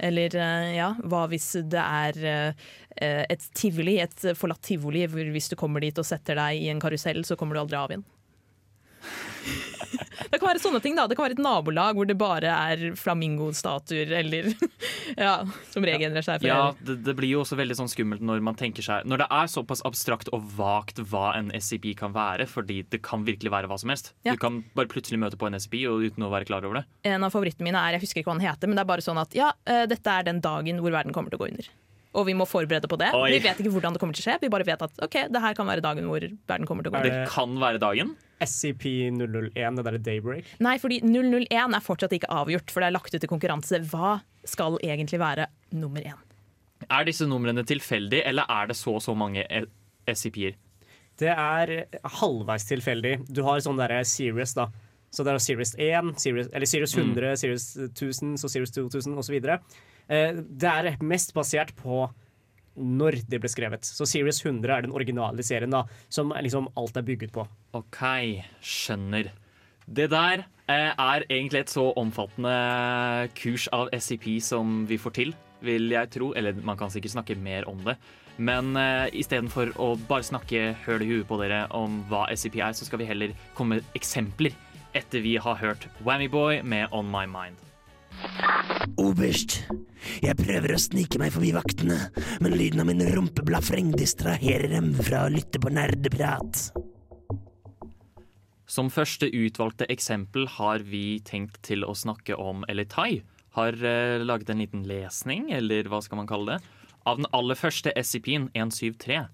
[0.00, 5.50] Eller eh, ja, hva hvis det er eh, et tivoli, et forlatt tivoli, hvor hvis
[5.52, 8.06] du kommer dit og setter deg i en karusell, så kommer du aldri av igjen.
[10.30, 12.82] Det kan være sånne ting da, det kan være et nabolag hvor det bare er
[12.98, 14.50] flamingostatuer, eller
[15.18, 15.32] ja,
[15.72, 16.44] som regenererer seg.
[16.46, 19.28] Ja, det, det blir jo også veldig sånn skummelt når man tenker seg Når det
[19.40, 23.70] er såpass abstrakt og vagt hva en SCP kan være, fordi det kan virkelig være
[23.70, 24.12] hva som helst.
[24.28, 24.36] Ja.
[24.36, 26.86] Du kan bare plutselig møte på en SCP uten å være klar over det.
[27.10, 29.04] En av favorittene mine er, jeg husker ikke hva den heter, men det er bare
[29.06, 31.70] sånn at ja, eh, dette er den dagen hvor verden kommer til å gå under.
[32.10, 33.12] Og vi må forberede på det.
[33.14, 33.28] Oi.
[33.36, 35.42] Vi vet ikke hvordan det kommer til å skje, vi bare vet at ok, det
[35.44, 37.22] her kan være dagen hvor verden kommer til å gå Er under.
[37.24, 38.16] det- kan være dagen.
[38.44, 40.48] SCP-001, det derre Daybreak.
[40.64, 43.82] Nei, fordi 001 er fortsatt ikke avgjort, for det er lagt ut til konkurranse.
[43.90, 44.18] Hva
[44.48, 46.18] skal egentlig være nummer én?
[46.88, 49.68] Er disse numrene tilfeldige, eller er det så og så mange eh,
[50.08, 50.56] SCP-er?
[51.20, 51.74] Det er
[52.20, 53.18] halvveis tilfeldig.
[53.28, 54.70] Du har sånn derre Serious, da.
[55.10, 59.36] Så det er Serious 1, series, eller Series 100, Serious 1000, så Serious 2000 osv.
[60.10, 62.06] Eh, det er mest basert på
[62.76, 63.84] når det ble skrevet.
[63.86, 67.46] Så Series 100 er den originale serien da, som liksom alt er bygget på.
[67.76, 68.00] OK,
[68.62, 69.30] skjønner.
[69.90, 75.34] Det der eh, er egentlig et så omfattende kurs av SCP som vi får til,
[75.66, 76.30] vil jeg tro.
[76.38, 77.96] Eller man kan sikkert snakke mer om det.
[78.40, 82.76] Men eh, istedenfor å bare snakke høl i huet på dere om hva SCP er,
[82.76, 84.54] så skal vi heller komme med eksempler
[84.96, 87.69] etter vi har hørt Whammy Boy med On My Mind.
[89.00, 89.62] Oberst,
[90.20, 91.96] jeg prøver å snike meg forbi vaktene,
[92.42, 96.70] men lyden av min rumpeblafreng distraherer dem fra å lytte på nerdeprat.
[98.70, 103.24] Som første utvalgte eksempel har vi tenkt til å snakke om Elitai.
[103.56, 106.74] Har eh, laget en liten lesning, eller hva skal man kalle det,
[107.08, 109.24] av den aller første SCP-en 173.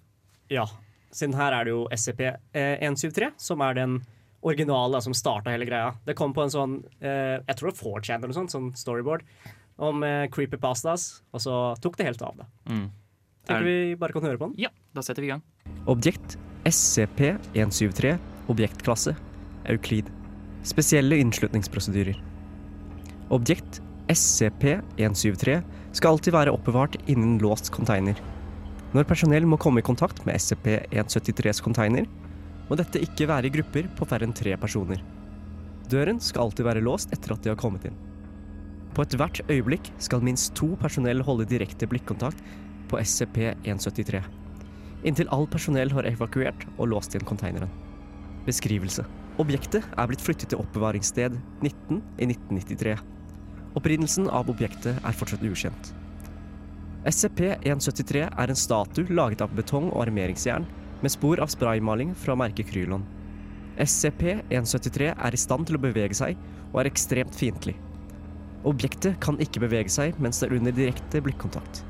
[0.55, 0.65] Ja,
[1.13, 3.99] siden her er det jo SCP-173, som er den
[4.43, 5.95] originale som starta hele greia.
[6.07, 8.71] Det kom på en sånn, eh, jeg tror det var 4chan eller noe sånt, sånn
[8.77, 9.23] storyboard,
[9.79, 12.47] om eh, creepypastas, og så tok det helt av, da.
[12.71, 12.91] Mm.
[13.47, 14.55] Tenker Er- vi bare kan høre på den?
[14.59, 15.43] Ja, da setter vi i gang.
[15.87, 18.19] Objekt SCP-173,
[18.49, 19.17] objektklasse,
[19.67, 20.09] Euklid.
[20.67, 22.17] Spesielle innslutningsprosedyrer.
[23.31, 25.63] Objekt SCP-173
[25.97, 28.19] skal alltid være oppbevart innen låst container.
[28.95, 32.07] Når personell må komme i kontakt med SCP-173s container,
[32.69, 35.03] må dette ikke være i grupper på færre enn tre personer.
[35.91, 38.01] Døren skal alltid være låst etter at de har kommet inn.
[38.97, 42.43] På ethvert øyeblikk skal minst to personell holde direkte blikkontakt
[42.91, 44.25] på SCP-173
[45.07, 47.71] inntil all personell har evakuert og låst igjen konteineren.
[48.47, 49.05] Beskrivelse.
[49.43, 52.97] Objektet er blitt flyttet til oppbevaringssted 19 i 1993.
[53.77, 55.93] Opprinnelsen av objektet er fortsatt ukjent.
[57.07, 60.67] SCP-173 er en statue laget av betong og armeringsjern
[61.03, 63.05] med spor av spraymaling fra merket Krylon.
[63.77, 66.39] SCP-173 er i stand til å bevege seg
[66.73, 67.77] og er ekstremt fiendtlig.
[68.67, 71.83] Objektet kan ikke bevege seg mens det er under direkte blikkontakt.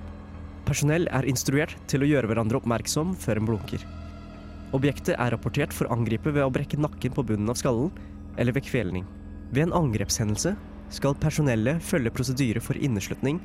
[0.66, 3.84] Personell er instruert til å gjøre hverandre oppmerksom før en blunker.
[4.74, 7.92] Objektet er rapportert for å angripe ved å brekke nakken på bunnen av skallen
[8.36, 9.06] eller ved kvelning.
[9.54, 10.56] Ved en angrepshendelse
[10.92, 13.38] skal personellet følge prosedyre for inneslutning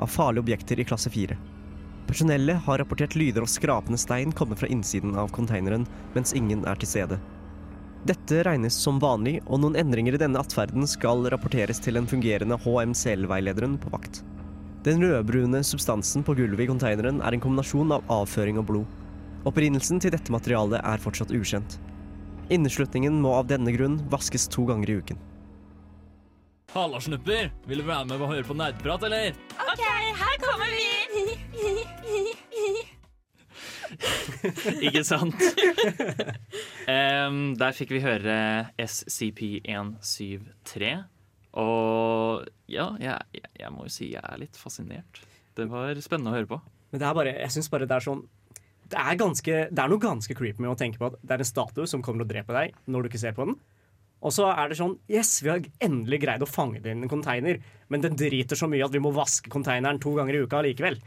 [0.00, 1.36] av farlige objekter i klasse 4.
[2.10, 6.78] Personellet har rapportert lyder av skrapende stein komme fra innsiden av konteineren mens ingen er
[6.80, 7.18] til stede.
[8.02, 12.58] Dette regnes som vanlig, og noen endringer i denne atferden skal rapporteres til den fungerende
[12.64, 14.24] HMCL-veilederen på vakt.
[14.82, 18.96] Den rødbrune substansen på gulvet i konteineren er en kombinasjon av avføring og blod.
[19.46, 21.78] Opprinnelsen til dette materialet er fortsatt ukjent.
[22.50, 25.22] Inneslutningen må av denne grunn vaskes to ganger i uken.
[26.74, 27.52] Halla, snupper!
[27.70, 29.38] Vil du være med og høre på nerdprat, eller?
[29.60, 29.86] OK,
[30.24, 30.99] her kommer vi!
[34.86, 35.34] Ikke sant?
[36.88, 38.36] Um, der fikk vi høre
[38.80, 40.92] SCP-173.
[41.60, 43.18] Og ja, jeg,
[43.58, 45.22] jeg, må jo si jeg er litt fascinert.
[45.56, 46.58] Det var spennende å høre på.
[46.90, 48.22] Men det er bare, jeg synes bare det er sånn
[48.90, 51.42] det er, ganske, det er noe ganske creepy med å tenke på at det er
[51.44, 53.54] en statue som kommer og dreper deg når du ikke ser på den.
[54.20, 57.12] Og så er det sånn Yes, vi har endelig greid å fange det inn en
[57.12, 60.60] container, men den driter så mye at vi må vaske containeren to ganger i uka
[60.66, 61.00] likevel.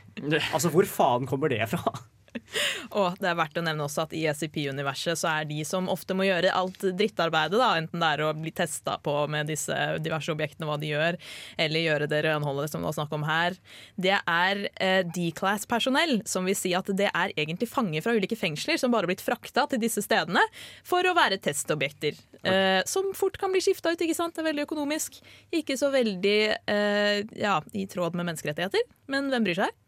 [0.51, 1.93] Altså, hvor faen kommer det fra?
[2.99, 6.15] Og det er verdt å nevne også at i SCP-universet så er de som ofte
[6.17, 10.31] må gjøre alt drittarbeidet, da, enten det er å bli testa på med disse diverse
[10.33, 11.19] objektene hva de gjør,
[11.61, 13.57] eller gjøre det renholdet som det var snakk om her,
[13.95, 18.79] det er eh, D-class-personell, som vil si at det er egentlig fanger fra ulike fengsler
[18.81, 20.43] som bare har blitt frakta til disse stedene
[20.87, 22.17] for å være testobjekter.
[22.43, 24.35] Eh, som fort kan bli skifta ut, ikke sant?
[24.35, 25.21] Det er veldig økonomisk.
[25.55, 29.82] Ikke så veldig eh, ja, i tråd med menneskerettigheter, men hvem bryr seg?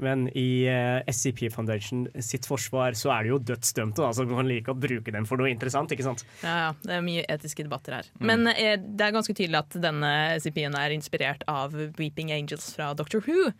[0.00, 4.40] Men i eh, SCP Foundation sitt forsvar så er det jo dødsdømte, da, så man
[4.40, 5.92] kan like å bruke dem for noe interessant.
[5.92, 6.24] ikke sant?
[6.42, 8.08] Ja, ja, det er mye etiske debatter her.
[8.18, 8.30] Mm.
[8.30, 12.92] Men eh, det er ganske tydelig at denne SCP-en er inspirert av Weeping Angels fra
[12.98, 13.52] Doctor Who.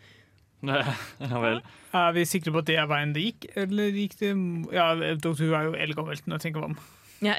[0.69, 1.61] ja vel.
[1.97, 4.33] Er vi sikre på at det er veien det gikk, eller gikk det
[4.77, 6.81] Ja, Doctor Who er jo eldgammelt når jeg tenker meg om.
[7.21, 7.35] Ja,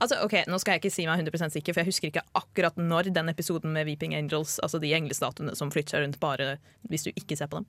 [0.00, 2.78] altså, ok, Nå skal jeg ikke si meg 100 sikker, for jeg husker ikke akkurat
[2.80, 6.56] når den episoden med Weeping Angels, altså de englestatuene som flytter seg rundt bare
[6.88, 7.66] hvis du ikke ser på dem,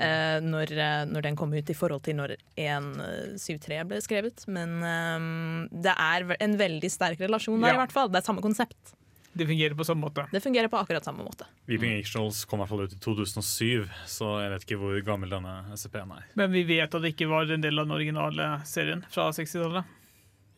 [0.00, 4.46] eh, når, eh, når den kom ut i forhold til når 173 ble skrevet.
[4.48, 7.78] Men um, det er en veldig sterk relasjon der, Ja.
[7.78, 8.08] i hvert fall.
[8.08, 8.94] Det er samme konsept.
[9.32, 10.24] Det fungerer på samme måte.
[10.32, 11.46] Det fungerer på akkurat samme måte.
[11.70, 15.30] Weeping Angels kom i hvert fall ut i 2007, så jeg vet ikke hvor gammel
[15.30, 16.24] denne SCP-en er.
[16.34, 19.84] Men vi vet at det ikke var en del av den originale serien fra 60-tallet.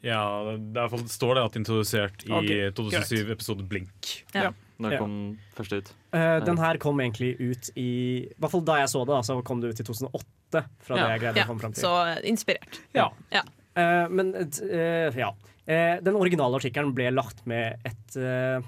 [0.03, 0.23] Ja,
[0.59, 4.13] det, er står det at introdusert i okay, 2007 episode Blink.
[4.35, 4.51] Ja.
[4.83, 4.99] Når Ja.
[4.99, 5.17] kom
[5.55, 5.93] først ut?
[6.13, 9.23] Uh, den her kom egentlig ut i I hvert fall da jeg så det, da,
[9.23, 10.65] så kom det ut i 2008.
[10.83, 11.87] Fra det jeg greide Ja, å komme fram til.
[11.87, 11.95] så
[12.27, 12.81] inspirert.
[12.99, 13.11] Ja.
[13.31, 13.45] Ja.
[13.79, 15.31] Eh, men uh, ja.
[15.67, 18.59] Eh, den originale artikkelen ble lagt med et, eh,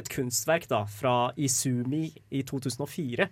[0.00, 3.28] et kunstverk da, fra Izumi i 2004.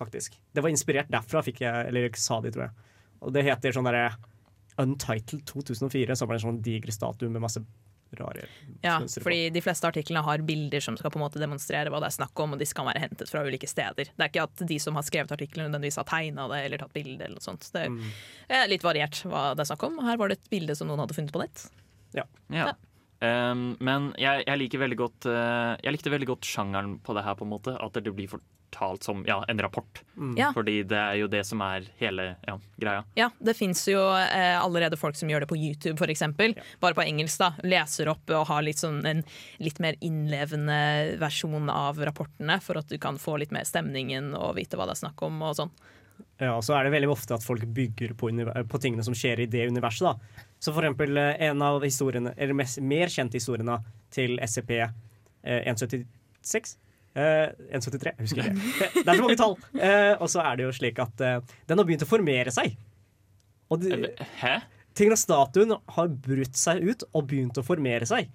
[0.00, 0.32] faktisk.
[0.54, 2.72] Det var inspirert derfra, fikk jeg, eller sa de, tror jeg.
[3.20, 4.14] Og det heter sånn derre
[4.80, 7.62] Untitled 2004, som er en sånn diger statue med masse
[8.18, 8.42] rare
[8.82, 12.08] Ja, fordi de fleste artiklene har bilder som skal på en måte demonstrere hva det
[12.08, 14.10] er snakk om, og de kan være hentet fra ulike steder.
[14.10, 16.92] Det er ikke at de som har skrevet artiklene nødvendigvis har tegna det eller tatt
[16.96, 17.68] bilde eller noe sånt.
[17.70, 18.00] Det Mm.
[18.48, 20.00] er litt variert hva det er snakk om.
[20.02, 21.70] Her var det et bilde som noen hadde funnet på nett.
[22.12, 22.24] Ja.
[22.50, 22.72] Ja.
[23.20, 27.26] Um, men jeg, jeg liker veldig godt uh, Jeg likte veldig godt sjangeren på det
[27.26, 27.74] her, på en måte.
[27.76, 30.00] At det blir fortalt som ja, en rapport.
[30.16, 30.32] Mm.
[30.38, 30.48] Ja.
[30.56, 33.04] Fordi det er jo det som er hele ja, greia.
[33.18, 36.24] Ja, det fins jo eh, allerede folk som gjør det på YouTube, f.eks.
[36.80, 37.42] Bare på engelsk.
[37.42, 39.24] da Leser opp og har litt sånn en
[39.60, 40.80] litt mer innlevende
[41.20, 44.96] versjon av rapportene, for at du kan få litt mer stemningen og vite hva det
[44.96, 45.74] er snakk om og sånn.
[46.40, 49.44] Ja, så er det veldig ofte at folk bygger på, univer- på tingene som skjer
[49.44, 50.08] i det universet.
[50.08, 50.46] da.
[50.60, 53.78] Så for eksempel eh, en av historiene, eller mest, mer kjente historiene
[54.12, 54.90] til SCP eh,
[55.70, 56.74] 176
[57.16, 58.66] eh, 173, jeg husker ikke.
[58.80, 59.56] Det, det er så mange tall!
[59.80, 61.38] Eh, og så er det jo slik at eh,
[61.70, 62.76] den har begynt å formere seg.
[63.72, 64.58] Og de, Hæ?
[64.98, 68.28] Tingen av statuen har brutt seg ut og begynt å formere seg.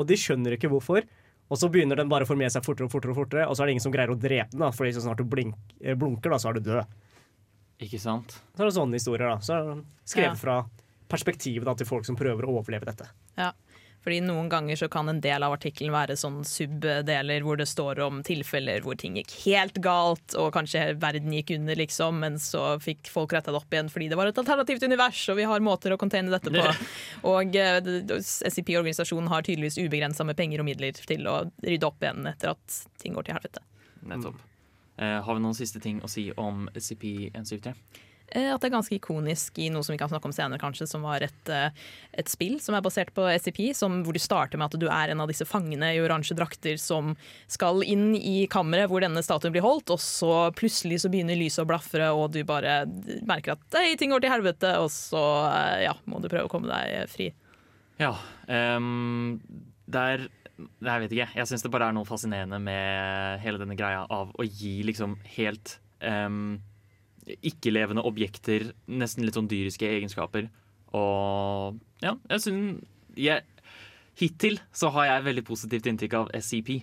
[0.00, 1.04] Og de skjønner ikke hvorfor.
[1.50, 3.62] Og så begynner den bare å formere seg fortere og fortere, og fortere, og så
[3.64, 4.62] er det ingen som greier å drepe den.
[4.62, 6.92] da, fordi så snart du blink, eh, blunker, da, så er du død.
[7.84, 8.36] Ikke sant?
[8.54, 9.26] Så er det sånne historier.
[9.32, 9.38] da.
[9.44, 10.40] Så er skrevet Ja.
[10.40, 10.56] fra
[11.10, 13.10] perspektivet da, til folk som prøver å overleve dette.
[13.40, 13.52] Ja.
[14.00, 18.00] Fordi Noen ganger så kan en del av artikkelen være sånn subdeler hvor det står
[18.06, 22.78] om tilfeller hvor ting gikk helt galt, og kanskje verden gikk under, liksom, men så
[22.80, 25.64] fikk folk retta det opp igjen fordi det var et alternativt univers, og vi har
[25.64, 26.64] måter å containe dette på.
[27.30, 27.80] Og eh,
[28.24, 32.78] SCP-organisasjonen har tydeligvis ubegrensa med penger og midler til å rydde opp igjen etter at
[33.02, 33.64] ting går til helvete.
[34.08, 34.46] Nettopp.
[35.00, 37.74] Uh, har vi noen siste ting å si om SCP-173?
[38.30, 40.86] Eh, At det er ganske ikonisk i noe som vi kan snakke om senere, kanskje,
[40.88, 41.70] som var et, eh,
[42.20, 45.10] et spill som er basert på SCP, som, hvor du starter med at du er
[45.10, 47.16] en av disse fangene i oransje drakter som
[47.50, 51.64] skal inn i kammeret hvor denne statuen blir holdt, og så plutselig så begynner lyset
[51.64, 52.84] å blafre, og du bare
[53.26, 56.52] merker at «Hei, ting går til helvete, og så eh, ja, må du prøve å
[56.52, 57.32] komme deg fri.
[58.00, 58.14] Ja.
[58.48, 59.40] Um,
[59.90, 60.28] der er
[60.60, 61.28] Jeg vet ikke.
[61.38, 65.14] Jeg syns det bare er noe fascinerende med hele denne greia av å gi liksom
[65.38, 66.58] helt um,
[67.28, 70.48] ikke-levende objekter nesten litt sånn dyriske egenskaper.
[70.96, 72.86] Og ja, jeg syns
[73.18, 73.44] jeg,
[74.20, 76.80] Hittil så har jeg veldig positivt inntrykk av SCP.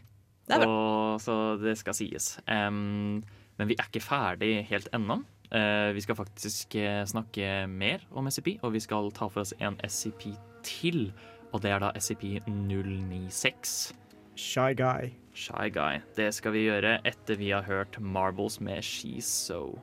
[0.47, 0.61] Det.
[0.63, 2.37] Og, så det skal sies.
[2.47, 3.19] Um,
[3.57, 5.21] men vi er ikke ferdig helt ennå.
[5.47, 9.53] Uh, vi skal faktisk eh, snakke mer om SCP, og vi skal ta for oss
[9.63, 10.33] en SCP
[10.67, 11.11] til.
[11.55, 13.77] Og det er da SCP-096.
[14.37, 15.13] Shy Guy.
[15.33, 16.01] Shy Guy.
[16.17, 19.79] Det skal vi gjøre etter vi har hørt Marbles med She's So.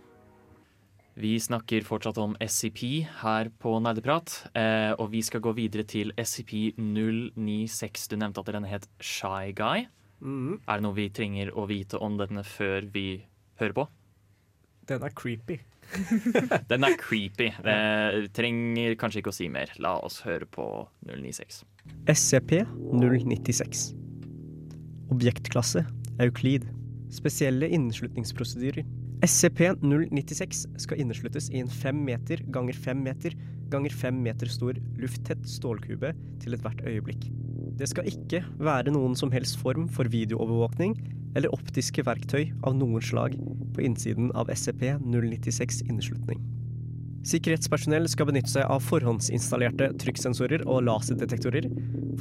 [1.14, 6.10] Vi snakker fortsatt om SCP her på Nerdeprat, eh, og vi skal gå videre til
[6.18, 8.08] SCP-096.
[8.10, 9.86] Du nevnte at denne het Shy Guy.
[10.18, 10.58] Mm.
[10.66, 13.22] Er det noe vi trenger å vite om denne før vi
[13.62, 13.86] hører på?
[14.90, 15.60] Den er creepy.
[16.72, 17.52] Den er creepy.
[17.62, 17.78] Det
[18.34, 19.70] trenger kanskje ikke å si mer.
[19.78, 20.66] La oss høre på
[21.06, 21.62] 096.
[22.10, 23.86] SCP-096.
[25.14, 25.86] Objektklasse
[26.18, 26.66] Euklid.
[27.14, 28.82] Spesielle inneslutningsprosedyrer.
[29.24, 33.32] SCP-096 skal innesluttes i en fem meter ganger fem meter
[33.72, 36.10] ganger fem meter stor lufttett stålkube
[36.42, 37.30] til ethvert øyeblikk.
[37.78, 40.98] Det skal ikke være noen som helst form for videoovervåkning
[41.38, 43.38] eller optiske verktøy av noen slag
[43.74, 46.44] på innsiden av SCP-096 inneslutning.
[47.24, 51.70] Sikkerhetspersonell skal benytte seg av forhåndsinstallerte trykksensorer og laserdetektorer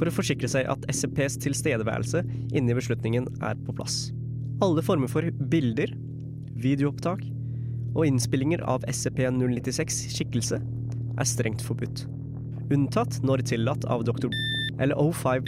[0.00, 2.24] for å forsikre seg at SCPs tilstedeværelse
[2.56, 4.08] inni beslutningen er på plass.
[4.64, 5.92] Alle former for bilder,
[6.60, 7.24] videoopptak
[7.94, 12.06] og innspillinger av SCP-096 skikkelse er strengt forbudt.
[12.74, 14.30] Unntatt når tillatt av Dr.
[14.80, 15.44] eller O5.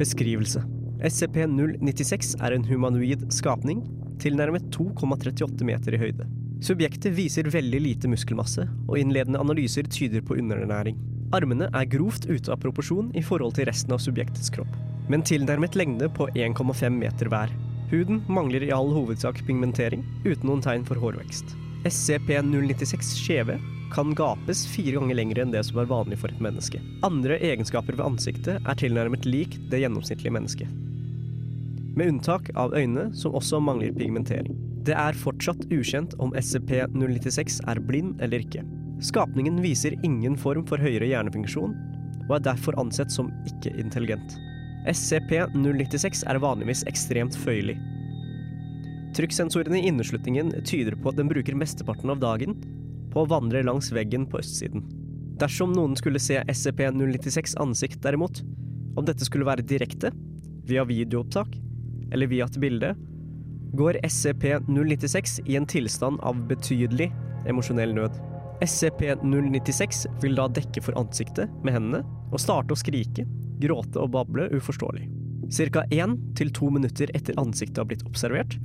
[0.00, 0.62] Beskrivelse.
[1.06, 3.84] SCP-096 er en humanoid skapning
[4.20, 6.26] tilnærmet 2,38 meter i høyde.
[6.64, 10.96] Subjektet viser veldig lite muskelmasse, og innledende analyser tyder på underernæring.
[11.36, 14.72] Armene er grovt ute av proporsjon i forhold til resten av subjektets kropp,
[15.12, 17.52] men tilnærmet lengde på 1,5 meter hver.
[17.90, 21.52] Huden mangler i all hovedsak pigmentering, uten noen tegn for hårvekst.
[21.86, 23.60] SCP-096 skjeve
[23.94, 26.80] kan gapes fire ganger lengre enn det som er vanlig for et menneske.
[27.06, 30.72] Andre egenskaper ved ansiktet er tilnærmet lik det gjennomsnittlige mennesket.
[31.96, 34.58] Med unntak av øynene, som også mangler pigmentering.
[34.86, 38.66] Det er fortsatt ukjent om SCP-096 er blind eller ikke.
[38.98, 41.78] Skapningen viser ingen form for høyere hjernefunksjon,
[42.26, 44.36] og er derfor ansett som ikke-intelligent.
[44.90, 47.76] SCP-096 er vanligvis ekstremt føyelig.
[49.16, 52.58] Trykksensorene i inneslutningen tyder på at den bruker mesteparten av dagen
[53.12, 54.84] på å vandre langs veggen på østsiden.
[55.40, 58.42] Dersom noen skulle se SCP-096 ansikt derimot,
[58.96, 60.12] om dette skulle være direkte,
[60.66, 61.56] via videoopptak
[62.12, 62.92] eller via et bilde,
[63.76, 67.10] går SCP-096 i en tilstand av betydelig
[67.48, 68.16] emosjonell nød.
[68.64, 73.26] SCP-096 vil da dekke for ansiktet med hendene og starte å skrike,
[73.62, 75.06] gråte og bable uforståelig.
[75.46, 78.56] Til to minutter etter ansiktet har blitt observert,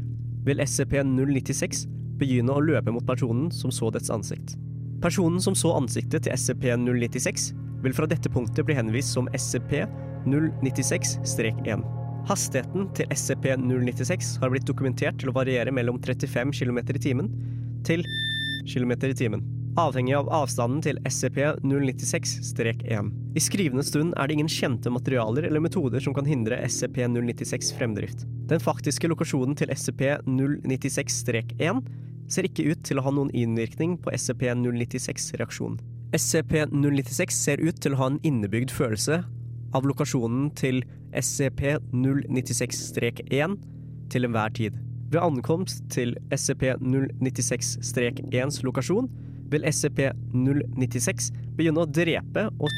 [0.45, 1.85] vil SCP-096
[2.21, 4.55] begynne å løpe mot personen som så dets ansikt.
[5.01, 11.81] Personen som så ansiktet til SCP-096, vil fra dette punktet bli henvist som SCP-096-1.
[12.29, 17.27] Hastigheten til SCP-096 har blitt dokumentert til å variere mellom 35 km i timen
[17.85, 18.01] til
[18.69, 19.41] km i timen,
[19.79, 23.11] avhengig av avstanden til SCP-096-1.
[23.35, 28.25] I skrivende stund er det ingen kjente materialer eller metoder som kan hindre SCP-096 fremdrift.
[28.51, 31.81] Den faktiske lokasjonen til SCP-096-1
[32.31, 35.77] ser ikke ut til å ha noen innvirkning på SCP-096-reaksjonen.
[36.15, 39.15] SCP-096 ser ut til å ha en innebygd følelse
[39.75, 40.77] av lokasjonen til
[41.15, 43.51] SCP-096-1
[44.11, 44.73] til enhver tid.
[45.11, 49.07] Ved ankomst til SCP-096-1s lokasjon
[49.51, 52.69] vil SCP-096 begynne å drepe og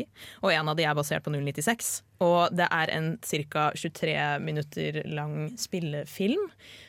[0.46, 1.88] Og en av de er basert på 096.
[2.22, 3.08] Og det er en
[3.50, 3.64] ca.
[3.74, 4.14] 23
[4.44, 6.44] minutter lang spillefilm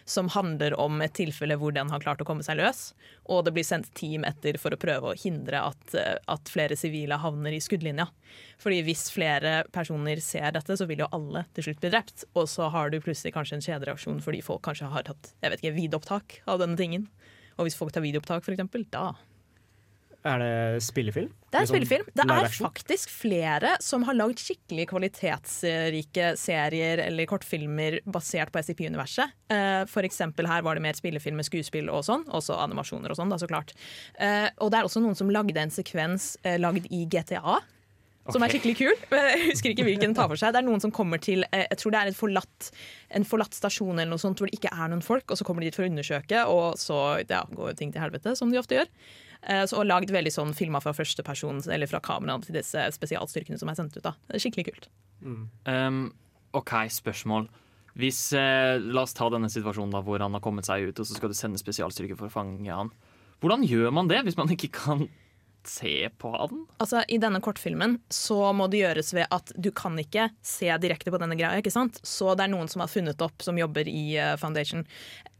[0.06, 2.92] som handler om et tilfelle hvor den har klart å komme seg løs.
[3.26, 6.78] Og det blir sendt team etter for å prøve å hindre at, eh, at flere
[6.78, 8.06] sivile havner i skuddlinja.
[8.62, 12.30] Fordi hvis flere personer ser dette, så vil jo alle til slutt bli drept.
[12.36, 15.64] Og så har du plutselig kanskje en kjedereaksjon fordi folk kanskje har tatt jeg vet
[15.64, 17.10] ikke, videoopptak av denne tingen.
[17.58, 19.16] Og hvis folk tar videoopptak, eksempel, da
[20.26, 21.28] Er det spillefilm?
[21.54, 22.08] Det er Liksom spillefilm.
[22.18, 29.36] Det er faktisk flere som har lagd skikkelig kvalitetsrike serier eller kortfilmer basert på SCP-universet.
[29.54, 33.20] Eh, For eksempel her var det mer spillefilm med skuespill og sånn, også animasjoner og
[33.20, 33.76] sånn, da, så klart.
[34.20, 37.60] Eh, Og det er også noen som lagde en sekvens eh, lagd i GTA.
[38.34, 38.96] Som er skikkelig kul.
[39.14, 40.56] Jeg husker ikke hvilken den tar for seg.
[40.56, 42.72] Det er noen som kommer til Jeg tror det er forlatt,
[43.14, 45.62] en forlatt stasjon eller noe sånt hvor det ikke er noen folk, og så kommer
[45.62, 48.80] de dit for å undersøke, og så ja, går ting til helvete, som de ofte
[48.82, 48.90] gjør.
[49.46, 52.88] Eh, Så, og lagd veldig sånn filma fra første person, eller fra kameraene til disse
[52.96, 54.04] spesialstyrkene som er sendt ut.
[54.04, 54.16] da.
[54.28, 54.88] Det er skikkelig kult.
[55.66, 56.14] Um,
[56.54, 57.48] OK, spørsmål.
[57.96, 61.06] Hvis, eh, la oss ta denne situasjonen da, hvor han har kommet seg ut, og
[61.06, 62.92] så skal du sende spesialstyrker for å fange han.
[63.42, 65.08] Hvordan gjør man det hvis man ikke kan
[65.70, 66.66] se på han?
[66.84, 71.14] Altså, I denne kortfilmen så må det gjøres ved at du kan ikke se direkte
[71.14, 71.56] på denne greia.
[71.60, 72.02] ikke sant?
[72.04, 74.86] Så det er noen som har funnet opp, som jobber i eh, Foundation,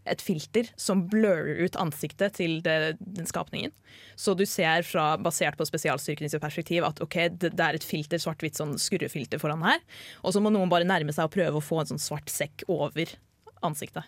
[0.06, 3.74] et filter som blurrer ut ansiktet til det, den skapningen.
[4.16, 8.22] Så du ser fra, basert på spesialstyrkenes perspektiv at ok, det, det er et filter,
[8.22, 9.82] svart-hvitt sånn skurrefilter foran her.
[10.24, 12.68] Og så må noen bare nærme seg og prøve å få en sånn svart sekk
[12.72, 13.18] over
[13.66, 14.06] ansiktet.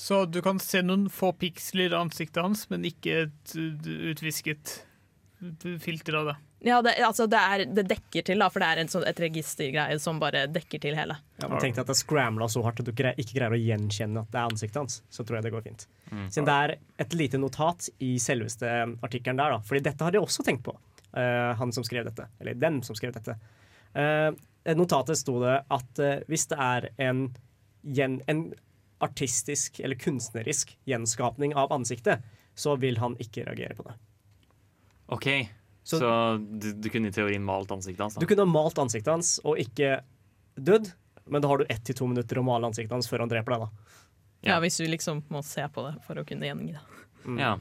[0.00, 4.78] Så du kan se noen få piksler av ansiktet hans, men ikke et utvisket
[5.80, 6.36] filter av det.
[6.60, 9.20] Ja, det, altså det, er, det dekker til, da, for det er en sånn, et
[9.22, 11.16] registergreie som bare dekker til hele.
[11.40, 14.26] Ja, men tenk deg at det scramla så hardt at du ikke greier å gjenkjenne
[14.26, 14.98] at det er ansiktet hans.
[15.08, 15.86] Så tror jeg det går fint.
[16.10, 16.26] Mm.
[16.28, 16.74] Siden det er
[17.06, 19.64] et lite notat i selveste artikkelen der, da.
[19.64, 20.76] Fordi dette hadde jeg også tenkt på.
[21.16, 22.28] uh, han som skrev dette.
[22.40, 23.36] Eller den som skrev dette.
[23.96, 24.30] Uh,
[24.76, 27.24] notatet sto det at uh, hvis det er en,
[27.82, 28.50] gjen, en
[29.00, 32.20] artistisk eller kunstnerisk gjenskapning av ansiktet,
[32.54, 33.96] så vil han ikke reagere på det.
[35.10, 35.26] OK,
[35.82, 38.14] så, Så- du, du kunne i teorien malt ansiktet hans?
[38.14, 38.20] da?
[38.22, 40.00] Du kunne ha malt ansiktet hans og ikke
[40.60, 40.92] dødd,
[41.30, 43.56] men da har du ett til to minutter å male ansiktet hans før han dreper
[43.56, 43.66] deg.
[43.66, 43.96] da.
[44.46, 44.60] Ja.
[44.62, 46.84] Hvis du liksom må se på det for å kunne gjengi det.
[47.38, 47.56] Ja.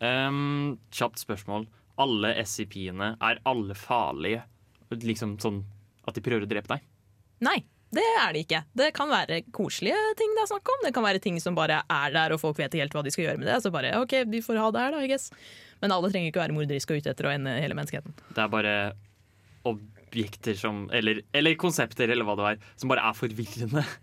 [0.00, 1.66] Um, kjapt spørsmål.
[2.02, 4.42] Alle SCP-ene, er alle farlige?
[4.90, 5.62] Liksom sånn
[6.06, 6.82] at de prøver å drepe deg?
[7.46, 7.58] Nei,
[7.96, 8.62] det er det ikke.
[8.78, 10.84] Det kan være koselige ting det er snakk om.
[10.86, 13.12] Det kan være ting som bare er der, og folk vet ikke helt hva de
[13.14, 13.60] skal gjøre med det.
[13.64, 15.30] Så bare OK, de får ha det her, da, I guess.
[15.82, 18.16] Men alle trenger ikke å være morderiske og ute etter å ende hele menneskeheten.
[18.32, 18.74] Det er bare
[19.66, 23.86] objekter som Eller, eller konsepter, eller hva det er, som bare er forvirrende.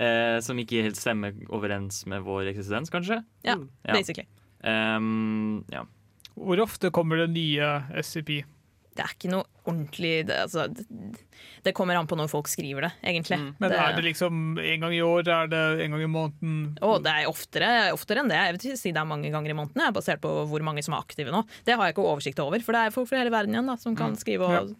[0.00, 3.18] Eh, som ikke helt stemmer overens med vår eksistens, kanskje?
[3.44, 4.24] Ja, basically.
[4.64, 5.82] Ehm, ja.
[6.32, 7.68] Hvor ofte kommer det nye
[8.00, 8.38] SCP?
[8.92, 10.84] Det er ikke noe ordentlig det, altså, det,
[11.64, 13.38] det kommer an på når folk skriver det, egentlig.
[13.62, 15.22] Men er det liksom en gang i år?
[15.32, 16.58] Er det en gang i måneden?
[16.84, 18.40] Å, det er oftere, oftere enn det.
[18.40, 20.98] Jeg vil si det er mange ganger i måneden, jeg, basert på hvor mange som
[20.98, 21.40] er aktive nå.
[21.64, 23.78] Det har jeg ikke oversikt over, for det er folk fra hele verden igjen da,
[23.80, 24.74] som kan skrive og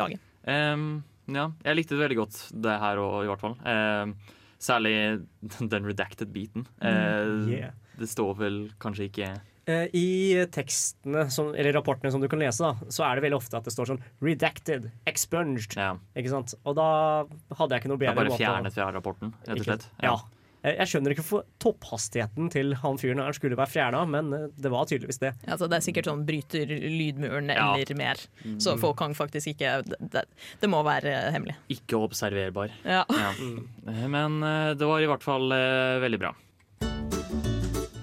[0.00, 0.16] lage.
[0.48, 0.88] Um,
[1.28, 3.58] ja, jeg likte det veldig godt, det her òg, i hvert fall.
[3.68, 4.16] Um,
[4.64, 4.94] særlig
[5.60, 6.64] den redacted beaten.
[6.80, 7.76] Mm, Uh, yeah.
[7.98, 9.32] Det står vel kanskje ikke
[9.68, 13.56] I tekstene, som, eller rapportene som du kan lese, da, så er det veldig ofte
[13.60, 16.00] at det står sånn 'redacted', 'expunged'.
[16.16, 16.54] Ikke sant?
[16.64, 16.88] Og da
[17.58, 19.88] hadde jeg ikke noe bedre bare måte å- fjernet fra rapporten, rett og slett.
[20.02, 20.12] Ja.
[20.16, 20.18] ja.
[20.64, 24.70] Jeg skjønner ikke for topphastigheten til han fyren her skulle være fjerna, men eh, det
[24.72, 25.30] var tydeligvis det.
[25.46, 27.74] Altså, det er sikkert sånn bryter lydmuren Ja.
[27.76, 28.16] eller mer,
[28.58, 28.80] så Mm.
[28.80, 30.24] folk kan faktisk ikke Det,
[30.60, 31.54] det, må være eh, hemmelig.
[31.70, 32.70] Ikke observerbar.
[32.84, 33.04] Ja.
[33.08, 36.34] Eh, Men eh, det var i hvert fall eh, veldig bra.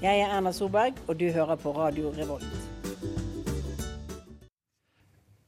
[0.06, 2.46] Jeg er Erna Solberg, og du hører på Radio Revolt.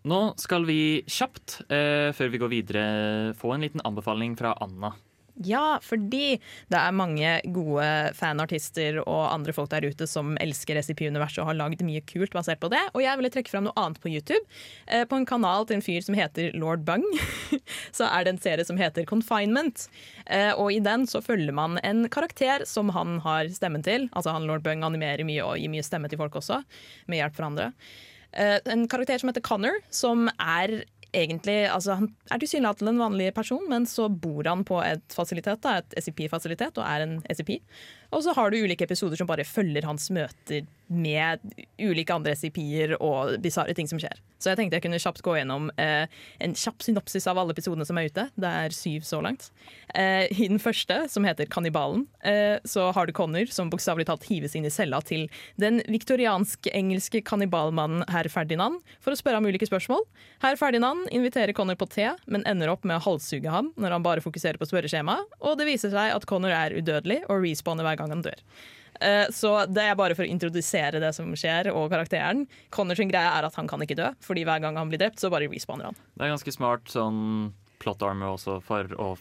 [0.08, 2.86] Nå skal vi kjapt, eh, før vi går videre,
[3.38, 4.95] få en liten anbefaling fra Anna.
[5.46, 6.40] Ja, fordi
[6.72, 7.86] det er mange gode
[8.18, 12.62] fanartister og andre folk der ute som elsker SCP-universet og har lagd mye kult basert
[12.64, 12.82] på det.
[12.96, 14.42] Og jeg ville trekke fram noe annet på YouTube.
[14.88, 17.06] Eh, på en kanal til en fyr som heter Lord Bung,
[17.98, 19.86] så er det en serie som heter Confinement.
[20.26, 24.10] Eh, og i den så følger man en karakter som han har stemmen til.
[24.18, 26.64] Altså han Lord Bung animerer mye og gir mye stemme til folk også,
[27.06, 27.72] med hjelp fra andre.
[28.34, 30.82] Eh, en karakter som heter Connor, som er
[31.18, 35.61] egentlig altså Han er tilsynelatende en vanlig person, men så bor han på et fasilitet,
[35.63, 37.57] da, et SCP-fasilitet, og er en SCP.
[38.15, 41.44] Og så har du ulike episoder som bare følger hans møter med
[41.82, 44.20] ulike andre SCP-er og bisarre ting som skjer.
[44.38, 46.06] Så jeg tenkte jeg kunne kjapt gå gjennom eh,
[46.44, 48.28] en kjapp synopsis av alle episodene som er ute.
[48.38, 49.50] Det er syv så langt.
[49.98, 54.28] Eh, I den første, som heter Kannibalen, eh, så har du Connor som bokstavelig talt
[54.30, 55.26] hives inn i cella til
[55.62, 60.06] den viktoriansk-engelske kannibalmannen herr Ferdinand for å spørre ham ulike spørsmål.
[60.46, 64.06] Herr Ferdinand inviterer Connor på te, men ender opp med å halshugge ham når han
[64.06, 68.00] bare fokuserer på spørreskjemaet, og det viser seg at Connor er udødelig og respawner hver
[68.00, 68.46] gang han dør.
[69.02, 72.48] Eh, Så det er bare for å introdusere det som skjer, og karakteren.
[72.72, 75.30] Connors greie er at han kan ikke dø, fordi hver gang han blir drept, så
[75.30, 75.95] bare respawner han.
[76.16, 79.12] Det er ganske smart sånn plot armor også for å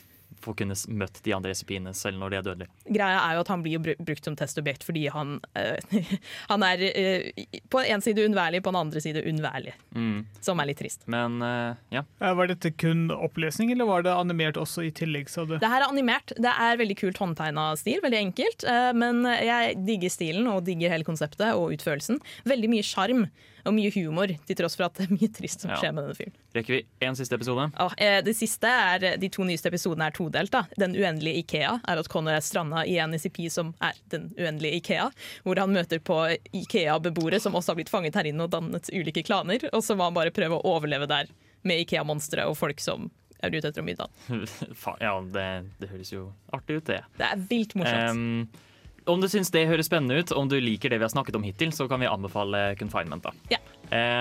[0.42, 2.70] få kunne møtt de andre SCP-ene selv når de er dødelige.
[2.86, 5.96] Greia er jo at han blir jo brukt som testobjekt fordi han, eh,
[6.52, 9.74] han er eh, på en side unnværlig, på den andre side unnværlig.
[9.96, 10.26] Mm.
[10.44, 11.06] Som er litt trist.
[11.10, 12.04] Men eh, ja.
[12.20, 15.30] Var dette kun opplesning, eller var det animert også i tillegg?
[15.30, 15.56] sa du?
[15.58, 16.32] Det her er animert.
[16.36, 18.64] Det er veldig kult håndtegna stil, veldig enkelt.
[18.94, 22.20] Men jeg digger stilen og digger hele konseptet og utførelsen.
[22.46, 23.26] Veldig mye sjarm
[23.66, 25.76] og mye humor, til tross for at det er mye trist som Ja.
[25.80, 26.32] skjer med denne fyren.
[26.54, 27.66] Rekker vi én siste episode?
[27.76, 30.50] Ja, eh, det siste er, De to nyeste episodene er todelt.
[30.50, 30.64] da.
[30.78, 34.80] Den uendelige Ikea er at Connor er stranda i en ICP som er den uendelige
[34.80, 35.10] Ikea.
[35.44, 36.20] Hvor han møter på
[36.54, 39.68] Ikea-beboere som også har blitt fanget her inne og dannet ulike klaner.
[39.72, 41.26] Og så må han bare prøve å overleve der
[41.66, 43.10] med Ikea-monstre og folk som
[43.42, 44.46] er ute etter å han.
[45.00, 45.46] Ja, det,
[45.80, 47.02] det høres jo artig ut, det.
[47.18, 48.10] Det er vilt morsomt.
[48.10, 48.48] Em,
[49.06, 51.44] om du syns det høres spennende ut, om du liker det vi har snakket om
[51.46, 53.22] hittil, så kan vi anbefale Confinement.
[53.22, 53.32] da.
[53.54, 53.60] Ja.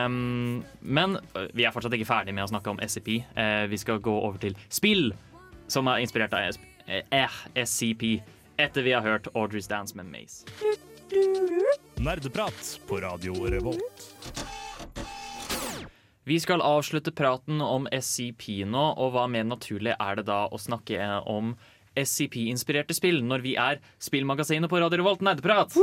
[0.05, 1.17] Um, men
[1.57, 3.23] vi er fortsatt ikke ferdig med å snakke om SCP.
[3.37, 5.09] Uh, vi skal gå over til spill
[5.67, 6.51] som er inspirert av
[6.85, 8.19] eh, SCP,
[8.61, 10.45] etter vi har hørt Audrey's Dance med Maze.
[11.97, 14.05] Nerdeprat på Radio Revolt.
[16.25, 20.57] Vi skal avslutte praten om SCP nå, og hva mer naturlig er det da å
[20.57, 21.53] snakke eh, om
[21.97, 25.75] SCP-inspirerte spill når vi er spillmagasinet på Radio Revolt Nerdeprat?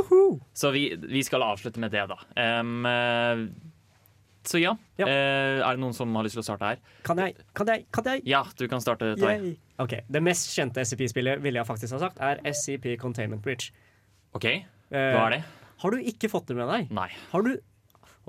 [0.55, 2.19] Så vi, vi skal avslutte med det, da.
[2.61, 3.45] Um, eh,
[4.49, 4.75] Så ja.
[4.99, 6.83] Eh, er det noen som har lyst til å starte her?
[7.07, 7.37] Kan jeg?
[7.55, 7.87] Kan jeg?
[7.95, 8.25] Kan jeg?
[8.29, 9.37] Ja, du kan starte, Tai.
[9.83, 10.03] Okay.
[10.11, 13.71] Det mest kjente SCP-spillet ville jeg faktisk ha sagt er SCP Containment Bridge.
[14.35, 14.49] OK,
[14.91, 15.43] hva er det?
[15.83, 16.91] Har du ikke fått det med deg?
[16.95, 17.09] Nei.
[17.33, 17.57] Har du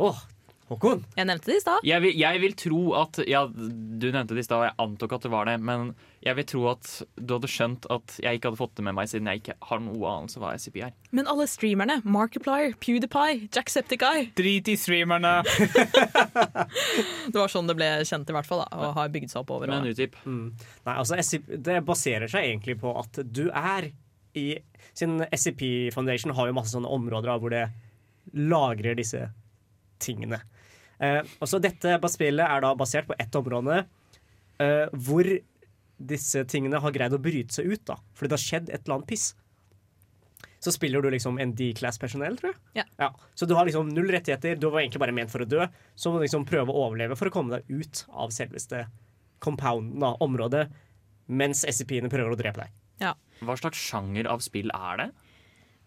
[0.02, 0.24] Åh,
[0.74, 1.04] Håkon.
[1.18, 1.86] Jeg nevnte det i stad.
[1.88, 5.16] Jeg vil, jeg vil tro at Ja, du nevnte det i stad, og jeg antok
[5.18, 5.56] at det var det.
[5.64, 5.94] Men
[6.24, 9.10] jeg vil tro at du hadde skjønt at jeg ikke hadde fått det med meg,
[9.12, 10.94] siden jeg ikke har noe anelse hva SCP er.
[11.12, 15.34] Men alle streamerne, Markiplier, PewDiePie, Jacksepticeye Drit i streamerne.
[16.24, 18.64] Det var sånn det ble kjent, i hvert fall.
[18.64, 19.94] Da, og har bygd seg opp over Men år.
[19.94, 20.16] utdyp.
[20.26, 20.46] Mm.
[20.88, 23.92] Nei, altså SCP, Det baserer seg egentlig på at du er
[24.34, 24.48] i
[24.98, 27.64] Siden SCP Foundation har jo masse sånne områder da, hvor det
[28.38, 29.28] lagrer disse
[30.04, 30.40] tingene.
[31.04, 33.82] Eh, og så Dette spillet er da basert på ett område
[34.64, 35.28] eh, hvor
[36.04, 37.86] disse tingene har greid å bryte seg ut.
[37.88, 39.32] da Fordi det har skjedd et eller annet piss.
[40.64, 42.86] Så spiller du liksom en D-class-personell, tror jeg.
[42.99, 43.10] Ja.
[43.36, 45.66] Så du har liksom null rettigheter, du var egentlig bare ment for å dø.
[45.95, 48.86] Så må du liksom prøve å overleve for å komme deg ut av selveste
[49.43, 50.70] compounden, da, området,
[51.28, 52.78] mens SCP-ene prøver å drepe deg.
[53.04, 53.12] Ja.
[53.43, 55.10] Hva slags sjanger av spill er det?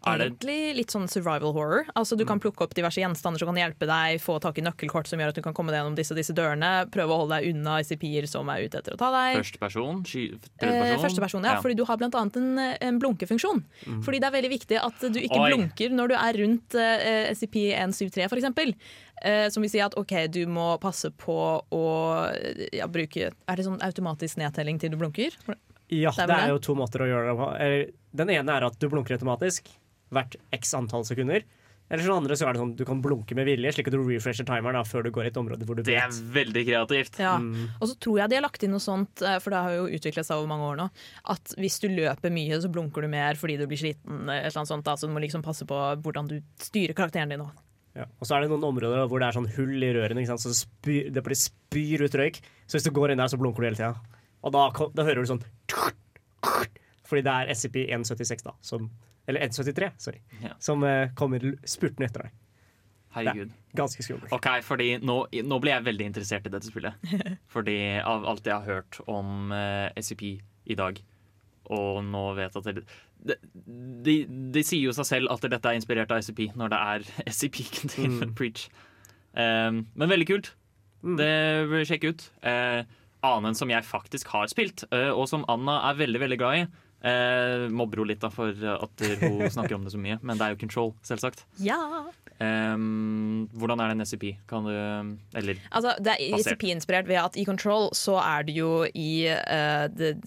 [0.06, 1.84] Er det Egentlig litt sånn survival horror.
[1.98, 5.08] Altså Du kan plukke opp diverse gjenstander som kan hjelpe deg, få tak i nøkkelkort
[5.10, 7.40] som gjør at du kan komme deg gjennom disse og disse dørene, prøve å holde
[7.40, 9.40] deg unna ICP-er som er ute etter å ta deg.
[9.42, 10.04] første person?
[10.06, 11.02] Sky, Eh, person?
[11.04, 13.64] første person, ja, fordi du har blant annet en, en blunkefunksjon.
[13.86, 14.02] Mm.
[14.06, 15.50] Fordi det er veldig viktig at du ikke Oi.
[15.52, 18.74] blunker når du er rundt eh, SCP-173 for eksempel.
[19.24, 21.36] Eh, som vil si at ok, du må passe på
[21.72, 21.84] å
[22.76, 25.32] ja, bruke Er det sånn automatisk nedtelling til du blunker?
[25.88, 27.48] Ja, Det er det er jo to måter å gjøre det på.
[28.16, 29.68] Den ene er at du blunker automatisk
[30.14, 31.46] hvert x antall sekunder.
[31.86, 34.00] Eller sånn andre så er det sånn du kan blunke med vilje, slik at du
[34.00, 37.20] refresher timeren da, før du går i et område hvor du Det er veldig kreativt.
[37.22, 37.36] Ja.
[37.38, 37.76] Mm.
[37.78, 39.84] Og så tror jeg de har lagt inn noe sånt, eh, for det har jo
[39.86, 40.88] utviklet seg over mange år nå,
[41.34, 44.26] at hvis du løper mye, så blunker du mer fordi du blir sliten.
[44.26, 47.30] Et eller annet sånt, da, så du må liksom passe på hvordan du styrer karakteren
[47.30, 47.46] din.
[47.46, 47.62] Også.
[47.96, 48.10] Ja.
[48.18, 50.42] Og så er det noen områder hvor det er sånn hull i rørene, ikke sant?
[50.42, 52.42] så det, spyr, det blir spyr ut røyk.
[52.66, 53.94] Så hvis du går inn der, så blunker du hele tida.
[54.42, 55.40] Og da, da hører du sånn
[57.06, 58.52] Fordi det er SCP-176, da.
[58.66, 58.90] Som,
[59.26, 60.20] eller 173, sorry.
[60.42, 60.54] Ja.
[60.62, 62.34] Som eh, kommer spurtende etter deg.
[63.16, 63.52] Herregud.
[63.76, 64.32] Ganske skummelt.
[64.36, 65.16] Ok, fordi nå,
[65.48, 67.06] nå ble jeg veldig interessert i dette spillet.
[67.54, 70.24] Fordi av alt jeg har hørt om uh, SCP
[70.66, 71.00] i dag,
[71.72, 72.84] og nå vet at det,
[73.26, 73.38] det,
[74.04, 74.16] de,
[74.54, 77.62] de sier jo seg selv at dette er inspirert av SCP når det er SCP
[77.80, 78.36] Containment Mm.
[78.38, 78.68] Preach.
[79.32, 80.52] Um, men veldig kult.
[81.06, 81.32] Det
[81.70, 82.28] bør jeg sjekke ut.
[82.44, 82.84] Uh,
[83.26, 86.66] annen som jeg faktisk har spilt, uh, og som Anna er veldig veldig glad i.
[87.04, 90.46] Uh, mobber hun litt da for at hun snakker om det så mye, men det
[90.46, 91.44] er jo Control, selvsagt.
[91.62, 91.78] Ja!
[92.36, 94.24] Um, hvordan er det en SCP?
[94.48, 94.72] Kan du
[95.38, 96.56] Eller Altså, det er Basert.
[96.58, 100.18] ICP-inspirert ved at i Control så er det jo i uh, det,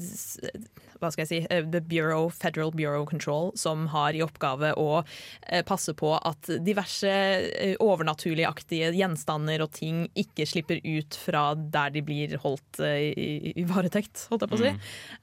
[1.00, 4.88] hva skal jeg si, eh, The Bureau, Federal Bureau Control som har i oppgave å
[5.02, 11.96] eh, passe på at diverse eh, overnaturligaktige gjenstander og ting ikke slipper ut fra der
[11.96, 14.76] de blir holdt i, i varetekt, holdt jeg på å si.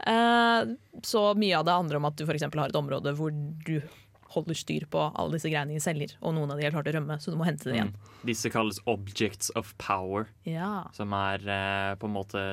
[0.07, 0.75] Mm.
[1.07, 2.47] så mye av det handler om at du f.eks.
[2.49, 3.79] har et område hvor du
[4.37, 6.95] holder styr på alle disse greiene i celler, og noen av de har klart å
[6.97, 7.93] rømme, så du må hente det igjen.
[7.95, 8.13] Mm.
[8.29, 10.89] Disse kalles objects of power, Ja.
[10.97, 12.47] som er eh, på en måte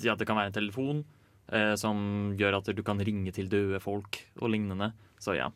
[0.00, 1.04] Ja, det kan være en telefon
[1.52, 4.92] eh, som gjør at du kan ringe til døde folk og lignende.
[5.20, 5.50] Så ja.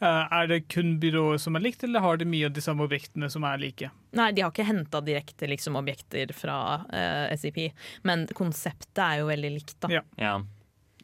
[0.00, 2.86] Eh, er det kun byrået som er likt, eller har det mye av de samme
[2.86, 3.90] objektene som er like?
[4.16, 6.56] Nei, de har ikke henta direkte liksom, objekter fra
[6.88, 7.66] eh, SCP,
[8.08, 9.76] men konseptet er jo veldig likt.
[9.84, 10.00] da.
[10.16, 10.38] ja.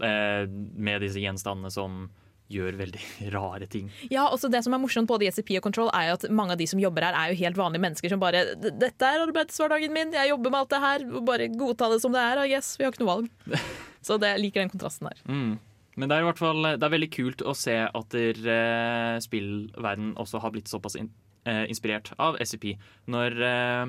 [0.01, 2.07] Eh, med disse gjenstandene som
[2.53, 3.03] gjør veldig
[3.37, 3.91] rare ting.
[4.13, 6.55] Ja, også Det som er morsomt både i SCP og Control, er jo at mange
[6.55, 9.95] av de som jobber her, er jo helt vanlige mennesker som bare 'Dette er arbeidshverdagen
[9.95, 12.45] min, jeg jobber med alt det her.' Bare godta det som det er.
[12.45, 13.31] I guess, Vi har ikke noe valg.
[14.07, 15.19] Så det, jeg liker den kontrasten der.
[15.27, 15.59] Mm.
[15.97, 19.19] Men det er i hvert fall Det er veldig kult å se at der, eh,
[19.25, 21.11] spillverden også har blitt såpass in,
[21.47, 22.77] eh, inspirert av SCP.
[23.09, 23.87] Når eh,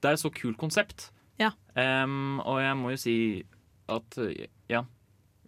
[0.00, 1.10] det er et så kult konsept.
[1.38, 1.52] Ja.
[1.74, 3.44] Um, og jeg må jo si
[3.88, 4.18] at
[4.68, 4.82] ja.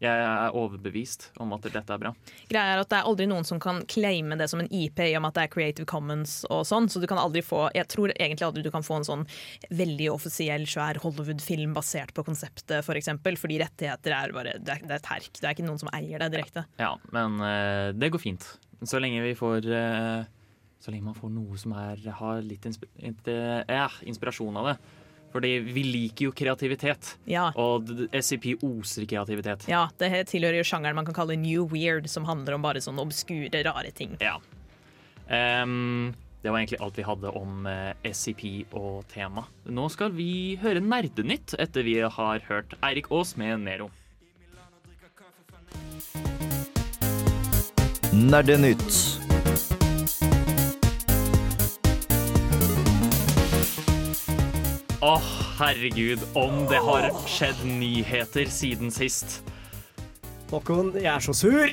[0.01, 2.15] Jeg er overbevist om at dette er bra.
[2.49, 5.11] Greia er at Det er aldri noen som kan claime det som en IP i
[5.19, 7.89] og med at det er Creative Commons og sånn, så du kan aldri få Jeg
[7.93, 9.27] tror egentlig aldri du kan få en sånn
[9.69, 14.75] veldig offisiell, svær Hollywood-film basert på konseptet, f.eks., for eksempel, fordi rettigheter er bare Det
[14.79, 15.31] er, det er terk.
[15.37, 16.65] Det er ikke noen som eier det direkte.
[16.81, 18.47] Ja, men uh, det går fint.
[18.89, 20.25] Så lenge vi får uh,
[20.81, 23.37] Så lenge man får noe som er, har litt insp inte-
[23.69, 24.77] ja, inspirasjon av det.
[25.31, 27.13] Fordi vi liker jo kreativitet.
[27.31, 27.51] Ja.
[27.55, 29.69] Og SCP oser kreativitet.
[29.71, 33.05] Ja, Det tilhører jo sjangeren man kan kalle new weird, som handler om bare sånne
[33.05, 34.17] obskure, rare ting.
[34.21, 34.39] Ja.
[35.31, 36.11] Um,
[36.43, 39.45] det var egentlig alt vi hadde om eh, SCP og tema.
[39.69, 43.91] Nå skal vi høre Nerdenytt etter vi har hørt Eirik Aas med Nero.
[48.11, 49.20] Nerdenytt.
[55.01, 55.15] Å,
[55.57, 59.39] herregud, om det har skjedd nyheter siden sist.
[60.51, 61.71] Håkon, jeg er så sur.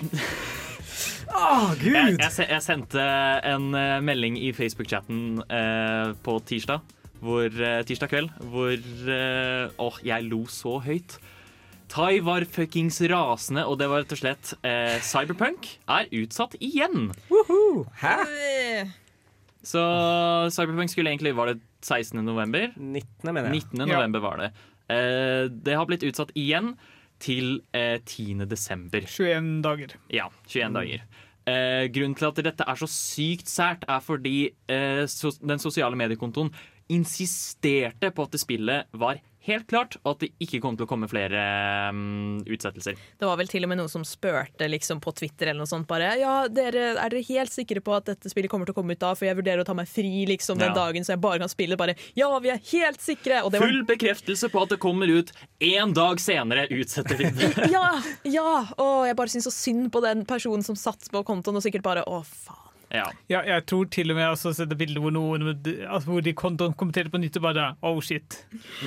[1.37, 1.97] Åh, Jeg, gud!
[1.97, 3.03] jeg, jeg, jeg sendte
[3.51, 6.85] en eh, melding i Facebook-chatten eh, på tirsdag,
[7.19, 11.17] hvor, eh, tirsdag kveld, hvor eh, Åh, jeg lo så høyt.
[11.91, 15.67] Tai var fuckings rasende, og det var rett og slett eh, Cyberpunk
[15.99, 17.09] er utsatt igjen.
[18.01, 18.15] Hæ?
[19.67, 19.83] Så
[20.55, 21.57] Cyberpunk skulle egentlig Var det
[21.87, 22.19] 16.
[22.25, 22.73] november?
[22.75, 23.31] 19.
[23.31, 23.63] mener jeg.
[23.71, 23.87] 19.
[23.87, 24.51] november var det.
[24.91, 26.75] Eh, det har blitt utsatt igjen
[27.23, 28.45] til eh, 10.
[28.49, 29.07] desember.
[29.07, 29.95] 21 dager.
[30.13, 31.05] Ja, 21 dager.
[31.47, 35.95] Eh, grunnen til at dette er så sykt sært, er fordi eh, so den sosiale
[35.99, 36.51] mediekontoen
[36.91, 41.07] insisterte på at det spillet var helt klart, at det ikke kom til å komme
[41.09, 41.41] flere
[41.91, 42.97] um, utsettelser.
[43.19, 45.87] Det var vel til og med noen som spurte liksom, på Twitter eller noe sånt
[45.89, 48.97] bare Ja, dere, er dere helt sikre på at dette spillet kommer til å komme
[48.97, 49.13] ut da?
[49.17, 50.77] For jeg vurderer å ta meg fri liksom, den Ja.
[50.77, 51.79] dagen så jeg bare kan spille.
[51.79, 53.41] Bare Ja, vi er helt sikre!
[53.43, 55.31] Og det var Full bekreftelse på at det kommer ut
[55.63, 57.51] én dag senere, utsetter vi det.
[57.75, 57.87] Ja!
[58.27, 61.63] ja Å, jeg bare syns så synd på den personen som satt på kontoen og
[61.65, 62.66] sikkert bare Å, faen.
[62.93, 63.07] Ja.
[63.27, 66.23] Ja, jeg tror til og med jeg har sett et bilde hvor, noen, altså, hvor
[66.23, 68.39] de kommenterte på nytt og bare Oh shit.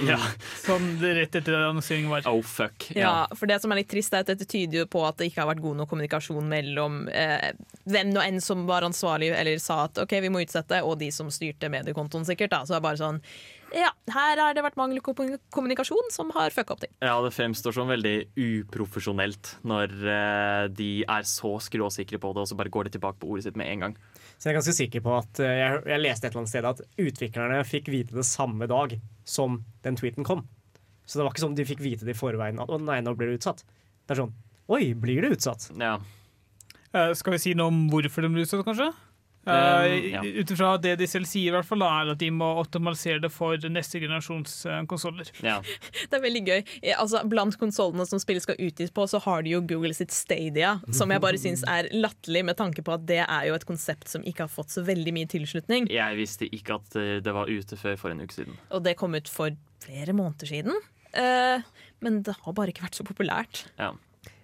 [0.08, 0.16] Ja.
[0.62, 2.24] Sånn rett etter annonseringen var.
[2.30, 2.88] Oh fuck.
[2.96, 5.30] Ja, for det som er litt trist er at Dette tyder jo på at det
[5.30, 7.50] ikke har vært god nok kommunikasjon mellom eh,
[7.90, 11.10] hvem nå enn som var ansvarlig eller sa at OK, vi må utsette, og de
[11.14, 12.54] som styrte mediekontoen, sikkert.
[12.54, 13.24] da, så det er bare sånn
[13.76, 15.14] Ja, her har det vært mangel på
[15.54, 16.92] kommunikasjon som har fucka opp ting.
[17.04, 22.50] Ja, det fremstår som veldig uprofesjonelt når eh, de er så skråsikre på det, og
[22.50, 23.98] så bare går de tilbake på ordet sitt med en gang.
[24.36, 26.70] Så jeg er ganske sikker på at eh, jeg, jeg leste et eller annet sted
[26.72, 28.96] at utviklerne fikk vite det samme dag
[29.28, 30.46] som den tweeten kom.
[31.06, 33.14] Så det var ikke sånn de fikk vite det i forveien at å nei, nå
[33.18, 33.64] blir det utsatt.
[34.06, 34.38] Det er sånn
[34.70, 35.64] Oi, blir det utsatt?
[35.82, 35.96] Ja.
[36.94, 38.86] Uh, skal vi si noe om hvorfor de blir utsatt, kanskje?
[39.40, 40.20] Um, ja.
[40.20, 43.30] Ut ifra det de selv sier, i hvert fall, er at de må optimalisere det
[43.32, 45.30] for neste generasjons uh, konsoller.
[45.40, 45.58] Ja.
[46.10, 46.60] Det er veldig gøy.
[46.82, 50.12] Eh, Altså, blant konsollene som spillet skal utgis på, så har de jo Google sitt
[50.12, 53.64] Stadia, som jeg bare syns er latterlig, med tanke på at det er jo et
[53.68, 55.88] konsept som ikke har fått så veldig mye tilslutning.
[55.90, 58.60] Jeg visste ikke at eh, det var ute før for en uke siden.
[58.76, 60.76] Og det kom ut for flere måneder siden.
[61.16, 61.64] Eh,
[62.04, 63.64] men det har bare ikke vært så populært.
[63.80, 63.94] Ja.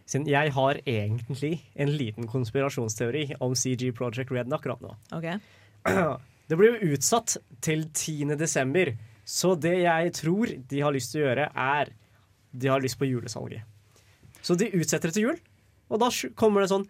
[0.07, 4.94] Siden jeg har egentlig en liten konspirasjonsteori om CG Project Red akkurat nå.
[5.18, 5.38] Okay.
[6.46, 8.36] Det blir jo utsatt til 10.
[8.38, 8.92] desember,
[9.26, 11.90] så det jeg tror de har lyst til å gjøre, er
[12.57, 13.66] De har lyst på julesalget.
[14.40, 15.40] Så de utsetter det til jul,
[15.90, 16.86] og da kommer det sånn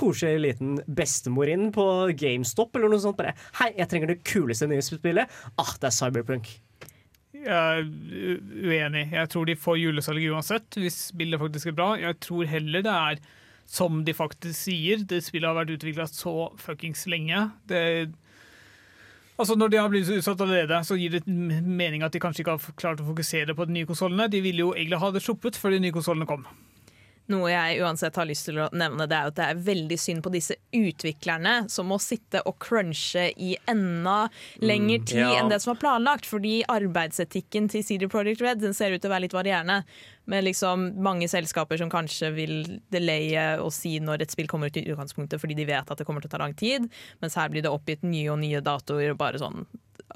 [0.00, 1.84] koselig liten bestemor inn på
[2.16, 3.18] GameStop eller noe sånt.
[3.18, 5.40] Bare, Hei, jeg trenger det kuleste nye spillet.
[5.60, 6.48] Ah, det er Cyberpunk.
[7.34, 9.04] Jeg er uenig.
[9.12, 11.92] Jeg tror de får julesalg uansett, hvis spillet faktisk er bra.
[12.00, 13.20] Jeg tror heller det er
[13.70, 15.04] som de faktisk sier.
[15.06, 17.46] Det spillet har vært utvikla så fuckings lenge.
[17.70, 18.10] Det
[19.40, 22.58] Altså Når de har blitt utsatt allerede, så gir det mening at de kanskje ikke
[22.58, 24.26] har klart å fokusere på de nye konsollene.
[24.28, 26.44] De ville jo egentlig ha det sluppet før de nye konsollene kom.
[27.30, 30.22] Noe jeg uansett har lyst til å nevne, det er at det er veldig synd
[30.24, 34.28] på disse utviklerne som må sitte og crunche i enda
[34.58, 35.28] lengre Mm, tid ja.
[35.38, 36.26] enn det som var planlagt.
[36.26, 39.82] Fordi arbeidsetikken til CD Projekt Red den ser ut til å være litt varierende.
[40.30, 42.56] Med liksom mange selskaper som kanskje vil
[42.92, 46.06] delaye og si når et spill kommer ut i utgangspunktet fordi de vet at det
[46.06, 46.86] kommer til å ta lang tid.
[47.22, 49.10] Mens her blir det oppgitt nye og nye datoer.
[49.14, 49.66] og bare sånn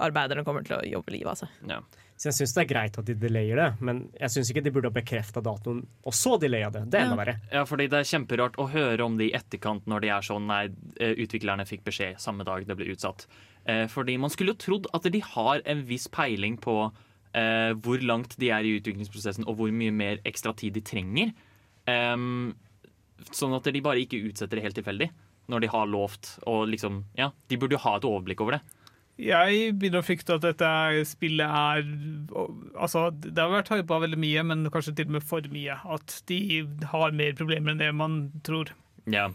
[0.02, 1.48] Arbeiderne kommer til å jobbe livet av seg.
[1.70, 1.78] Ja.
[2.14, 4.72] Så jeg syns det er greit at de delayer det, men jeg syns ikke de
[4.74, 6.84] burde ha bekrefta datoen og så delaya det.
[6.92, 7.34] Det er enda verre.
[7.50, 10.46] Ja, fordi det er kjemperart å høre om det i etterkant når de er sånn
[10.46, 10.68] Nei,
[11.02, 13.26] eh, utviklerne fikk beskjed samme dag det ble utsatt.
[13.66, 18.06] Eh, fordi man skulle jo trodd at de har en viss peiling på eh, hvor
[18.06, 21.34] langt de er i utviklingsprosessen, og hvor mye mer ekstra tid de trenger.
[21.90, 22.54] Em,
[23.32, 25.10] sånn at de bare ikke utsetter det helt tilfeldig
[25.52, 26.36] når de har lovt.
[26.50, 28.62] Og liksom, ja, de burde jo ha et overblikk over det.
[29.20, 30.68] Jeg begynner å frykte at dette
[31.06, 31.84] spillet er
[32.74, 35.76] Altså, Det har vært hypa veldig mye, men kanskje til og med for mye.
[35.96, 36.40] At de
[36.90, 38.72] har mer problemer enn det man tror.
[39.06, 39.28] Ja.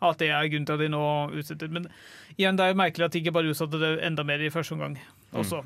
[0.00, 1.02] At det er grunnen til at de nå
[1.36, 1.68] utsetter.
[1.74, 1.90] Men
[2.38, 4.76] igjen, det er jo merkelig at de ikke bare utsatte det enda mer i første
[4.78, 4.96] omgang
[5.36, 5.60] også.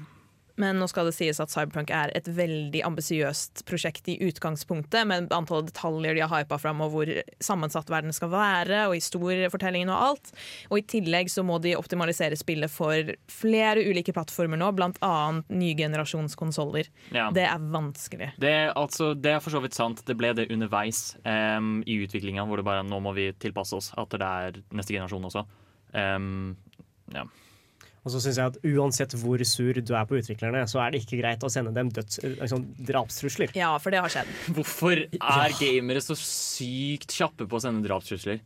[0.60, 5.32] Men nå skal det sies at Cyberpunk er et veldig ambisiøst prosjekt i utgangspunktet, med
[5.34, 10.08] antallet detaljer de har hypa fram, og hvor sammensatt verden skal være, og historiefortellingen og
[10.10, 10.32] alt.
[10.70, 15.14] Og i tillegg så må de optimalisere spillet for flere ulike plattformer nå, bl.a.
[15.52, 16.90] nye generasjons konsoller.
[17.14, 17.30] Ja.
[17.34, 18.32] Det er vanskelig.
[18.42, 20.04] Det, altså, det er for så vidt sant.
[20.08, 23.92] Det ble det underveis um, i utviklinga, hvor det bare nå må vi tilpasse oss
[23.98, 25.46] at det er neste generasjon også.
[25.92, 26.54] Um,
[27.12, 27.24] ja.
[28.02, 31.04] Og så synes jeg at uansett hvor sur du er på utviklerne, så er det
[31.04, 33.54] ikke greit å sende dem døds, liksom, drapstrusler.
[33.58, 34.32] Ja, for det har skjedd.
[34.56, 38.42] Hvorfor er gamere så sykt kjappe på å sende drapstrusler?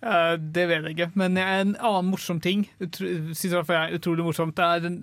[0.00, 4.54] Uh, det vet jeg ikke, men en annen morsom ting synes jeg er utrolig morsomt,
[4.56, 4.94] det er den,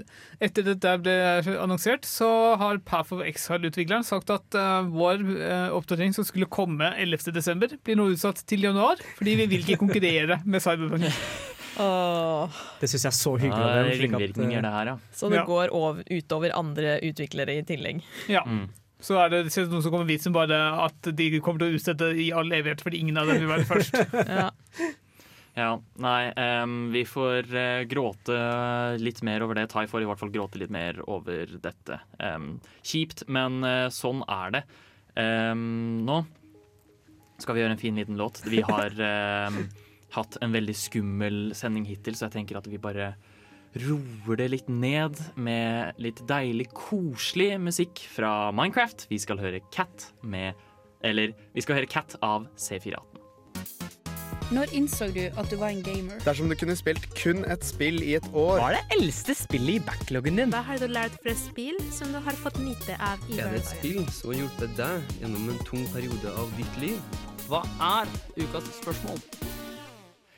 [0.42, 1.14] Etter dette ble
[1.62, 6.90] annonsert, så har Path of Exile-utvikleren sagt at uh, vår uh, oppdatering som skulle komme
[6.98, 11.12] 11.12., blir nå utsatt til januar, fordi vi vil ikke konkurrere med Cyberpunk.
[11.78, 13.64] Det syns jeg er så hyggelig.
[13.64, 14.98] Ja, det er ringvirkninger, eh, det her, ja.
[15.14, 15.46] Så det Ja.
[15.46, 18.04] går over, utover andre utviklere i tillegg.
[18.28, 18.44] Ja.
[18.46, 18.68] Mm.
[19.00, 22.32] Så er det noen som kommer vitsen bare at de kommer til å utsette i
[22.34, 23.94] all evighet, fordi ingen av dem vil være først.
[24.26, 24.50] Ja.
[25.58, 28.36] Ja, nei, um, vi får eh, gråte
[29.02, 29.70] litt mer over det.
[29.72, 31.98] Tai får i hvert fall gråte litt mer over dette.
[32.22, 34.62] Um, kjipt, men uh, sånn er det.
[35.18, 36.20] Um, nå
[37.42, 38.44] skal vi gjøre en fin liten låt.
[38.46, 38.94] Vi har
[40.16, 43.14] hatt en veldig skummel sending hittil, så jeg tenker at vi bare
[43.78, 49.08] roer det litt ned med litt deilig, koselig musikk fra Minecraft.
[49.12, 50.54] Vi skal høre Cat med
[51.06, 53.18] Eller vi skal høre Cat av C418.
[54.48, 56.22] Når innså du at du var en gamer?
[56.24, 59.76] Dersom du kunne spilt kun et spill i et år Hva er det eldste spillet
[59.76, 60.54] i backloggen din?
[60.56, 63.66] Hva har du lært fra spill som du har fått nyte av i Er det
[63.66, 67.20] et spill som har hjulpet deg gjennom en tung periode av ditt liv?
[67.52, 68.08] Hva er
[68.40, 69.20] ukas spørsmål?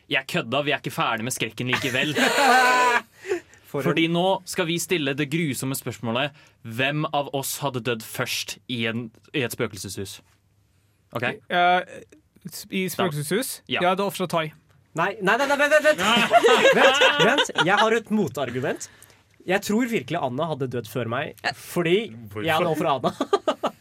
[0.09, 2.15] Jeg kødda, vi er ikke ferdig med skrekken likevel.
[3.69, 6.33] Fordi nå skal vi stille det grusomme spørsmålet
[6.65, 10.15] Hvem av oss hadde dødd først i, en, i et spøkelseshus?
[11.13, 11.27] OK?
[11.53, 11.85] Uh,
[12.73, 13.59] I spøkelseshus?
[13.69, 13.83] Ja.
[13.85, 14.47] Ja, det er ofra Tai.
[14.97, 16.01] Nei, nei, nei, nei, vent, vent, vent.
[16.73, 17.51] vent, vent!
[17.61, 18.89] Jeg har et motargument.
[19.47, 23.13] Jeg tror virkelig Anna hadde dødd før meg, fordi jeg hadde ofra Anna.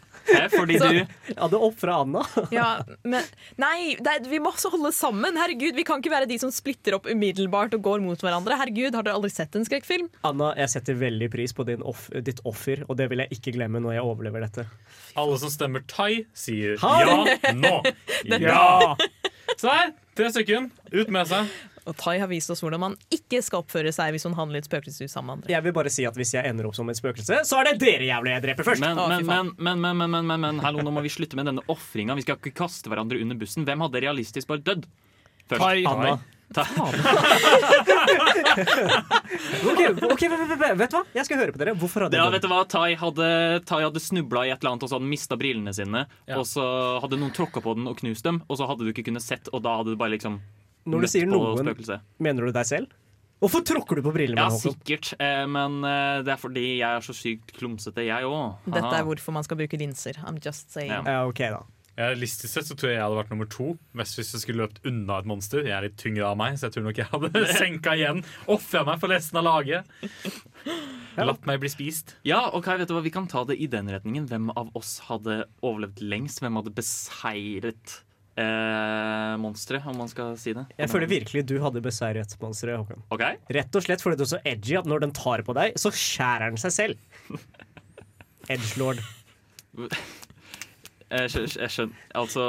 [0.52, 2.22] Fordi Så- du hadde ofra Anna.
[2.54, 2.68] Ja,
[3.04, 3.24] men
[3.60, 5.36] Nei, det vi må også holde sammen.
[5.38, 8.56] Herregud, Vi kan ikke være de som splitter opp umiddelbart og går mot hverandre.
[8.60, 10.08] Herregud, Har dere aldri sett en skrekkfilm?
[10.28, 13.54] Anna, jeg setter veldig pris på din off ditt offer, og det vil jeg ikke
[13.56, 14.66] glemme når jeg overlever dette.
[15.18, 17.74] Alle som stemmer thai, sier Ha ja nå.
[18.38, 18.94] Ja!
[19.58, 20.70] Så her, tre stykken.
[20.92, 21.48] Ut med seg.
[21.88, 24.62] Og Tai har vist oss hvordan man ikke skal oppføre seg hvis hun handler i
[24.62, 25.52] et spøkelseshus sammen med andre.
[25.54, 27.76] Jeg vil bare si at Hvis jeg ender opp som et spøkelse, så er det
[27.82, 28.84] dere jævlig jeg dreper først.
[28.84, 31.38] Men, Å, fy men, men, men, men, men, men, men, hallo, nå må vi slutte
[31.38, 32.16] med denne ofringa.
[32.18, 33.64] Vi skal ikke kaste hverandre under bussen.
[33.68, 34.84] Hvem hadde realistisk bare dødd?
[35.48, 35.62] Først.
[35.64, 35.78] Tai.
[35.88, 36.18] Anna.
[36.54, 36.64] Ta-
[39.68, 39.80] Ok,
[40.12, 41.02] ok, vet, vet, vet, vet du hva?
[41.16, 41.74] Jeg skal høre på dere.
[41.78, 42.62] Hvorfor hadde Ja, vet du hva?
[42.68, 43.26] Tai hadde,
[43.68, 46.04] tai hadde snubla i et eller annet, og så hadde han mista brillene sine.
[46.36, 46.64] Og så
[47.04, 49.50] hadde noen tråkka på den og knust dem, og så hadde du ikke kunnet sett,
[49.52, 50.40] og da hadde du bare liksom
[50.88, 52.00] Når du sier noen, spøkelse.
[52.24, 52.96] mener du deg selv?
[53.38, 57.04] Hvorfor tråkker du på brillene Ja, sikkert, eh, men eh, det er fordi jeg er
[57.06, 58.56] så sykt klumsete, jeg òg.
[58.66, 60.18] Dette er hvorfor man skal bruke linser.
[60.26, 60.90] I'm just saying.
[61.06, 61.62] Ja, ok da
[61.98, 63.72] Realistisk sett så tror jeg jeg hadde vært nummer to.
[63.98, 65.64] Mest hvis jeg skulle løpt unna et monster.
[65.66, 68.20] Jeg er litt tyngre av meg, så jeg tror nok jeg hadde senka igjen.
[68.54, 69.88] Ofra meg for resten av laget.
[71.18, 72.14] Latt meg bli spist.
[72.28, 74.28] Ja, ok, vet du hva, Vi kan ta det i den retningen.
[74.30, 76.38] Hvem av oss hadde overlevd lengst?
[76.44, 77.98] Hvem hadde beseiret
[78.38, 80.64] eh, monstre, om man skal si det?
[80.78, 83.02] Jeg føler virkelig du hadde beseiret monsteret, Håkon.
[83.14, 83.40] Okay.
[83.58, 85.92] Rett og slett fordi du er så edgy at når den tar på deg, så
[85.94, 86.94] skjærer den seg selv.
[88.52, 89.02] Edgelord.
[91.08, 92.46] Jeg skjønner, jeg skjønner Altså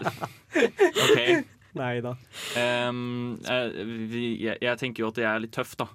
[1.04, 1.18] OK.
[1.78, 2.14] Nei da.
[2.58, 3.80] Um, eh,
[4.42, 5.86] jeg, jeg tenker jo at jeg er litt tøff, da.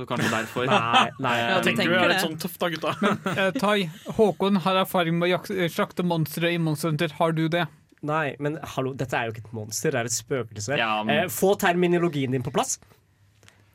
[0.00, 0.64] Så kanskje derfor.
[0.70, 1.34] Nei, nei.
[1.42, 2.94] Ehm, Jeg tenker du er litt sånn tøff da, gutta.
[3.34, 7.12] Eh, tai, Håkon har erfaring med å eh, slakte monstre i Monster Hunter.
[7.18, 7.66] Har du det?
[8.02, 10.78] Nei, men hallo, dette er jo ikke et monster, det er et spøkelse.
[10.78, 12.78] Ja, men- eh, få terminologien din på plass.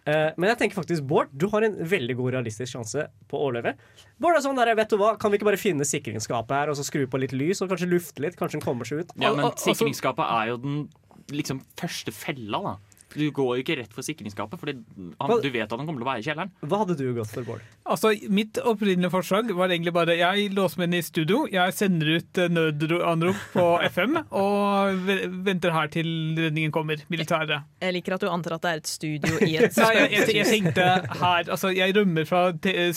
[0.08, 3.48] Eh, men jeg tenker faktisk, Bård, du har en veldig god realistisk sjanse på å
[3.50, 3.76] overleve.
[4.22, 6.76] Bård er sånn der, vet du hva, Kan vi ikke bare finne sikringsskapet her og
[6.78, 8.36] så skru på litt lys og kanskje lufte litt?
[8.38, 9.12] Kanskje den kommer seg ut?
[9.18, 10.90] Ja, men sikringsskapet er jo den
[11.30, 12.76] liksom første fella, da.
[13.14, 16.10] Du går jo ikke rett for sikringsskapet, for du vet at han kommer til å
[16.10, 16.50] være i kjelleren.
[16.66, 17.62] Hva hadde du gått for, Bård?
[17.86, 22.10] Altså, Mitt opprinnelige forslag var egentlig bare Jeg låser meg inn i studio, jeg sender
[22.18, 25.06] ut eh, nødanrop på FM og
[25.46, 26.10] venter her til
[26.40, 27.04] redningen kommer.
[27.14, 27.64] Militæret.
[27.86, 30.02] Jeg liker at du antar at det er et studio i et spøkelseshus.
[30.02, 30.90] jeg, jeg, jeg tenkte
[31.22, 32.92] her Altså, jeg rømmer fra te- eh,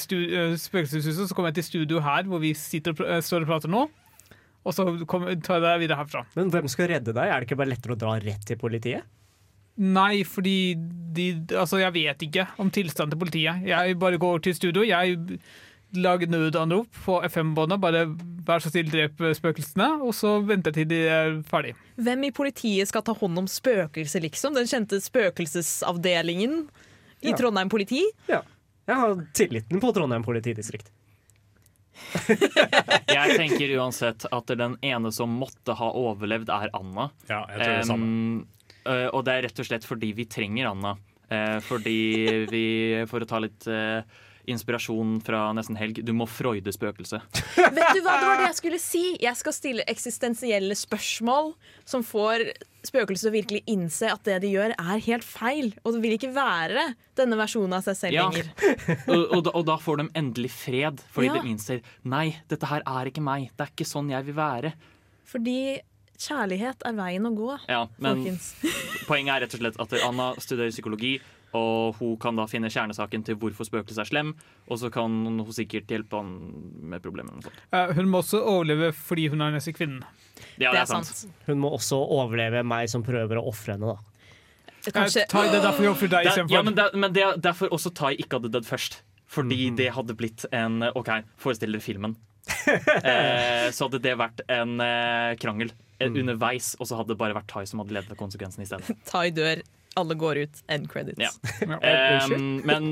[0.59, 3.53] spøkelseshuset, så kommer jeg til studio her, hvor vi sitter og pr eh, står og
[3.53, 3.85] prater nå.
[4.67, 6.25] Og så kom, tar jeg deg videre herfra.
[6.37, 7.29] Men hvem skal redde deg?
[7.31, 9.07] Er det ikke bare lettere å dra rett til politiet?
[9.79, 10.75] Nei, fordi
[11.15, 13.65] de Altså, jeg vet ikke om tilstanden til politiet.
[13.67, 14.83] Jeg bare går til studio.
[14.87, 15.17] Jeg
[15.97, 17.81] lager nødanrop på FM-båndet.
[17.81, 18.03] Bare
[18.49, 19.87] vær så snill, drep spøkelsene.
[20.05, 21.73] Og så venter jeg til de er ferdig.
[21.97, 24.55] Hvem i politiet skal ta hånd om spøkelser, liksom?
[24.59, 26.61] Den kjente spøkelsesavdelingen
[27.23, 27.37] i Ja.
[27.39, 28.03] Trondheim politi?
[28.29, 28.43] Ja.
[28.89, 30.91] Jeg har tilliten på Trondheim politidistrikt.
[33.09, 37.09] Jeg tenker uansett at den ene som måtte ha overlevd, er Anna.
[37.29, 38.45] Ja, jeg tror det er samme.
[38.89, 40.97] Eh, og det er rett og slett fordi vi trenger Anna.
[41.29, 41.99] Eh, fordi
[42.49, 42.65] vi,
[43.11, 44.01] for å ta litt eh,
[44.49, 47.21] inspirasjon fra nesten helg, du må freude spøkelset.
[47.77, 49.03] Vet du hva, det var det jeg skulle si!
[49.21, 51.51] Jeg skal stille eksistensielle spørsmål
[51.85, 52.47] som får
[52.89, 55.75] spøkelset virkelig innse at det de gjør, er helt feil.
[55.85, 56.87] Og det vil ikke være
[57.19, 58.29] denne versjonen av seg selv Ja.
[58.31, 58.49] lenger.
[59.13, 61.37] og, og, da, og da får de endelig fred, fordi Ja.
[61.43, 63.51] de innser Nei, dette her er ikke meg.
[63.53, 64.73] Det er ikke sånn jeg vil være.
[65.29, 65.59] Fordi
[66.19, 68.53] kjærlighet er veien å gå, Ja, men folkens.
[69.11, 71.19] poenget er rett og slett at Anna studerer psykologi,
[71.57, 74.35] og hun kan da finne kjernesaken til hvorfor spøkelset er slem,
[74.69, 76.35] og så kan hun sikkert hjelpe han
[76.93, 77.41] med problemene.
[77.73, 80.05] Eh, hun må også overleve fordi hun er den neste kvinnen.
[80.61, 81.25] Ja, det er sant.
[81.47, 84.19] Hun må også overleve meg som prøver å ofre henne, da.
[84.89, 85.25] Kanskje...
[85.29, 86.55] Tai, det er derfor jeg ofrer deg istedenfor.
[86.55, 89.03] ja, men, det, men det er derfor også Tai ikke hadde dødd først.
[89.29, 92.15] Fordi det hadde blitt en OK, forestill dere filmen.
[92.49, 97.37] Eh, så hadde det vært en eh, krangel eh, underveis, og så hadde det bare
[97.37, 98.97] vært Tai som hadde ledet ved konsekvensen i stedet.
[99.11, 99.63] Tai dør,
[99.99, 101.21] alle går ut, end credits.
[101.21, 101.33] Ja.
[102.35, 102.91] um, men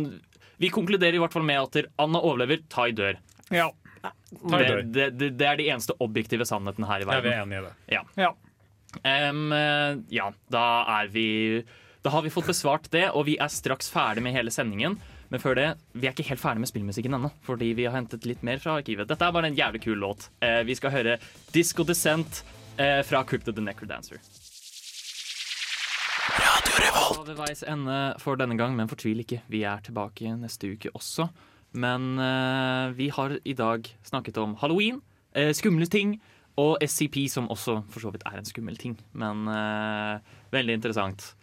[0.62, 3.20] vi konkluderer i hvert fall med at Anna overlever, Tai dør.
[3.54, 3.70] Ja.
[4.02, 4.82] Tai Det, dør.
[4.82, 7.66] det, det, det er de eneste objektive sannhetene her i Ja, vi er enige i
[7.66, 7.74] det.
[7.96, 8.04] Ja.
[8.20, 8.32] Ja.
[9.02, 10.66] Eh, ja, da
[11.00, 11.26] er vi
[12.04, 14.98] Da har vi fått besvart det, og vi er straks ferdig med hele sendingen.
[15.32, 15.66] Men før det,
[15.96, 18.76] vi er ikke helt ferdig med spillmusikken ennå, fordi vi har hentet litt mer fra
[18.80, 19.08] arkivet.
[19.10, 20.28] Dette er bare en jævlig kul låt.
[20.44, 21.16] Eh, vi skal høre
[21.54, 22.44] Disco Descent
[22.78, 24.22] eh, fra Crypto the Necrodancer.
[26.36, 29.40] Da er ved veis ende for denne gang, men fortvil ikke.
[29.50, 31.28] Vi er tilbake neste uke også.
[31.76, 35.00] Men eh, vi har i dag snakket om halloween,
[35.34, 36.16] eh, skumle ting,
[36.56, 38.96] og SCP, som også for så vidt er en skummel ting.
[39.12, 41.34] Men eh, veldig interessant.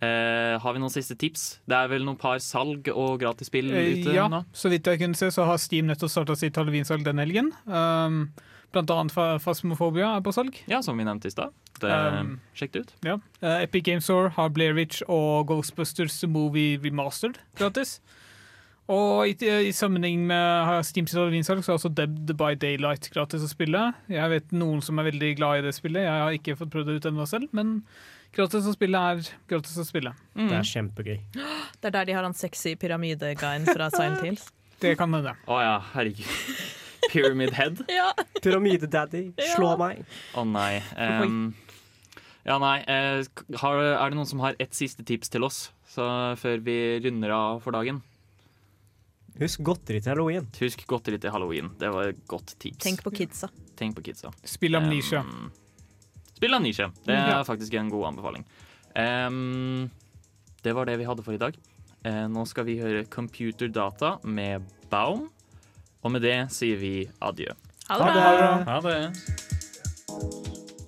[0.00, 1.58] Eh, har vi noen siste tips?
[1.68, 4.46] Det er vel noen par salg og gratisspill Eh, ute ja, nå?
[4.56, 7.50] så vidt jeg kunne se, så har Steam nettopp starta sitt halloweensalg den helgen.
[7.66, 8.30] Um,
[8.72, 9.12] blant annet
[9.44, 10.56] Fasmofobia er på salg.
[10.70, 11.52] Ja, som vi nevnte i stad.
[11.82, 12.94] Um, Sjekk det ut.
[13.04, 13.18] Ja.
[13.42, 17.98] Uh, Epic Games Store har Blair Witch og Ghostbusters Movie Remastered gratis.
[18.90, 19.36] Og i,
[19.68, 23.92] i sammenheng med Steam sitt halloweensalg, så er også Dead by Daylight gratis å spille.
[24.10, 26.08] Jeg vet noen som er veldig glad i det spillet.
[26.08, 27.76] Jeg har ikke fått prøvd det ut ennå selv, men
[28.36, 30.12] gratis å spille er gratis å spille.
[30.36, 31.18] Det er kjempegøy.
[31.80, 34.48] Det er der de har han sexy pyramideguyen fra Silent Hills.
[34.80, 35.32] Det kan hende.
[35.48, 36.28] Å ja, herregud.
[37.12, 37.80] Pyramid Head?
[38.00, 38.10] Ja.
[38.44, 40.04] Pyramide-daddy, slå meg.
[40.36, 40.82] Å nei.
[40.96, 41.54] Um,
[42.44, 42.76] ja, nei.
[42.84, 43.24] eh,
[43.62, 46.04] har, er det noen som har et siste tips til oss så
[46.38, 47.98] før vi runder av for dagen?
[49.40, 50.46] Husk godteri til halloween.
[50.60, 51.72] Husk godteri til halloween.
[51.80, 52.82] Det var et godt tips.
[52.84, 53.48] Tenk på kidsa.
[53.80, 54.30] Tenk på kidsa.
[54.44, 55.22] Spill Amnesia.
[55.24, 55.48] Em,
[56.40, 56.88] spill Amnesia.
[57.04, 57.42] Det er Ja.
[57.44, 58.44] faktisk en god anbefaling.
[58.96, 59.90] Um,
[60.64, 61.54] det var det vi hadde for i dag.
[62.06, 65.28] Uh, nå skal vi høre Computer Data med Baum.
[66.02, 67.52] Og med det sier vi adjø.
[67.90, 68.64] Ha det bra.
[68.64, 69.12] Ha det.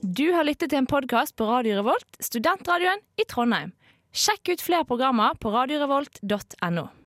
[0.03, 3.73] Du har lyttet til en podkast på Radio Revolt, studentradioen i Trondheim.
[4.12, 6.89] Sjekk ut flere programmer på radiorevolt.no.